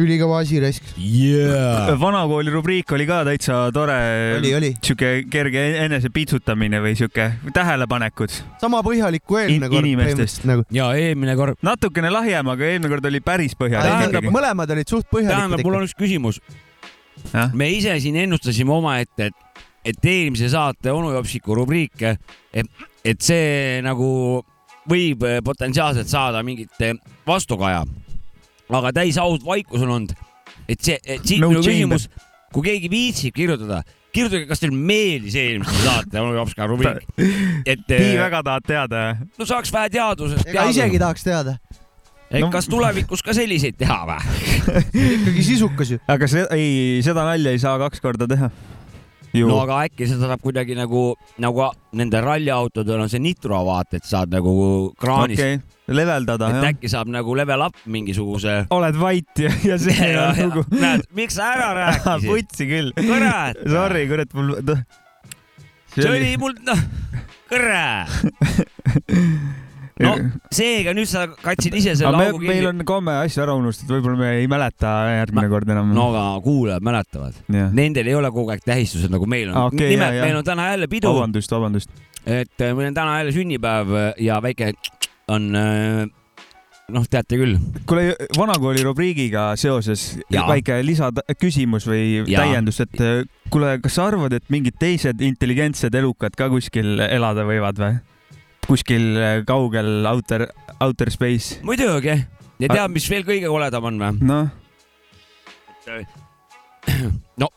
ülikõva 0.00 0.40
asi 0.40 0.60
raisk. 0.62 0.86
jaa. 0.96 1.92
vanakooli 2.00 2.54
rubriik 2.54 2.92
oli 2.96 3.06
ka 3.08 3.20
täitsa 3.28 3.60
tore. 3.74 3.98
Oli, 4.38 4.54
oli. 4.56 4.72
sihuke 4.80 5.12
kerge 5.32 5.66
enese 5.84 6.10
piitsutamine 6.14 6.80
või 6.84 6.96
sihuke 6.98 7.28
tähelepanekud 7.52 8.40
sama 8.62 8.80
põhjalik 8.86 9.26
kui 9.28 9.44
eelmine 9.44 9.68
In- 9.68 9.76
kord 9.76 9.84
inimestest. 9.84 10.48
nagu. 10.48 10.66
ja 10.72 10.90
eelmine 10.96 11.36
kord. 11.36 11.60
natukene 11.62 12.12
lahjem, 12.14 12.52
aga 12.56 12.70
eelmine 12.72 12.92
kord 12.96 13.12
oli 13.12 13.20
päris 13.20 13.56
põhjalik 13.58 13.92
tähendab, 13.92 14.32
mõlemad 14.32 14.76
olid 14.76 14.88
suht 14.88 15.08
tähendab, 15.10 15.58
põhjalikud 15.60 15.66
mul 15.68 15.76
ikka. 15.76 15.84
on 15.84 15.90
üks 15.90 15.98
küsimus. 16.00 16.40
Me 17.54 17.70
ise 17.72 17.94
siin 18.02 18.16
ennustasime 18.24 18.72
omaette, 18.74 19.30
et, 19.30 19.66
et 19.92 20.08
eelmise 20.12 20.50
saate 20.52 20.92
onu 20.92 21.12
Jopsiku 21.14 21.56
rubriik, 21.58 22.02
et, 22.02 22.84
et 23.04 23.22
see 23.22 23.80
nagu 23.84 24.08
võib 24.90 25.24
eh, 25.28 25.40
potentsiaalselt 25.44 26.10
saada 26.10 26.42
mingit 26.46 26.82
vastukaja. 27.26 27.84
aga 28.72 28.92
täis 28.92 29.18
aus 29.20 29.42
vaikus 29.44 29.82
on 29.82 29.96
olnud, 29.98 30.14
et 30.68 30.80
see, 30.80 30.98
et 31.04 31.24
siit 31.26 31.42
No 31.42 31.50
minu 31.52 31.62
küsimus, 31.62 32.08
kui 32.52 32.64
keegi 32.66 32.88
viitsib 32.90 33.34
kirjutada, 33.36 33.82
kirjutage, 34.12 34.46
kas 34.48 34.62
teile 34.62 34.76
meeldis 34.76 35.36
eelmise 35.38 35.84
saate 35.84 36.20
onu 36.20 36.34
Jopsika 36.36 36.66
rubriik, 36.70 37.04
et 37.66 37.84
nii 37.88 38.14
eh, 38.14 38.18
väga 38.20 38.42
tahad 38.48 38.66
teada? 38.66 39.04
no 39.38 39.48
saaks 39.48 39.72
vähe 39.74 39.92
teadusest 39.92 40.48
ega 40.48 40.66
isegi 40.72 41.00
tahaks 41.02 41.26
teada, 41.26 41.56
No- 42.40 42.50
kas 42.54 42.64
tulevikus 42.72 43.20
ka 43.22 43.34
selliseid 43.36 43.76
teha 43.76 43.98
või? 44.08 44.20
ikkagi 45.18 45.42
sisukas 45.44 45.90
ju. 45.92 45.98
aga 46.08 46.28
see, 46.30 46.46
ei, 46.56 47.02
seda 47.04 47.26
nalja 47.28 47.52
ei 47.52 47.58
saa 47.60 47.76
kaks 47.82 48.00
korda 48.00 48.24
teha. 48.30 48.48
ju 49.36 49.48
no 49.48 49.58
aga 49.62 49.82
äkki 49.88 50.06
seda 50.08 50.28
saab 50.30 50.40
kuidagi 50.44 50.74
nagu, 50.76 51.14
nagu 51.40 51.68
nende 51.96 52.20
ralliautodel 52.24 53.00
on 53.04 53.08
see 53.12 53.20
nitro 53.20 53.60
vaata, 53.68 53.96
et 54.00 54.04
saad 54.08 54.32
nagu 54.32 54.52
kraanist 55.00 55.40
okei 55.40 55.54
okay., 55.60 55.68
leveldada 55.92 56.48
et 56.52 56.56
jah. 56.60 56.66
äkki 56.72 56.88
saab 56.92 57.08
nagu 57.12 57.34
level 57.36 57.64
up 57.66 57.76
mingisuguse. 57.86 58.66
oled 58.72 58.96
vait 59.00 59.40
ja, 59.44 59.50
ja 59.64 59.78
see 59.80 59.96
Ja, 60.12 60.28
on 60.32 60.36
ja, 60.40 60.46
nagu. 60.48 60.64
näed, 60.72 61.04
miks 61.16 61.36
sa 61.36 61.52
ära 61.56 61.70
rääkisid? 61.80 62.28
putsi 62.30 62.68
küll. 62.70 62.92
kurat, 62.96 63.60
Sorry, 63.68 64.06
kurat, 64.08 64.32
mul. 64.36 64.54
see 65.96 66.08
oli 66.12 66.36
mul, 66.40 66.56
noh, 66.68 66.80
kurat. 67.48 68.08
No 70.04 70.12
seega 70.52 70.94
nüüd 70.96 71.08
sa 71.10 71.26
katsid 71.32 71.76
ise 71.80 71.96
selle 72.00 72.18
me, 72.18 72.28
augu 72.30 72.42
meil 72.42 72.60
kinni. 72.60 72.70
on 72.70 72.86
komme 72.88 73.16
asju 73.24 73.44
ära 73.44 73.56
unustatud, 73.58 73.94
võib-olla 73.96 74.20
me 74.20 74.30
ei 74.40 74.48
mäleta 74.50 74.94
järgmine 75.18 75.50
kord 75.52 75.74
enam. 75.74 75.92
no 75.96 76.08
aga 76.12 76.24
kuulajad 76.44 76.86
mäletavad, 76.88 77.42
Jah. 77.48 77.74
nendel 77.76 78.10
ei 78.12 78.16
ole 78.18 78.32
kogu 78.34 78.54
aeg 78.54 78.64
tähistused 78.66 79.12
nagu 79.12 79.28
meil 79.30 79.52
on 79.52 79.60
Ah, 79.62 79.68
okei, 79.70 79.92
nimelt 79.94 80.16
jah, 80.16 80.22
jah. 80.22 80.30
meil 80.30 80.40
on 80.40 80.48
täna 80.48 80.70
jälle 80.72 80.90
pidu, 80.92 81.12
vabandust, 81.12 81.54
vabandust. 81.54 82.02
et 82.26 82.60
äh, 82.60 82.74
meil 82.74 82.92
on 82.92 82.98
täna 82.98 83.20
jälle 83.20 83.36
sünnipäev 83.36 83.94
ja 84.22 84.40
väike 84.42 84.72
on 85.32 85.54
äh, 85.56 86.04
noh, 86.92 87.06
teate 87.10 87.38
küll. 87.40 87.56
kuule, 87.88 88.12
vanakooli 88.36 88.84
rubriigiga 88.86 89.52
seoses 89.60 90.18
Jaa. 90.32 90.46
väike 90.50 90.80
lisaküsimus 90.86 91.86
või 91.88 92.22
Jaa. 92.26 92.42
täiendus, 92.44 92.80
et 92.84 93.00
äh, 93.00 93.22
kuule, 93.52 93.76
kas 93.82 93.98
sa 93.98 94.08
arvad, 94.10 94.34
et 94.36 94.48
mingid 94.52 94.78
teised 94.80 95.22
intelligentsed 95.24 95.94
elukad 95.98 96.36
ka 96.38 96.50
kuskil 96.52 97.00
elada 97.08 97.46
võivad 97.48 97.80
või? 97.82 98.00
Kuskil 98.66 99.16
äh, 99.18 99.40
kaugel 99.48 100.06
outer, 100.08 100.46
outer 100.80 101.10
space? 101.12 101.58
muidugi 101.66 102.14
ja 102.62 102.68
tead, 102.68 102.92
mis 102.94 103.08
veel 103.10 103.26
kõige 103.26 103.50
koledam 103.50 103.88
on 103.90 104.00
või? 104.02 104.12
noh, 104.28 104.48
no 107.42 107.50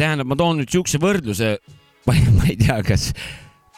tähendab, 0.00 0.30
ma 0.30 0.38
toon 0.38 0.60
nüüd 0.62 0.72
siukse 0.72 1.00
võrdluse, 1.02 1.54
ma 2.06 2.16
ei, 2.48 2.56
tea, 2.60 2.80
kas, 2.86 3.10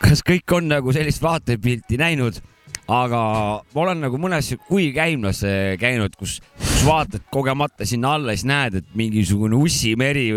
kas 0.02 0.24
kõik 0.26 0.56
on 0.56 0.70
nagu 0.72 0.94
sellist 0.94 1.22
vaatepilti 1.24 1.98
näinud, 2.00 2.38
aga 2.92 3.20
ma 3.62 3.84
olen 3.86 4.02
nagu 4.06 4.18
mõnes 4.20 4.52
kuikäimlas 4.68 5.42
eh, 5.48 5.74
käinud, 5.80 6.14
kus, 6.18 6.38
kus 6.58 6.82
vaatad 6.86 7.26
kogemata 7.32 7.86
sinna 7.88 8.16
alla, 8.18 8.36
siis 8.36 8.48
näed, 8.48 8.82
et 8.82 8.98
mingisugune 8.98 9.58
ussimeri 9.58 10.28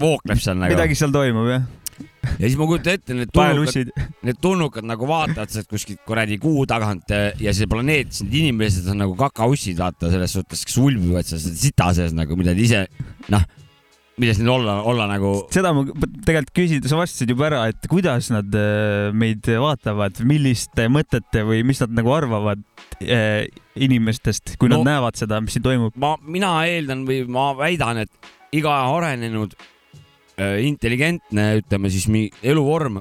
vookleb 0.00 0.40
seal 0.42 0.58
nagu. 0.60 0.74
midagi 0.74 0.98
seal 0.98 1.14
toimub 1.14 1.50
jah? 1.50 1.70
Ja 1.98 2.42
siis 2.46 2.58
ma 2.58 2.66
kujutan 2.70 2.98
ette, 2.98 3.16
need 3.16 3.32
tulnukad, 3.34 3.90
need 4.28 4.38
tulnukad 4.42 4.86
nagu 4.88 5.08
vaatavad 5.10 5.52
sealt 5.52 5.70
kuskilt 5.70 6.02
kuradi 6.08 6.38
kuu 6.42 6.66
tagant 6.70 7.10
eh, 7.14 7.30
ja 7.42 7.54
see 7.56 7.68
planeet, 7.70 8.14
need 8.24 8.38
inimesed 8.44 8.88
on 8.92 9.02
nagu 9.04 9.16
kakaussid, 9.18 9.78
vaata 9.80 10.12
selles 10.12 10.36
suhtes, 10.38 10.64
kes 10.68 10.78
ulbivad 10.82 11.28
seal 11.28 11.42
seda 11.42 11.60
sita 11.66 11.90
sees 11.96 12.14
nagu, 12.16 12.38
mida 12.38 12.54
nad 12.54 12.62
ise, 12.62 12.86
noh, 13.32 13.44
milles 14.20 14.38
neil 14.38 14.52
olla, 14.52 14.76
olla 14.88 15.06
nagu 15.10 15.32
seda 15.52 15.72
ma 15.74 15.84
tegelikult 15.88 16.52
küsida, 16.56 16.90
sa 16.90 16.98
vastasid 17.00 17.32
juba 17.32 17.48
ära, 17.48 17.62
et 17.72 17.88
kuidas 17.90 18.28
nad 18.32 18.52
äh, 18.58 19.08
meid 19.16 19.48
vaatavad, 19.48 20.20
milliste 20.28 20.86
mõtete 20.92 21.44
või 21.48 21.62
mis 21.66 21.80
nad 21.82 21.94
nagu 21.96 22.12
arvavad 22.14 22.62
äh, 23.00 23.48
inimestest, 23.74 24.56
kui 24.60 24.70
No- 24.70 24.80
nad 24.82 24.92
näevad 24.92 25.18
seda, 25.20 25.40
mis 25.42 25.56
siin 25.56 25.64
toimub. 25.64 25.96
ma, 26.00 26.14
mina 26.22 26.54
eeldan 26.68 27.06
või 27.08 27.24
ma 27.32 27.50
väidan, 27.58 28.04
et 28.04 28.32
iga 28.52 28.74
arenenud 28.92 29.56
intelligentne, 30.66 31.48
ütleme 31.62 31.90
siis 31.92 32.06
eluvorm, 32.42 33.00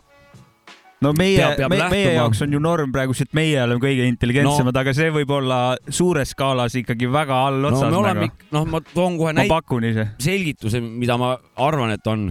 no 1.02 1.14
meie 1.18 1.42
meie 1.58 1.82
lähtuma- 1.82 2.14
jaoks 2.16 2.42
on 2.46 2.54
ju 2.54 2.60
norm 2.62 2.92
praegu, 2.94 3.16
et 3.18 3.34
meie 3.34 3.62
oleme 3.64 3.82
kõige 3.82 4.06
intelligentsemad 4.10 4.74
no., 4.74 4.84
aga 4.84 4.94
see 4.94 5.10
võib 5.14 5.34
olla 5.34 5.60
suures 5.90 6.34
skaalas 6.36 6.76
ikkagi 6.78 7.10
väga 7.12 7.34
no 7.34 7.48
allotsas 7.50 7.88
me 7.88 7.92
no, 7.96 8.02
oleme 8.04 8.30
noh, 8.52 8.68
ma 8.70 8.82
toon 8.94 9.18
kohe 9.18 9.34
näite, 9.34 10.08
selgituse, 10.22 10.82
mida 10.82 11.18
ma 11.18 11.34
arvan, 11.56 11.96
et 11.98 12.08
on, 12.08 12.30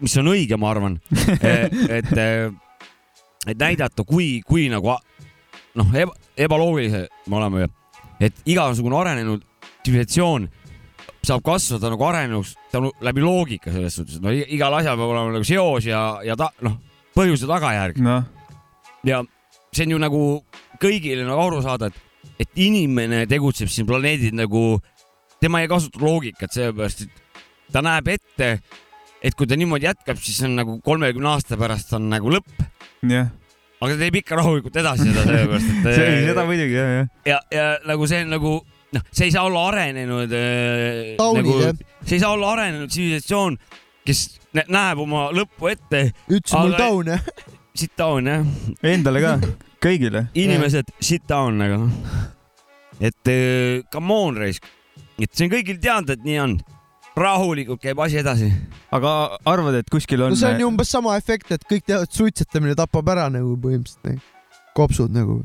mis 0.00 0.16
on 0.22 0.30
õige, 0.34 0.58
ma 0.60 0.70
arvan, 0.70 1.00
et, 1.98 2.12
et 3.50 3.58
näidata, 3.58 4.06
kui, 4.06 4.38
kui 4.46 4.68
nagu 4.72 4.94
noh, 5.74 5.96
eba, 5.98 6.14
ebaloogilised 6.38 7.08
me 7.30 7.40
oleme. 7.40 7.68
Et 8.22 8.36
igasugune 8.46 8.96
arenenud 8.96 9.42
tsivilisatsioon 9.82 10.46
saab 11.26 11.44
kasvada 11.44 11.90
nagu 11.92 12.06
arenenuks 12.06 12.54
tänu 12.72 12.90
läbi 13.04 13.22
loogika 13.24 13.72
selles 13.72 13.96
suhtes, 13.98 14.20
no 14.22 14.32
igal 14.32 14.74
asjal 14.78 14.98
peab 14.98 15.12
olema 15.12 15.34
nagu 15.36 15.46
seos 15.48 15.86
ja, 15.88 16.02
ja 16.26 16.36
ta 16.38 16.50
noh, 16.64 16.78
põhjus 17.16 17.44
ja 17.44 17.50
tagajärg. 17.50 18.00
Noh, 18.04 18.24
ja 19.06 19.22
see 19.74 19.86
on 19.88 19.96
ju 19.96 20.00
nagu 20.02 20.22
kõigile 20.82 21.26
nagu 21.26 21.46
aru 21.46 21.62
saada, 21.64 21.90
et, 21.90 22.32
et 22.44 22.64
inimene 22.66 23.24
tegutseb 23.30 23.70
siin 23.72 23.88
planeedil 23.88 24.34
nagu 24.36 24.64
tema 25.42 25.62
ei 25.62 25.70
kasuta 25.70 26.02
loogikat, 26.02 26.52
sellepärast 26.54 27.06
et 27.06 27.22
ta 27.74 27.82
näeb 27.84 28.10
ette, 28.14 28.50
et 29.24 29.36
kui 29.38 29.48
ta 29.48 29.58
niimoodi 29.58 29.88
jätkab, 29.88 30.20
siis 30.22 30.42
on 30.46 30.54
nagu 30.58 30.78
kolmekümne 30.84 31.34
aasta 31.34 31.58
pärast 31.60 31.92
on 31.96 32.08
nagu 32.12 32.32
lõpp, 32.32 32.68
jah, 33.10 33.32
aga 33.80 33.90
ta 33.92 34.00
teeb 34.00 34.20
ikka 34.22 34.38
rahulikult 34.40 34.78
edasi 34.80 35.08
seda, 35.10 35.26
sellepärast 35.26 35.72
et 35.72 35.90
see, 35.98 36.14
seda 36.28 36.46
muidugi 36.48 36.78
jah, 36.78 36.94
jah. 36.98 37.10
ja, 37.28 37.40
ja 37.54 37.66
nagu 37.88 38.08
see 38.10 38.22
on 38.24 38.32
nagu 38.36 38.54
noh, 38.94 39.04
see 39.12 39.28
ei 39.28 39.34
saa 39.34 39.44
olla 39.48 39.66
arenenud 39.72 40.32
äh, 40.34 41.16
Taunid, 41.20 41.44
nagu 41.44 41.58
jah., 41.62 41.82
see 42.04 42.18
ei 42.18 42.22
saa 42.22 42.32
olla 42.36 42.52
arenenud 42.54 42.92
tsivilisatsioon, 42.92 43.58
kes 44.06 44.22
nä- 44.56 44.68
näeb 44.68 45.02
oma 45.04 45.26
lõppu 45.34 45.70
ette. 45.72 46.06
ütles 46.28 46.54
mul 46.56 46.76
down 46.78 47.12
jah. 47.14 47.28
Sit 47.74 47.90
down 47.98 48.28
jah, 48.30 48.44
Endale 48.86 49.18
ka, 49.24 49.32
kõigile. 49.82 50.28
inimesed 50.38 50.92
sit 51.02 51.24
down 51.28 51.58
nagu. 51.58 51.88
et 53.00 53.30
äh, 53.32 53.82
come 53.90 54.14
on 54.14 54.38
raisk, 54.38 54.62
et 55.18 55.32
see 55.34 55.48
on 55.48 55.52
kõigil 55.56 55.80
teada, 55.82 56.14
et 56.14 56.22
nii 56.26 56.38
on. 56.44 56.54
rahulikult 57.18 57.78
käib 57.82 57.98
asi 58.02 58.18
edasi. 58.22 58.52
aga 58.94 59.38
arvad, 59.50 59.80
et 59.82 59.90
kuskil 59.90 60.22
on 60.22 60.34
no 60.34 60.38
see 60.38 60.50
on 60.54 60.62
ju 60.62 60.70
umbes 60.70 60.90
sama 60.90 61.16
efekt, 61.18 61.50
et 61.54 61.66
kõik 61.66 61.84
teavad, 61.86 62.06
et 62.06 62.14
suitsetamine 62.22 62.74
tapab 62.78 63.10
ära 63.10 63.26
nagu 63.30 63.56
põhimõtteliselt 63.58 64.06
nagu. 64.12 64.22
kopsud 64.74 65.14
nagu, 65.14 65.40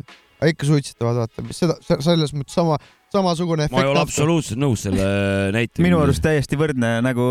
ikka 0.46 0.70
suitsetavad, 0.70 1.24
vaata, 1.24 1.46
mis 1.46 1.58
seda, 1.62 1.76
selles 1.86 2.34
mõttes 2.34 2.56
sama, 2.58 2.78
samasugune 3.14 3.66
efekt. 3.66 3.76
ma 3.78 3.84
ei 3.86 3.90
ole 3.92 4.02
absoluutselt 4.04 4.60
nõus 4.62 4.84
selle 4.86 5.06
näitega. 5.56 5.84
minu 5.86 6.00
arust 6.04 6.22
täiesti 6.26 6.58
võrdne 6.60 7.00
nagu 7.06 7.26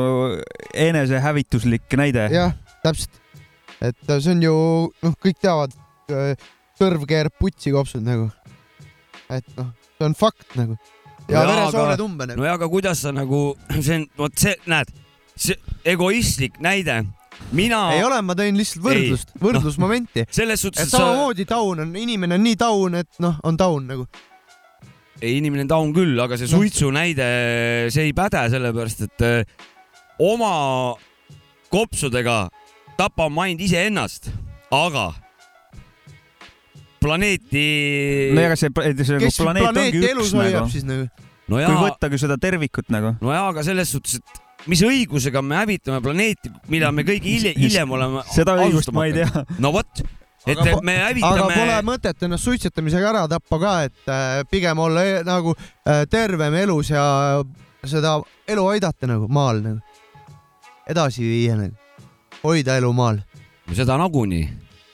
enesehävituslik 0.74 1.96
näide. 2.00 2.28
jah, 2.32 2.54
täpselt. 2.84 3.20
et 3.84 3.98
see 4.08 4.32
on 4.34 4.42
ju, 4.42 4.54
noh, 5.06 5.16
kõik 5.22 5.38
teavad, 5.42 5.74
sõrv 6.78 7.04
keerab 7.10 7.34
putsi 7.40 7.72
kopsud 7.74 8.04
nagu. 8.06 8.30
et 9.30 9.44
noh, 9.58 9.72
see 9.98 10.06
on 10.08 10.16
fakt 10.18 10.56
nagu. 10.58 10.78
ja 11.28 11.42
No 11.44 11.44
jaa, 11.44 11.52
veresoored 11.52 11.94
aga- 11.98 12.04
umbe 12.06 12.26
nagu. 12.30 12.40
no 12.40 12.46
ja 12.48 12.56
aga 12.58 12.68
kuidas 12.72 13.02
sa 13.04 13.12
nagu, 13.14 13.42
see 13.84 14.00
on, 14.00 14.08
vot 14.18 14.34
see, 14.40 14.56
näed, 14.70 14.90
see 15.36 15.56
egoistlik 15.84 16.58
näide. 16.64 17.02
mina. 17.52 17.82
ei 17.94 18.02
ole, 18.04 18.18
ma 18.26 18.34
tõin 18.38 18.56
lihtsalt 18.58 18.82
võrdlust, 18.86 19.34
võrdlusmomenti. 19.42 20.24
selles 20.30 20.60
suhtes, 20.64 20.88
et 20.88 20.90
samamoodi 20.94 21.44
taun 21.48 21.84
on, 21.86 21.94
inimene 21.96 22.34
on 22.38 22.42
nii 22.48 22.56
taun, 22.58 22.94
et 23.04 23.10
noh, 23.22 23.38
on 23.46 23.56
taun 23.60 23.86
nagu. 23.86 24.08
ei, 25.22 25.38
inimene 25.38 25.66
on 25.66 25.70
taun 25.70 25.92
küll, 25.96 26.18
aga 26.22 26.38
see 26.38 26.50
suitsu 26.50 26.90
näide, 26.94 27.26
see 27.94 28.08
ei 28.08 28.16
päde, 28.16 28.44
sellepärast 28.52 29.06
et 29.08 29.24
äh, 29.26 29.56
oma 30.22 30.96
kopsudega 31.72 32.48
tapame 32.98 33.46
ainult 33.46 33.64
iseennast, 33.66 34.30
aga 34.74 35.10
planeeti. 37.02 37.64
no 38.34 38.42
ja 38.42 38.50
aga 38.50 38.58
see, 38.58 38.72
see 38.74 39.16
nagu 39.18 39.32
planeet 39.38 39.80
ongi 39.84 40.02
üks 40.02 40.34
nagu. 40.34 40.66
nagu. 40.90 41.08
no 41.48 41.56
kui 41.56 41.64
jaa, 41.64 41.80
võtta 41.84 42.10
ka 42.12 42.20
seda 42.20 42.38
tervikut 42.42 42.92
nagu. 42.94 43.14
no 43.22 43.34
jaa, 43.34 43.48
aga 43.52 43.64
selles 43.66 43.94
suhtes, 43.94 44.18
et 44.22 44.68
mis 44.70 44.82
õigusega 44.84 45.42
me 45.44 45.60
hävitame 45.60 46.00
planeeti, 46.04 46.50
mida 46.72 46.90
me 46.94 47.04
kõige 47.06 47.30
hiljem, 47.30 47.58
hiljem 47.62 47.94
oleme. 47.94 48.24
Seda 48.34 48.56
õigust 48.58 48.90
ma 48.94 49.06
ei 49.08 49.14
tea. 49.20 49.44
no 49.62 49.72
vot, 49.74 50.02
et 50.46 50.58
aga, 50.58 50.80
me 50.82 50.94
aga 50.96 51.08
hävitame. 51.08 51.54
pole 51.54 51.78
mõtet 51.88 52.22
ennast 52.26 52.44
suitsetamisega 52.46 53.10
ära 53.10 53.24
tappa 53.30 53.58
ka, 53.62 53.72
et 53.88 54.12
äh, 54.12 54.42
pigem 54.50 54.78
olla 54.78 55.04
e 55.04 55.18
nagu 55.26 55.54
äh, 55.56 56.04
tervem 56.10 56.54
elus 56.54 56.92
ja 56.94 57.42
seda 57.84 58.18
elu 58.48 58.68
aidata 58.74 59.10
nagu 59.10 59.28
maal 59.28 59.62
nagu. 59.64 59.80
edasi 60.88 61.26
viia 61.26 61.56
nagu, 61.58 61.74
hoida 62.44 62.78
elu 62.78 62.92
maal. 62.92 63.20
seda 63.74 63.98
nagunii. 64.00 64.48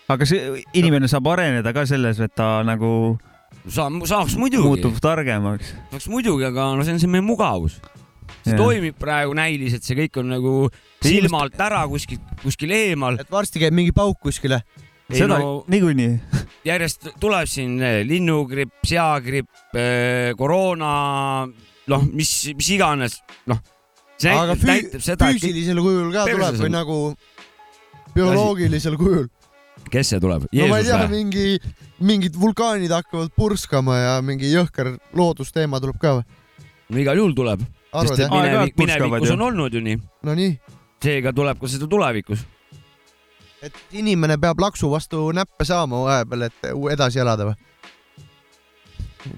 aga 0.09 0.27
see 0.27 0.65
inimene 0.75 1.09
saab 1.09 1.29
areneda 1.35 1.73
ka 1.73 1.87
selles, 1.87 2.21
et 2.21 2.35
ta 2.35 2.63
nagu 2.65 3.19
Sa, 3.65 3.87
saaks 3.89 4.35
muidugi. 4.37 4.67
muutub 4.67 4.97
targemaks. 5.01 5.73
saaks 5.91 6.09
muidugi, 6.13 6.45
aga 6.45 6.75
no 6.77 6.85
see 6.85 6.93
on 6.93 7.01
see 7.01 7.09
meie 7.09 7.25
mugavus. 7.25 7.79
see 8.45 8.53
Jah. 8.53 8.61
toimib 8.61 8.99
praegu 9.01 9.33
näiliselt, 9.37 9.85
see 9.87 9.97
kõik 10.03 10.19
on 10.21 10.29
nagu 10.35 10.55
silmalt 11.05 11.57
ära 11.61 11.85
kuskil, 11.89 12.21
kuskil 12.43 12.75
eemal. 12.77 13.17
et 13.21 13.31
varsti 13.33 13.63
käib 13.63 13.77
mingi 13.77 13.95
pauk 13.97 14.21
kuskile. 14.21 14.61
Seda 15.13 15.39
no, 15.41 15.53
niikuinii. 15.69 16.17
järjest 16.71 17.11
tuleb 17.21 17.51
siin 17.51 17.77
eh, 17.83 18.01
linnugripp, 18.09 18.81
seagripp, 18.89 19.51
koroona, 20.39 20.91
noh, 21.93 22.09
mis, 22.17 22.33
mis 22.57 22.73
iganes, 22.77 23.21
noh. 23.51 23.61
see 24.21 24.33
aga 24.33 24.55
näitab, 24.55 24.63
füü- 24.63 24.73
näitab 24.73 25.05
seda, 25.05 25.31
füüsilisel 25.35 25.81
kujul 25.85 26.13
ka 26.15 26.29
tuleb 26.31 26.61
või 26.63 26.73
nagu 26.73 26.99
bioloogilisel 28.15 28.97
kujul. 29.01 29.27
kes 29.91 30.15
see 30.15 30.23
tuleb? 30.23 30.47
no 30.49 30.71
ma 30.71 30.81
ei 30.81 30.89
tea, 30.89 31.03
mingi, 31.11 31.59
mingid 32.01 32.39
vulkaanid 32.41 32.95
hakkavad 32.95 33.35
purskama 33.37 33.99
ja 34.01 34.15
mingi 34.25 34.53
jõhker 34.55 34.95
loodusteema 35.19 35.83
tuleb 35.83 36.01
ka 36.01 36.19
või? 36.21 36.43
no 36.89 37.01
igal 37.01 37.21
juhul 37.21 37.37
tuleb. 37.37 37.65
Sest 37.95 38.25
et 38.25 38.33
minevikus 38.75 39.31
on 39.37 39.45
olnud 39.47 39.75
ju 39.75 39.81
nii. 39.85 40.01
Nonii, 40.27 40.57
seega 41.03 41.31
tuleb 41.37 41.61
ka 41.61 41.71
seda 41.71 41.87
tulevikus. 41.91 42.43
Et 43.65 44.01
inimene 44.01 44.37
peab 44.41 44.61
laksu 44.61 44.91
vastu 44.93 45.29
näppe 45.37 45.65
saama 45.65 46.03
vahepeal, 46.05 46.49
et 46.49 46.69
edasi 46.93 47.23
elada 47.23 47.51
või? 47.51 47.57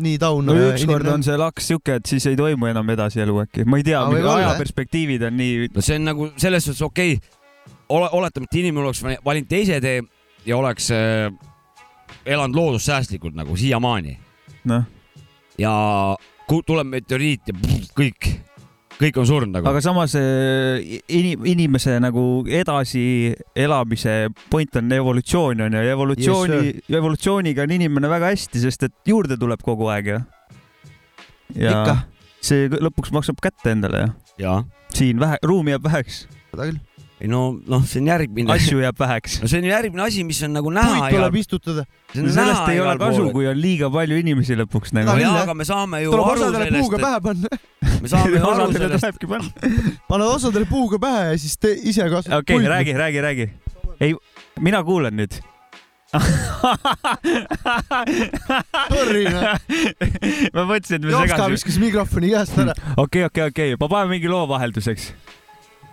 nii 0.03 0.19
taun. 0.19 0.47
no 0.47 0.55
ükskord 0.73 1.07
on 1.11 1.23
see 1.23 1.37
laks 1.39 1.71
siuke, 1.71 2.01
et 2.01 2.11
siis 2.11 2.27
ei 2.27 2.37
toimu 2.39 2.67
enam 2.71 2.89
edasielu 2.97 3.39
äkki, 3.45 3.67
ma 3.69 3.79
ei 3.81 3.87
tea 3.87 4.01
jah. 4.03 4.31
ajaperspektiivid 4.35 5.27
on 5.29 5.37
nii. 5.39 5.69
no 5.75 5.85
see 5.85 6.01
on 6.01 6.09
nagu 6.11 6.31
selles 6.37 6.67
suhtes 6.67 6.83
okei 6.83 7.19
okay., 7.19 7.75
ole, 7.95 8.09
oletame, 8.19 8.49
et 8.51 8.59
inimene 8.63 8.89
oleks 8.89 9.03
vali- 9.05 9.21
valinud 9.25 9.51
teise 9.51 9.79
tee 9.81 10.01
ja 10.47 10.59
oleks 10.59 10.91
äh, 10.95 11.31
elanud 12.27 12.59
loodussäästlikult 12.59 13.37
nagu 13.39 13.57
siiamaani 13.57 14.19
noh, 14.73 14.89
ja 15.59 15.73
tuleb 16.67 16.91
meteoriit 16.91 17.51
ja 17.51 17.55
pff, 17.55 17.95
kõik, 17.97 18.31
kõik 19.01 19.19
on 19.21 19.29
surnud 19.29 19.53
nagu. 19.55 19.69
aga 19.71 19.83
samas 19.85 20.15
eh, 20.19 21.01
ini-, 21.13 21.37
inimese 21.53 21.99
nagu 22.03 22.45
edasielamise 22.49 24.17
point 24.53 24.81
on 24.81 24.97
evolutsioon 24.99 25.67
on 25.67 25.79
ju, 25.79 25.85
ja 25.85 25.97
evolutsiooni 25.97 26.61
Yes,, 26.63 26.91
evolutsiooniga 27.01 27.67
on 27.67 27.77
inimene 27.77 28.11
väga 28.11 28.33
hästi, 28.35 28.63
sest 28.65 28.89
et 28.89 28.97
juurde 29.09 29.39
tuleb 29.41 29.63
kogu 29.65 29.91
aeg 29.93 30.13
ju. 30.15 30.21
ja 31.61 31.75
Ikka. 31.75 31.97
see 32.45 32.71
lõpuks 32.73 33.13
maksab 33.17 33.41
kätte 33.45 33.75
endale 33.75 34.05
ju. 34.07 34.13
ja, 34.47 34.59
siin 34.97 35.21
vähe, 35.23 35.41
ruumi 35.45 35.77
jääb 35.77 35.89
väheks, 35.91 36.25
seda 36.53 36.71
küll. 36.71 36.85
Ei 37.17 37.29
no, 37.33 37.57
noh, 37.65 37.85
see 37.89 38.03
on 38.03 38.11
järgmine. 38.11 38.53
asju 38.53 38.83
jääb 38.83 38.99
väheks. 39.05 39.39
no 39.41 39.49
see 39.49 39.63
on 39.63 39.69
järgmine 39.71 40.05
asi, 40.05 40.25
mis 40.29 40.43
on 40.45 40.53
nagu 40.57 40.73
näha 40.75 40.99
puid 40.99 41.17
tuleb 41.17 41.39
istutada. 41.41 41.87
sellest 42.13 42.69
ei 42.73 42.81
ole 42.83 42.97
kasu, 43.01 43.31
kui 43.33 43.49
on 43.49 43.57
liiga 43.61 43.89
palju 43.93 44.21
inimesi 44.21 44.59
lõpuks 44.61 44.93
nagu 44.97 45.15
no. 45.15 45.23
jaa, 45.23 45.43
aga 45.47 45.57
me 45.57 45.65
saame 45.69 46.03
ju 46.05 46.13
tuleb 46.13 46.29
aru 46.35 46.45
osadele 46.45 46.69
puuga 46.77 47.01
sellest, 47.01 47.09
pähe 47.09 47.19
panna. 47.25 47.49
me 48.03 48.13
saame 48.13 48.37
ju 48.37 48.45
aru 48.53 48.69
sellest, 48.77 49.05
paned 50.13 50.29
osadele 50.29 50.69
puuga 50.69 51.01
pähe 51.07 51.27
ja 51.33 51.37
siis 51.41 51.57
te 51.57 51.73
ise 51.73 52.05
kasvad. 52.05 52.43
okei 52.43 52.61
okay,, 52.61 52.73
räägi, 52.75 52.97
räägi, 53.01 53.21
räägi. 53.29 53.51
ei, 54.01 54.17
mina 54.61 54.85
kuulan 54.85 55.17
nüüd. 55.17 55.41
Sorry, 58.93 59.25
noh. 59.27 59.57
ma 60.55 60.63
mõtlesin, 60.69 61.01
et 61.01 61.03
me 61.03 61.11
Jopska 61.13 61.33
segasime. 61.33 61.57
viskas 61.57 61.81
mikrofoni 61.83 62.31
käest 62.37 62.61
ära. 62.61 62.77
okei, 63.01 63.25
okei, 63.27 63.49
okei, 63.51 63.75
ma 63.81 63.89
panen 63.89 64.13
mingi 64.15 64.29
loo 64.31 64.45
vahelduseks. 64.53 65.11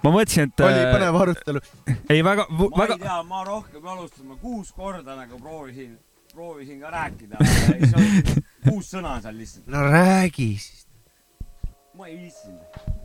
Ma 0.03 0.11
mõtlesin, 0.11 0.49
et. 0.51 0.63
oli 0.67 0.81
põnev 0.93 1.19
arutelu. 1.21 1.61
ei, 2.09 2.23
väga, 2.25 2.47
ma 2.49 2.69
väga 2.77 2.97
ei, 2.97 3.03
tea, 3.05 3.19
ma 3.29 3.43
rohkem 3.47 3.87
alustan, 3.95 4.25
ma 4.31 4.35
kuus 4.41 4.71
korda 4.75 5.15
nagu 5.19 5.39
proovisin, 5.39 5.93
proovisin 6.33 6.81
ka 6.81 6.91
rääkida, 6.93 7.39
aga 7.39 7.77
ei 7.77 7.91
saa- 7.91 8.41
kuus 8.69 8.91
sõna 8.93 9.15
seal 9.23 9.37
lihtsalt. 9.39 9.67
no 9.67 9.85
räägi 9.89 10.49
siis. 10.59 10.87
ma 11.97 12.07
ei 12.07 12.17
viitsinud. 12.25 13.01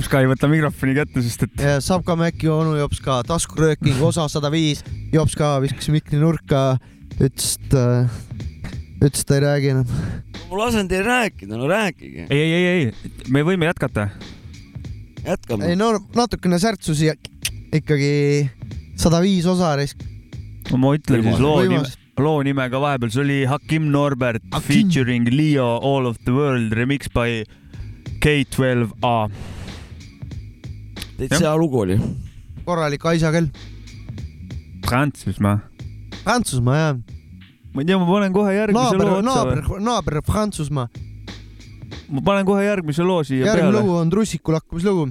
Jops 0.00 0.08
ka 0.08 0.20
ei 0.22 0.28
võta 0.30 0.48
mikrofoni 0.48 0.94
kätte, 0.96 1.20
sest 1.20 1.42
et 1.44 1.60
ja 1.60 1.72
saab 1.84 2.06
ka 2.06 2.14
Mäkki 2.16 2.48
onu 2.48 2.70
Jops 2.78 3.02
ka 3.04 3.18
taskurööking 3.28 3.98
osa 4.00 4.22
sada 4.32 4.48
viis, 4.48 4.78
Jops 5.12 5.34
ka 5.36 5.58
viskas 5.60 5.90
mikri 5.92 6.16
nurka, 6.16 6.78
ütles, 7.18 7.50
et 7.58 7.76
äh, 7.76 8.14
ütles, 8.96 9.20
et 9.20 9.28
ta 9.28 9.36
ei 9.36 9.42
räägi 9.44 9.68
enam. 9.74 9.92
ma 10.46 10.62
lasen 10.62 10.88
teil 10.88 11.04
rääkida, 11.04 11.52
no 11.52 11.68
rääkige. 11.68 12.30
ei, 12.30 12.40
ei, 12.40 12.54
ei, 12.54 12.86
ei, 12.86 13.12
me 13.28 13.44
võime 13.44 13.68
jätkata. 13.68 14.08
jätkame 15.26 15.68
ei. 15.68 15.76
no 15.76 15.90
natukene 16.16 16.62
särtsusi 16.64 17.10
ja 17.10 17.18
ikkagi 17.68 18.48
sada 18.96 19.20
viis 19.20 19.44
osa 19.52 19.74
risk. 19.76 20.00
ma 20.80 20.96
ütlen 20.96 21.28
siis 21.28 21.44
loo 21.44 21.60
nime 21.60 21.84
loo 22.16 22.40
nime 22.40 22.70
ka 22.72 22.80
vahepeal, 22.80 23.12
see 23.12 23.26
oli 23.26 23.40
Hakim 23.52 23.92
Norbert 23.92 24.48
Hakim. 24.48 24.64
featuring 24.64 25.28
Leo 25.28 25.76
All 25.76 26.08
of 26.08 26.24
the 26.24 26.32
World 26.32 26.72
remix 26.72 27.12
by 27.12 27.44
K12A. 28.24 29.59
Täitsa 31.20 31.44
hea 31.44 31.56
lugu 31.58 31.80
oli. 31.84 31.98
korralik 32.64 33.04
aisakell. 33.06 33.46
Prantsusmaa. 34.86 35.58
Prantsusmaa 36.24 36.76
jah. 36.76 36.96
ma 37.74 37.82
ei 37.82 37.86
tea, 37.86 37.98
ma 37.98 38.06
panen 38.08 38.32
kohe 38.32 38.54
järgmise 38.54 38.84
naaber 38.84 39.06
loo, 39.06 39.22
naaber 39.22 39.62
otsa., 39.64 39.80
naaber 39.84 40.22
Prantsusmaa. 40.26 40.88
ma 42.08 42.20
panen 42.24 42.46
kohe 42.48 42.64
järgmise 42.64 43.02
loo 43.06 43.22
siia 43.24 43.46
järgmine 43.46 43.72
peale. 43.72 43.86
lugu 43.86 43.96
on 43.96 44.10
Trussiku 44.10 44.52
lakkumislugu. 44.52 45.10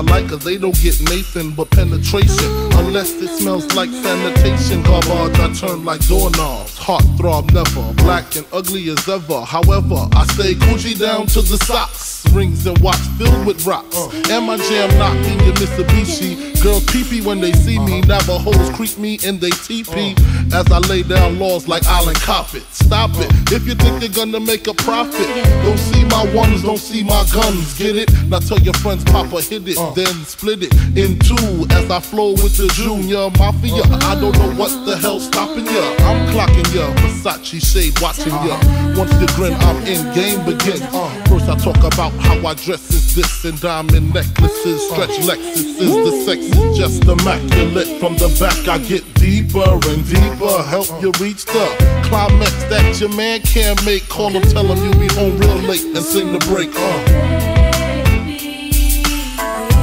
I 0.00 0.02
like, 0.04 0.30
cause 0.30 0.42
they 0.42 0.56
don't 0.56 0.74
get 0.80 0.98
Nathan 1.10 1.50
but 1.50 1.68
penetration. 1.68 2.50
Unless 2.72 3.20
it 3.20 3.28
smells 3.28 3.70
like 3.74 3.90
sanitation. 3.90 4.82
Garbage, 4.82 5.38
I 5.38 5.52
turn 5.52 5.84
like 5.84 6.00
doorknobs. 6.08 6.78
Heart 6.78 7.04
throb 7.18 7.50
never, 7.52 7.92
black 8.02 8.34
and 8.34 8.46
ugly 8.50 8.88
as 8.88 9.06
ever. 9.06 9.42
However, 9.42 10.08
I 10.12 10.24
stay 10.32 10.54
Gucci 10.54 10.98
down 10.98 11.26
to 11.26 11.42
the 11.42 11.58
socks. 11.66 12.09
Rings 12.32 12.66
and 12.66 12.78
watch 12.78 13.00
filled 13.18 13.46
with 13.46 13.66
rocks. 13.66 13.96
Uh. 13.96 14.10
And 14.30 14.46
my 14.46 14.56
jam 14.56 14.88
knocking 14.98 15.40
your 15.44 15.54
Mitsubishi. 15.54 16.62
Girls 16.62 16.84
peepee 16.86 17.24
when 17.24 17.40
they 17.40 17.52
see 17.52 17.78
me. 17.78 18.00
Uh-huh. 18.00 18.18
Navajos 18.20 18.70
creep 18.70 18.98
me 18.98 19.18
and 19.24 19.40
they 19.40 19.50
teepee. 19.50 20.14
Uh. 20.52 20.60
As 20.60 20.70
I 20.70 20.78
lay 20.88 21.02
down 21.02 21.38
laws 21.38 21.68
like 21.68 21.86
Island 21.86 22.18
Coppet. 22.18 22.62
Stop 22.72 23.10
it. 23.14 23.30
Uh. 23.32 23.56
If 23.56 23.66
you 23.66 23.74
think 23.74 24.02
you're 24.02 24.12
gonna 24.12 24.40
make 24.40 24.66
a 24.66 24.74
profit, 24.74 25.26
don't 25.64 25.78
see 25.78 26.04
my 26.04 26.24
ones, 26.34 26.62
don't 26.62 26.78
see 26.78 27.02
my 27.02 27.24
guns. 27.32 27.76
Get 27.78 27.96
it? 27.96 28.10
Now 28.28 28.38
tell 28.38 28.60
your 28.60 28.74
friends, 28.74 29.04
Papa 29.04 29.40
hit 29.42 29.66
it, 29.66 29.78
then 29.94 30.14
split 30.24 30.62
it 30.62 30.72
in 30.96 31.18
two. 31.18 31.66
As 31.70 31.90
I 31.90 32.00
flow 32.00 32.32
with 32.32 32.56
the 32.56 32.68
Junior 32.74 33.30
Mafia. 33.38 33.82
I 34.02 34.14
don't 34.20 34.36
know 34.38 34.52
what 34.54 34.70
the 34.86 34.96
hell's 34.96 35.26
stopping 35.26 35.66
ya. 35.66 35.94
I'm 36.08 36.28
clocking 36.32 36.74
ya. 36.74 36.92
Versace 36.96 37.60
shade 37.60 37.98
watching 38.00 38.32
ya. 38.32 38.58
Once 38.96 39.12
you 39.20 39.26
grin, 39.36 39.54
I'm 39.54 39.76
in 39.86 40.02
game 40.14 40.44
begin. 40.44 40.82
Uh, 40.92 41.19
I 41.48 41.56
talk 41.56 41.78
about 41.78 42.12
how 42.12 42.36
I 42.46 42.54
dress 42.54 42.90
is 42.90 43.14
this 43.14 43.44
and 43.44 43.60
diamond 43.60 44.12
necklaces, 44.14 44.88
stretch 44.90 45.16
Lexus 45.20 45.80
is 45.80 45.92
The 45.92 46.12
sex 46.24 46.40
is 46.44 46.78
just 46.78 47.04
immaculate. 47.04 48.00
From 48.00 48.16
the 48.16 48.28
back 48.38 48.68
I 48.68 48.78
get 48.78 49.02
deeper 49.14 49.70
and 49.90 50.04
deeper. 50.06 50.62
Help 50.64 50.88
you 51.02 51.12
reach 51.20 51.44
the 51.46 51.66
climax 52.04 52.52
that 52.64 53.00
your 53.00 53.14
man 53.14 53.40
can't 53.42 53.84
make. 53.84 54.08
Call 54.08 54.30
him, 54.30 54.42
tell 54.42 54.66
him 54.66 54.78
you 54.84 54.92
be 54.98 55.12
home 55.14 55.38
real 55.38 55.56
late 55.68 55.84
and 55.84 56.04
sing 56.04 56.32
the 56.32 56.38
break. 56.50 56.70
Uh. 56.74 57.40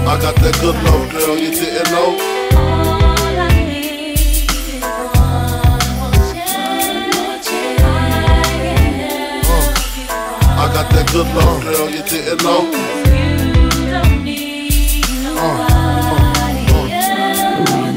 I 0.08 0.20
got 0.22 0.36
that 0.36 0.58
good 0.62 0.76
love, 0.84 1.12
girl, 1.12 1.38
you 1.38 1.51
didn't 1.51 1.91
know. 1.91 2.37
Love, 11.18 11.63
girl, 11.63 11.89
you 11.89 12.03
didn't 12.03 12.43
know. 12.43 12.72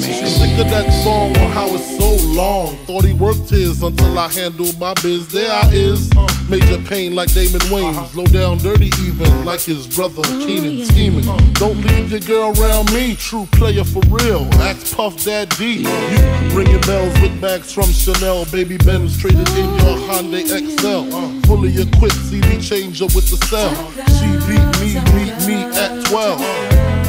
Sick 0.00 0.58
of 0.58 0.70
that 0.70 0.90
song 1.04 1.36
on 1.36 1.50
how 1.50 1.68
it's 1.74 1.98
so 1.98 2.16
long. 2.32 2.76
Thought 2.86 3.04
he 3.04 3.12
worked 3.12 3.50
his 3.50 3.82
until 3.82 4.18
I 4.18 4.28
handled 4.28 4.80
my 4.80 4.94
biz. 5.02 5.28
There 5.28 5.52
I 5.52 5.68
is. 5.70 6.10
Uh. 6.16 6.29
Major 6.50 6.82
pain 6.88 7.14
like 7.14 7.32
Damon 7.32 7.60
Wayans. 7.70 7.96
Uh-huh. 7.96 8.18
Low 8.18 8.26
down 8.26 8.58
dirty 8.58 8.90
even 9.06 9.44
like 9.44 9.60
his 9.60 9.86
brother 9.86 10.22
oh, 10.24 10.44
Keenan 10.44 10.84
scheming. 10.84 11.28
Uh-huh. 11.28 11.38
Don't 11.52 11.80
leave 11.80 12.10
your 12.10 12.20
girl 12.20 12.60
around 12.60 12.92
me. 12.92 13.14
True 13.14 13.46
player 13.52 13.84
for 13.84 14.02
real. 14.08 14.48
Ask 14.54 14.96
Puff 14.96 15.24
Dad 15.24 15.48
D. 15.50 15.82
You 15.82 16.58
ringing 16.58 16.80
bells 16.80 17.14
with 17.20 17.40
bags 17.40 17.72
from 17.72 17.84
Chanel. 17.84 18.46
Baby 18.46 18.78
Ben's 18.78 19.16
traded 19.16 19.48
in 19.50 19.64
your 19.64 19.94
oh, 19.94 20.08
Hyundai 20.10 20.42
XL. 20.42 21.46
Fully 21.46 21.70
equipped 21.80 22.16
CD 22.16 22.60
changer 22.60 23.04
with 23.14 23.30
the 23.30 23.38
cell. 23.46 23.70
She 24.18 24.26
beat 24.50 24.66
me, 24.82 24.98
meet 25.14 25.46
me 25.46 25.54
at 25.78 26.04
12. 26.06 26.40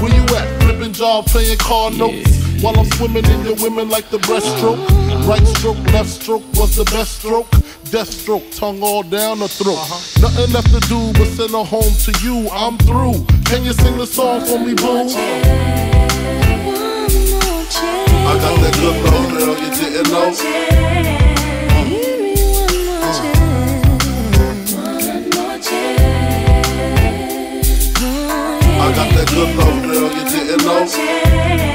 Where 0.02 0.14
you 0.14 0.22
at? 0.38 0.62
Flipping 0.62 0.94
job, 0.94 1.26
playing 1.26 1.58
car 1.58 1.90
notes. 1.90 2.41
While 2.62 2.78
I'm 2.78 2.86
swimming 2.92 3.26
in 3.26 3.44
your 3.44 3.56
women 3.56 3.90
like 3.90 4.10
the 4.12 4.20
breaststroke. 4.20 4.78
Right 5.28 5.46
stroke, 5.48 5.80
left 5.92 6.10
stroke 6.10 6.44
was 6.54 6.76
the 6.76 6.86
best 6.86 7.18
stroke. 7.18 7.50
Death 7.90 8.12
stroke, 8.12 8.44
tongue 8.52 8.84
all 8.84 9.02
down 9.02 9.40
the 9.40 9.48
throat. 9.48 9.80
Uh-huh. 9.80 10.22
Nothing 10.22 10.54
left 10.54 10.70
to 10.70 10.80
do 10.88 11.12
but 11.14 11.26
send 11.26 11.52
her 11.52 11.64
home 11.64 11.92
to 12.06 12.12
you. 12.22 12.48
I'm 12.52 12.78
through. 12.78 13.26
Can 13.46 13.64
you 13.64 13.74
sing 13.74 13.98
the 13.98 14.06
song 14.06 14.42
for 14.46 14.60
me, 14.60 14.76
boo? 14.76 15.10
I 18.30 18.38
got 18.38 18.60
that 18.62 18.74
good 18.80 18.98
love, 19.10 19.32
girl, 19.32 19.58
you 19.58 19.72
didn't 19.74 20.12
know. 20.12 20.32
I 28.78 28.94
got 28.94 29.10
that 29.16 29.28
good 29.34 29.56
love, 29.58 29.82
girl, 29.84 30.10
you 30.14 30.24
didn't 30.30 30.64
know. 30.64 31.71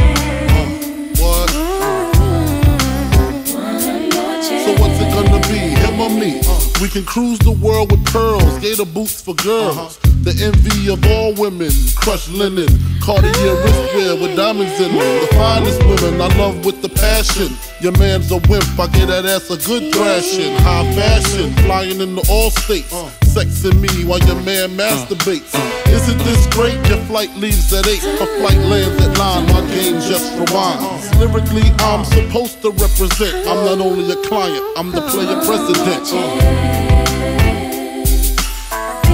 Or 6.07 6.11
me? 6.11 6.41
We 6.81 6.89
can 6.89 7.05
cruise 7.05 7.39
the 7.41 7.51
world 7.51 7.91
with 7.91 8.05
pearls, 8.07 8.59
gator 8.59 8.85
boots 8.85 9.21
for 9.21 9.35
girls. 9.35 10.06
The 10.23 10.35
envy 10.43 10.91
of 10.91 11.05
all 11.07 11.35
women, 11.35 11.71
crushed 11.95 12.31
linen, 12.31 12.69
Cartier 13.01 13.55
wristwear 13.63 14.21
with 14.21 14.37
diamonds 14.37 14.75
in 14.81 14.91
them. 14.91 15.21
The 15.21 15.29
finest 15.39 15.81
women 15.87 16.21
I 16.21 16.27
love 16.37 16.65
with 16.65 16.83
the 16.83 16.89
passion. 16.89 17.55
Your 17.81 17.93
man's 17.99 18.31
a 18.33 18.39
wimp, 18.51 18.67
I 18.79 18.89
get 18.89 19.07
that 19.07 19.25
ass 19.25 19.51
a 19.51 19.57
good 19.57 19.95
thrashing. 19.95 20.57
High 20.59 20.91
fashion, 20.95 21.55
flying 21.63 22.01
into 22.01 22.27
all 22.29 22.51
states. 22.51 22.91
Sexing 23.31 23.79
me 23.79 24.05
while 24.05 24.19
your 24.27 24.41
man 24.43 24.71
masturbates. 24.75 25.55
Isn't 25.87 26.19
this 26.19 26.47
great? 26.49 26.75
Your 26.89 26.99
flight 27.07 27.31
leaves 27.37 27.73
at 27.73 27.87
8, 27.87 28.03
a 28.03 28.27
flight 28.41 28.59
lands 28.67 28.99
at 29.07 29.17
9. 29.17 29.47
My 29.47 29.61
game 29.71 30.01
just 30.03 30.33
rewinds. 30.35 31.07
Lyrically, 31.21 31.71
I'm 31.87 32.05
supposed 32.05 32.63
to 32.63 32.71
represent. 32.71 33.47
I'm 33.47 33.63
not 33.65 33.79
only 33.79 34.11
a 34.11 34.17
client, 34.27 34.65
I'm 34.77 34.91
the 34.91 35.03
player 35.03 35.39
president. 35.47 36.96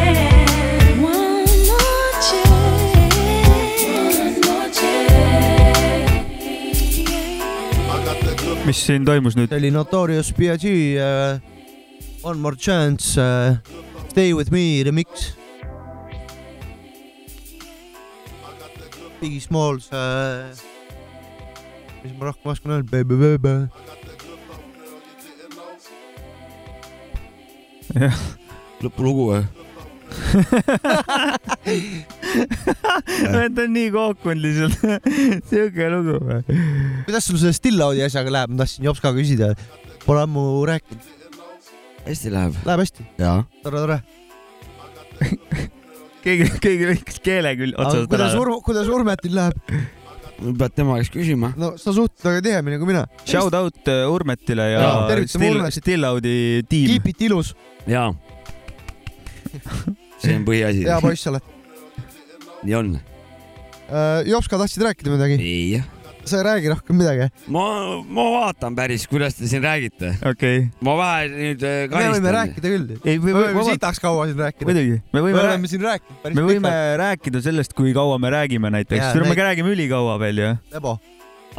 mis 8.70 8.86
siin 8.86 9.02
toimus 9.04 9.34
nüüd? 9.34 9.48
see 9.50 9.58
oli 9.58 9.70
Notorious 9.74 10.28
B.I.G 10.36 10.70
uh, 11.02 11.40
One 12.22 12.38
More 12.38 12.54
Chance 12.56 13.18
uh, 13.18 13.56
Stay 14.12 14.30
With 14.34 14.52
Me 14.52 14.84
remix. 14.86 15.32
Biggie 19.20 19.40
Smalls 19.40 19.90
uh,, 19.92 20.54
mis 22.04 22.14
ma 22.14 22.30
rohkem 22.30 22.52
oskan 22.52 22.76
öelda, 22.76 22.90
baby, 22.92 23.18
baby. 23.18 23.99
Lõpulugu 28.84 29.24
või? 29.30 29.42
ta 33.30 33.42
on 33.46 33.74
nii 33.74 33.90
kookunud 33.94 34.42
lihtsalt. 34.42 34.76
siuke 35.50 35.90
lugu 35.92 36.16
või? 36.24 36.40
kuidas 37.06 37.28
sul 37.28 37.40
selle 37.42 37.56
Still 37.56 37.84
Audi 37.86 38.04
asjaga 38.06 38.32
läheb, 38.34 38.54
ma 38.54 38.62
tahtsin 38.64 38.88
Jops 38.88 39.02
ka 39.04 39.12
küsida, 39.16 39.52
pole 40.06 40.24
ammu 40.24 40.42
rääkinud. 40.70 41.04
hästi 42.06 42.34
läheb. 42.34 42.58
Läheb 42.66 42.84
hästi? 42.86 43.06
tore, 43.18 43.84
tore. 43.84 44.00
keegi, 46.24 46.50
keegi 46.62 46.92
lõikas 46.94 47.22
keele 47.24 47.54
küll 47.58 47.74
kuidas 47.76 48.34
ära. 48.34 48.42
Urm-, 48.42 48.60
kuidas 48.66 48.90
Urmetil 48.92 49.36
läheb? 49.36 49.56
Pead 50.40 50.74
tema 50.76 50.96
käest 51.00 51.14
küsima. 51.14 51.52
no 51.60 51.72
sa 51.80 51.92
suhtled 51.92 52.22
temaga 52.22 52.44
tihemini 52.46 52.80
kui 52.80 52.90
mina. 52.92 53.04
Shout 53.24 53.54
out 53.56 53.92
äh, 53.92 54.02
Urmetile 54.10 54.70
ja 54.72 54.88
tervitame 55.10 55.44
Still, 55.44 55.60
Urmetit. 55.60 55.84
Still 55.84 56.08
Audi 56.08 56.34
tiim. 56.70 56.90
Keep 56.94 57.12
it 57.12 57.22
ilus. 57.28 57.54
jaa. 57.90 58.10
see 60.22 60.36
on 60.36 60.44
põhiasi. 60.48 60.84
hea 60.88 60.98
poiss 61.04 61.30
oled. 61.30 61.54
nii 62.64 62.76
on. 62.80 62.92
Jops 64.30 64.50
ka 64.50 64.60
tahtsid 64.60 64.86
rääkida 64.86 65.16
midagi? 65.16 65.40
ei. 65.40 65.99
Sa 66.24 66.40
ei 66.40 66.44
räägi 66.44 66.72
rohkem 66.72 66.98
midagi? 67.00 67.28
ma, 67.52 67.66
ma 68.04 68.24
vaatan 68.36 68.76
päris, 68.76 69.06
kuidas 69.10 69.36
te 69.38 69.48
siin 69.50 69.62
räägite. 69.64 70.12
okei 70.20 70.58
okay.. 70.58 70.66
ma 70.84 70.96
vähe 71.00 71.28
nüüd 71.32 71.64
äh, 71.64 71.78
me 71.86 71.94
võime 71.94 72.10
karistan. 72.10 72.34
rääkida 72.38 72.74
küll. 72.74 72.98
ei, 73.04 73.20
me 73.22 73.36
võime 73.36 73.64
sitaks 73.70 74.02
kaua 74.02 74.26
siin 74.30 74.42
rääkida. 74.44 74.68
muidugi, 74.68 74.98
me 75.14 75.24
võime 75.24 75.38
me 75.38 75.46
oleme 75.46 75.70
siin 75.72 75.86
rääkinud 75.86 76.20
päris 76.24 76.40
me 76.40 76.46
võime 76.48 76.74
rääkida 77.00 77.42
sellest, 77.46 77.74
kui 77.78 77.94
kaua 77.96 78.20
me 78.22 78.32
räägime 78.34 78.72
näiteks 78.76 79.16
me 79.24 79.38
räägime 79.38 79.72
ülikaua 79.74 80.18
veel 80.20 80.42
ju. 80.42 80.52
Lebo. 80.74 80.96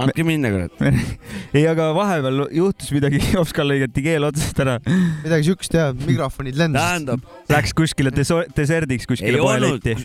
andke 0.02 0.24
minna, 0.26 0.52
kurat. 0.54 0.82
ei, 1.58 1.66
aga 1.68 1.92
vahepeal 1.98 2.46
juhtus 2.56 2.92
midagi, 2.96 3.22
Opskal 3.42 3.72
lõigati 3.72 4.06
keel 4.06 4.28
otsast 4.30 4.60
ära. 4.64 4.78
midagi 5.26 5.50
siukest 5.50 5.78
jah, 5.78 5.94
mikrofonid 6.08 6.60
lendasid. 6.60 7.08
tähendab, 7.08 7.32
Läks 7.52 7.76
kuskile 7.78 8.14
deserdiks 8.14 9.10
kuskile 9.10 9.42
poeletti., 9.42 9.98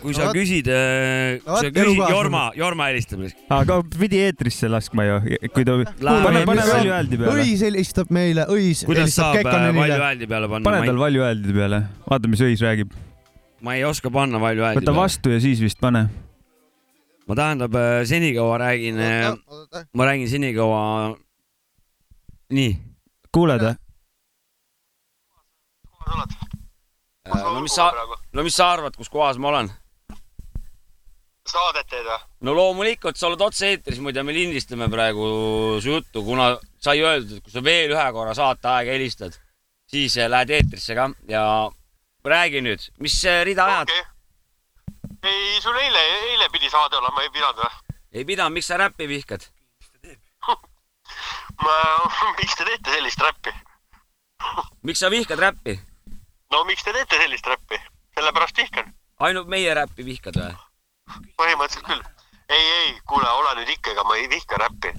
kui 0.00 0.12
No 0.12 0.18
sa 0.18 0.32
küsid, 0.34 0.68
kui 0.68 1.46
No 1.46 1.60
sa 1.60 1.70
küsid. 1.74 2.00
Jorma, 2.12 2.42
Jorma 2.56 2.88
helistab. 2.90 3.22
aga 3.56 3.78
pidi 3.96 4.20
eetrisse 4.26 4.70
laskma 4.70 5.06
ju, 5.06 5.16
kui 5.54 5.66
ta, 5.66 5.76
pane, 6.00 6.42
pane 6.48 6.66
valjuhääldi 6.70 7.20
peale. 7.20 7.44
õis 7.44 7.64
helistab 7.66 8.12
meile, 8.14 8.46
õis 8.52 8.84
kuidas 8.88 9.14
saab 9.16 9.40
äh, 9.40 9.70
valju 9.76 10.00
hääldi 10.02 10.28
peale 10.30 10.50
panna? 10.52 10.68
pane 10.68 10.90
tal 10.90 11.00
valjuhääldi 11.00 11.56
peale, 11.56 11.82
vaata, 12.08 12.32
mis 12.32 12.44
õis 12.48 12.64
räägib. 12.64 12.94
ma 13.66 13.76
ei 13.78 13.86
oska 13.88 14.12
panna 14.14 14.40
valju 14.42 14.66
hääldi 14.66 14.80
võta 14.80 14.90
peale. 14.92 15.00
vastu 15.02 15.34
ja 15.34 15.40
siis 15.44 15.62
vist 15.64 15.80
pane. 15.82 16.06
ma 17.26 17.38
tähendab, 17.38 17.80
senikaua 18.08 18.60
räägin, 18.66 19.02
ma 19.92 20.10
räägin 20.12 20.30
senikaua. 20.30 20.84
nii. 22.52 22.76
kuuled 23.34 23.66
või? 23.70 23.74
no 27.34 27.60
mis 27.64 27.74
sa, 27.74 27.90
no 28.32 28.44
mis 28.46 28.56
sa 28.56 28.70
arvad, 28.76 28.96
kus 28.96 29.10
kohas 29.12 29.38
ma 29.42 29.50
olen? 29.54 29.70
Saadet 31.50 31.88
teed 31.90 32.06
või? 32.06 32.18
no 32.48 32.54
loomulikult, 32.56 33.18
sa 33.18 33.28
oled 33.30 33.42
otse-eetris, 33.46 34.00
muide 34.02 34.22
me 34.26 34.34
lindistame 34.36 34.88
praegu 34.92 35.26
su 35.82 35.96
juttu, 35.96 36.22
kuna 36.26 36.52
sai 36.82 37.00
öeldud, 37.02 37.38
et 37.38 37.44
kui 37.44 37.54
sa 37.54 37.62
veel 37.64 37.94
ühe 37.94 38.06
korra 38.16 38.34
saateaega 38.36 38.94
helistad, 38.96 39.38
siis 39.90 40.16
eh, 40.20 40.30
lähed 40.30 40.52
eetrisse 40.58 40.96
ka 40.98 41.08
ja 41.30 41.42
räägi 42.26 42.62
nüüd, 42.66 42.86
mis 43.02 43.18
eh, 43.24 43.42
rida 43.46 43.66
ajad 43.66 43.90
okay.? 43.90 44.04
ei, 45.22 45.60
sul 45.62 45.76
eile, 45.80 46.04
eile 46.32 46.48
pidi 46.52 46.70
saade 46.70 46.98
olema, 47.00 47.24
ei 47.24 47.32
pidanud 47.34 47.62
või? 47.62 47.98
ei 48.12 48.24
pidanud, 48.28 48.56
miks 48.56 48.70
sa 48.70 48.80
räppi 48.80 49.08
vihkad? 49.10 49.48
ma, 51.64 51.76
miks 52.40 52.56
te 52.58 52.68
teete 52.68 52.96
sellist 52.98 53.22
räppi? 53.22 53.54
miks 54.86 55.04
sa 55.04 55.10
vihkad 55.12 55.42
räppi? 55.42 55.78
no 56.52 56.64
miks 56.68 56.86
te 56.86 56.94
teete 56.96 57.22
sellist 57.22 57.46
räppi? 57.46 57.80
sellepärast 58.16 58.62
vihkan. 58.62 58.94
ainult 59.20 59.50
meie 59.52 59.74
räppi 59.74 60.06
vihkad 60.06 60.38
või? 60.40 60.54
Põhimõtteliselt 61.40 61.86
küll. 61.86 62.02
ei, 62.48 62.64
ei, 62.78 63.00
kuule, 63.08 63.28
ole 63.40 63.54
nüüd 63.60 63.74
ikka, 63.76 63.94
ega 63.94 64.04
ma 64.04 64.16
ei 64.16 64.28
vihka 64.30 64.58
räppi. 64.62 64.92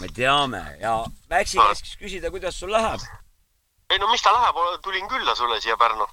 me 0.00 0.08
teame 0.16 0.62
ja 0.80 0.96
Väksi 1.30 1.58
käskis 1.58 1.96
küsida, 2.00 2.30
kuidas 2.30 2.58
sul 2.60 2.72
läheb. 2.72 3.00
ei 3.90 3.98
no 3.98 4.10
mis 4.10 4.22
ta 4.22 4.32
läheb, 4.32 4.60
tulin 4.82 5.08
külla 5.08 5.34
sulle 5.34 5.60
siia 5.60 5.76
Pärnu. 5.76 6.06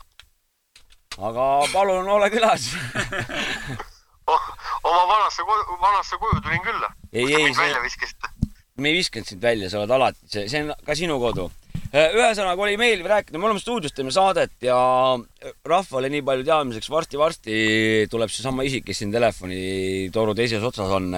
aga 1.17 1.47
palun 1.73 2.09
ole 2.09 2.29
külas. 2.29 2.71
oma 4.83 5.07
vanasse 5.07 5.43
vanasse 5.81 6.17
koju 6.17 6.41
tulin 6.41 6.61
külla. 6.61 6.93
ei, 7.13 7.33
ei, 7.35 7.83
viskasite? 7.83 8.27
me 8.77 8.89
ei 8.89 8.97
viskanud 8.97 9.27
sind 9.27 9.41
välja, 9.41 9.69
sa 9.69 9.81
oled 9.81 9.91
alati, 9.91 10.27
see, 10.27 10.47
see 10.49 10.63
on 10.63 10.73
ka 10.85 10.95
sinu 10.95 11.19
kodu. 11.19 11.49
Ühesõnaga 11.91 12.63
oli 12.63 12.77
meeldiv 12.79 13.09
rääkida, 13.11 13.39
me 13.39 13.49
oleme 13.49 13.59
stuudios, 13.59 13.93
teeme 13.95 14.13
saadet 14.15 14.53
ja 14.63 14.77
rahvale 15.67 16.11
nii 16.13 16.23
palju 16.27 16.45
teadmiseks 16.47 16.89
varsti-varsti 16.93 17.57
tuleb 18.11 18.31
seesama 18.31 18.63
isik, 18.67 18.85
kes 18.87 19.01
siin 19.03 19.11
telefonitoru 19.11 20.35
teises 20.37 20.63
otsas 20.63 20.93
on, 20.95 21.11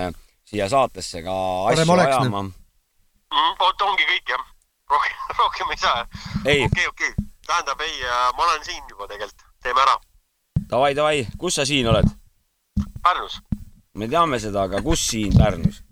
siia 0.50 0.70
saatesse 0.72 1.22
ka 1.26 1.36
asju 1.74 2.00
ajama. 2.00 2.44
Mm, 2.44 3.54
oot, 3.60 3.86
ongi 3.86 4.10
kõik 4.10 4.34
jah? 4.34 4.50
rohkem, 4.94 5.22
rohkem 5.42 5.74
ei 5.74 5.82
saa? 5.82 6.08
ei, 6.46 6.66
okei, 6.66 6.90
okei, 6.90 7.14
tähendab 7.48 7.82
ei, 7.86 7.96
ma 8.38 8.50
olen 8.50 8.66
siin 8.66 8.84
juba 8.90 9.10
tegelikult, 9.10 9.46
teeme 9.66 9.86
ära. 9.86 9.98
davai, 10.70 10.94
davai, 10.98 11.26
kus 11.38 11.62
sa 11.62 11.66
siin 11.70 11.90
oled? 11.94 12.10
Pärnus 13.04 13.42
me 13.94 14.08
teame 14.10 14.40
seda, 14.42 14.66
aga 14.68 14.82
kus 14.82 15.06
siin 15.08 15.34
Pärnus? 15.38 15.84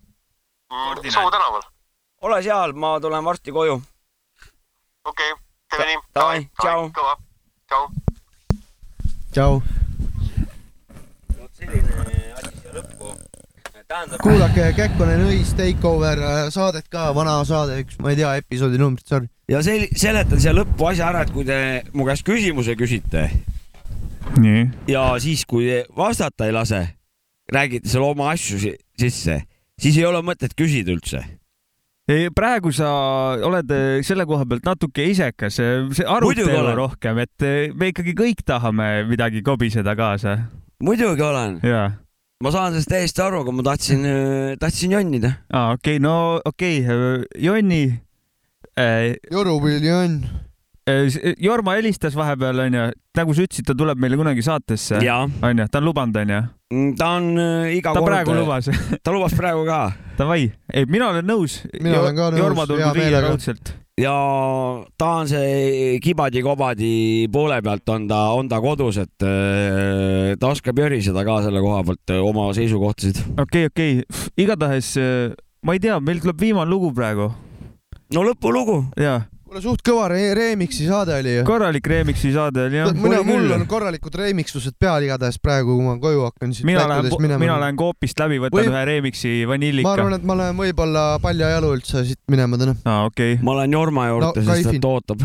mm,, 0.71 1.09
Soo 1.11 1.31
tänaval. 1.31 1.61
ole 2.21 2.43
seal, 2.43 2.73
ma 2.73 2.99
tulen 2.99 3.25
varsti 3.25 3.51
koju. 3.51 3.81
Okei 5.05 5.31
okay,, 5.31 5.43
teeme 5.69 5.85
nii. 5.89 6.01
davai, 6.15 6.39
tšau. 6.61 6.87
kõva, 6.95 7.15
tšau. 7.67 7.83
tšau. 9.31 9.61
vot 11.39 11.51
selline 11.57 12.07
asi 12.37 12.53
siia 12.57 12.75
lõppu. 12.77 13.13
tähendab. 13.87 14.19
kuulake 14.23 14.67
Kekkonen 14.77 15.25
Õis 15.29 15.53
Takeover 15.57 16.21
äh, 16.21 16.41
saadet 16.53 16.89
ka, 16.91 17.09
vana 17.17 17.39
saade, 17.47 17.81
üks, 17.85 17.97
ma 18.03 18.13
ei 18.13 18.21
tea 18.21 18.35
episoodi 18.43 18.81
numbrit, 18.81 19.07
sorry. 19.09 19.31
ja 19.51 19.63
sel-, 19.65 19.89
seletan 19.97 20.43
siia 20.43 20.53
lõppu 20.55 20.91
asja 20.91 21.09
ära, 21.09 21.25
et 21.25 21.33
kui 21.33 21.47
te 21.47 21.57
mu 21.93 22.07
käest 22.09 22.27
küsimuse 22.27 22.77
küsite 22.79 23.29
nii. 24.37 24.65
ja 24.91 25.09
siis, 25.23 25.45
kui 25.49 25.67
te 25.69 25.83
vastata 25.97 26.47
ei 26.47 26.55
lase, 26.55 26.85
räägite 27.51 27.89
seal 27.89 28.05
oma 28.05 28.31
asju 28.35 28.59
si- 28.61 28.77
sisse, 28.99 29.41
siis 29.81 29.97
ei 29.97 30.05
ole 30.05 30.21
mõtet 30.25 30.53
küsida 30.57 30.93
üldse. 30.93 31.25
ei, 32.09 32.29
praegu 32.33 32.71
sa 32.73 32.89
oled 33.45 33.73
eh, 33.75 34.01
selle 34.05 34.25
koha 34.29 34.45
pealt 34.49 34.65
natuke 34.65 35.05
isekas, 35.11 35.57
see 35.59 35.81
Muidugi 35.85 36.47
arutelu 36.49 36.75
rohkem, 36.77 37.21
et 37.25 37.45
eh, 37.47 37.73
me 37.75 37.91
ikkagi 37.91 38.15
kõik 38.17 38.45
tahame 38.47 39.03
midagi 39.09 39.43
kobiseda 39.45 39.95
kaasa. 39.97 40.37
muidugi 40.81 41.25
olen. 41.25 41.59
ma 42.41 42.53
saan 42.53 42.73
sellest 42.73 42.89
täiesti 42.89 43.21
aru, 43.21 43.43
aga 43.45 43.53
ma 43.53 43.65
tahtsin, 43.71 44.07
tahtsin 44.59 44.95
jonnida. 44.97 45.35
aa, 45.53 45.75
okei 45.77 45.97
okay,, 45.97 46.03
no 46.03 46.39
okei 46.45 46.85
okay., 46.85 47.27
Jonni 47.37 47.83
äh,. 48.77 49.17
Joru 49.31 49.59
või 49.61 49.81
Jonn? 49.83 50.23
Jorma 51.39 51.75
helistas 51.77 52.15
vahepeal 52.17 52.65
onju, 52.65 52.87
nagu 53.15 53.35
sa 53.35 53.45
ütlesid, 53.45 53.67
ta 53.67 53.75
tuleb 53.77 53.99
meile 54.01 54.17
kunagi 54.19 54.43
saatesse. 54.43 54.97
Onju, 54.97 55.67
ta 55.69 55.79
on 55.79 55.87
lubanud 55.87 56.17
onju. 56.23 56.41
Ta 56.97 57.11
on 57.17 57.35
äh, 57.37 57.75
iga 57.75 57.93
ta 57.93 57.99
kord. 57.99 58.11
praegu 58.11 58.35
lubas. 58.37 58.69
ta 59.03 59.13
lubas 59.13 59.35
praegu 59.35 59.65
ka. 59.67 59.83
Davai, 60.17 60.47
ei 60.73 60.87
mina 60.89 61.11
olen 61.11 61.27
nõus. 61.27 61.61
Mina 61.77 62.01
olen 62.01 62.17
ka 62.17 62.31
nõus, 62.31 62.41
Jorma 62.43 62.65
hea 62.65 62.71
tulgu 62.71 62.91
viia 62.97 63.21
raudselt. 63.25 63.73
ja 63.99 64.13
ta 64.97 65.09
on 65.19 65.27
see 65.29 65.99
kibadi-kobadi 66.01 67.27
poole 67.31 67.59
pealt 67.61 67.91
on 67.91 68.07
ta, 68.09 68.21
on 68.37 68.49
ta 68.49 68.61
kodus, 68.63 69.01
et 69.03 69.27
äh, 69.27 70.33
ta 70.39 70.53
oskabjöriseda 70.55 71.25
ka 71.27 71.41
selle 71.45 71.61
koha 71.63 71.83
pealt 71.89 72.15
äh, 72.15 72.23
oma 72.23 72.47
seisukohtasid. 72.55 73.19
okei, 73.41 73.67
okei, 73.69 74.01
igatahes 74.39 74.95
äh, 75.01 75.35
ma 75.67 75.75
ei 75.75 75.83
tea, 75.83 75.99
meil 75.99 76.23
tuleb 76.23 76.39
viimane 76.41 76.71
lugu 76.71 76.93
praegu. 76.95 77.29
no 78.15 78.25
lõpulugu. 78.25 78.79
jaa, 78.99 79.25
kuule, 79.51 79.63
suht 79.63 79.83
kõva 79.83 80.07
re 80.11 80.19
remix'i 80.37 80.87
saade 80.87 81.17
oli 81.19 81.33
ju. 81.35 81.43
korralik 81.47 81.87
remix'i 81.91 82.31
saade 82.33 82.63
oli 82.69 82.79
jah. 82.79 82.93
mina, 82.95 83.19
mul 83.27 83.51
on 83.57 83.65
korralikud 83.69 84.15
remixlused 84.21 84.77
peal 84.79 85.03
igatahes 85.03 85.39
praegu, 85.43 85.75
kui 85.75 85.85
ma 85.85 85.97
koju 85.99 86.23
hakkan 86.29 86.55
siis 86.55 86.67
mina 86.67 86.85
lähen 86.87 87.11
mina 87.41 87.59
lähen 87.59 87.79
koopist 87.79 88.19
läbi, 88.21 88.39
võtan 88.43 88.61
Või- 88.61 88.71
ühe 88.71 88.83
remix'i 88.93 89.33
ma 89.43 89.53
vanillika 89.53 89.93
arvan, 89.97 90.15
et 90.15 90.27
ma 90.27 90.37
lähen 90.39 90.59
võib-olla 90.59 91.05
paljajalu 91.23 91.75
üldse 91.77 92.05
siit 92.07 92.21
minema 92.31 92.59
täna. 92.61 92.77
aa, 92.85 93.05
okei 93.09 93.35
okay.. 93.35 93.45
ma 93.45 93.57
lähen 93.59 93.75
Jorma 93.75 94.07
juurde 94.07 94.29
No, 94.41 94.55
sest 94.55 94.77
ta 94.81 94.91
ootab. 94.91 95.23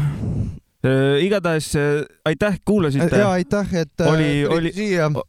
igatahes 1.22 1.68
äh, 1.78 2.00
aitäh, 2.26 2.58
kuulasite. 2.66 3.20
ja 3.22 3.30
aitäh, 3.36 3.74
et 3.82 4.02
äh, 4.02 4.10
oli, 4.10 4.30
oli 4.46 4.72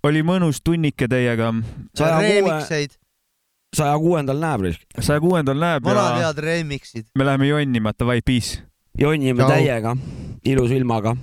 oli 0.04 0.24
mõnus 0.26 0.64
tunnike 0.64 1.10
teiega. 1.12 1.54
saja 1.98 2.18
kuue, 2.18 2.88
saja 3.78 4.00
kuuendal 4.02 4.42
näeb. 4.42 4.72
saja 5.00 5.22
kuuendal 5.22 5.62
näeb 5.62 5.86
vanad 5.86 6.24
head 6.24 6.42
remix'id. 6.42 7.12
me 7.14 7.30
läheme 7.30 7.52
jonnima, 7.54 7.94
davai, 7.94 8.24
peace 8.26 8.66
jonnime 8.98 9.38
Ciao. 9.42 9.50
täiega, 9.50 9.96
ilus 10.44 10.72
ilmaga. 10.72 11.16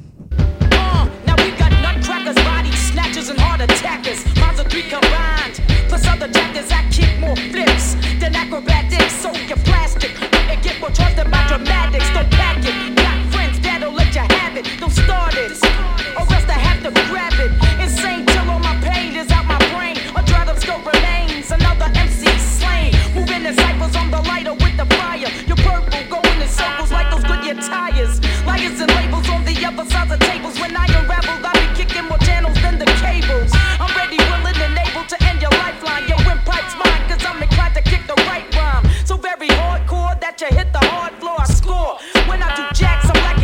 Plus 5.89 6.07
other 6.09 6.29
jackets, 6.29 6.73
I 6.73 6.83
kick 6.91 7.21
more 7.21 7.37
flips 7.37 7.95
than 8.19 8.35
acrobatics, 8.35 9.13
soak 9.23 9.49
your 9.49 9.59
plastic, 9.59 10.11
and 10.51 10.61
get 10.63 10.81
more 10.81 10.91
trust 10.91 11.17
than 11.17 11.31
my 11.31 11.47
dramatics. 11.47 12.11
Don't 12.15 12.29
pack 12.31 12.59
it, 12.59 12.97
got 12.97 13.17
friends 13.33 13.61
that'll 13.61 13.93
let 13.93 14.13
you 14.15 14.23
have 14.23 14.57
it. 14.57 14.67
Don't 14.81 14.91
start 14.91 15.35
it, 15.35 15.53
or 16.19 16.23
else 16.35 16.49
I 16.49 16.59
have 16.59 16.83
to 16.83 16.91
grab 17.11 17.35
it. 17.39 17.53
Insane 17.81 18.27
till 18.27 18.51
all 18.51 18.59
my 18.59 18.75
pain 18.83 19.15
is 19.15 19.31
out 19.31 19.47
my 19.47 19.59
brain. 19.73 19.97
A 20.17 20.23
dread 20.25 20.49
of 20.49 20.59
scope 20.59 20.85
remains, 20.85 21.51
another 21.53 21.87
MC 21.95 22.27
slain. 22.39 22.93
Moving 23.15 23.43
disciples 23.45 23.95
on 23.95 24.11
the 24.11 24.21
lighter 24.23 24.55
with 24.55 24.77
the 24.77 24.87
fire. 24.97 25.31
Your 25.47 25.57
purple 25.57 26.03
gold. 26.11 26.24
in 26.45 26.51
circles 26.51 26.91
like 26.93 27.11
those 27.11 27.25
Goodyear 27.25 27.55
tires. 27.55 28.21
Liars 28.45 28.81
and 28.81 28.91
labels 28.95 29.29
on 29.31 29.45
the 29.45 29.57
other 29.65 29.85
sides 29.89 30.13
of 30.13 30.21
tables. 30.21 30.61
When 30.61 30.77
I 30.77 30.87
unravel, 30.99 31.41
I 31.41 31.53
be 31.57 31.67
kicking 31.79 32.05
more 32.05 32.19
channels 32.19 32.59
than 32.61 32.79
the 32.79 32.89
cables. 33.01 33.51
I'm 33.81 33.93
ready, 33.97 34.19
willing, 34.31 34.59
and 34.61 34.77
able 34.85 35.05
to 35.13 35.17
end 35.29 35.41
your 35.41 35.55
lifeline. 35.63 36.05
Your 36.09 36.21
windpipe's 36.27 36.75
mine, 36.77 37.03
cause 37.09 37.25
I'm 37.25 37.43
inclined 37.43 37.75
to 37.75 37.83
kick 37.83 38.03
the 38.07 38.17
right 38.29 38.47
rhyme. 38.57 38.85
So 39.05 39.17
very 39.17 39.49
hardcore 39.49 40.21
that 40.21 40.41
you 40.41 40.49
hit 40.49 40.73
the 40.73 40.85
hard 40.93 41.15
floor. 41.21 41.41
I 41.41 41.47
score. 41.47 41.97
When 42.29 42.43
I 42.43 42.49
do 42.59 42.65
jacks, 42.77 43.09
I'm 43.09 43.21
like 43.25 43.44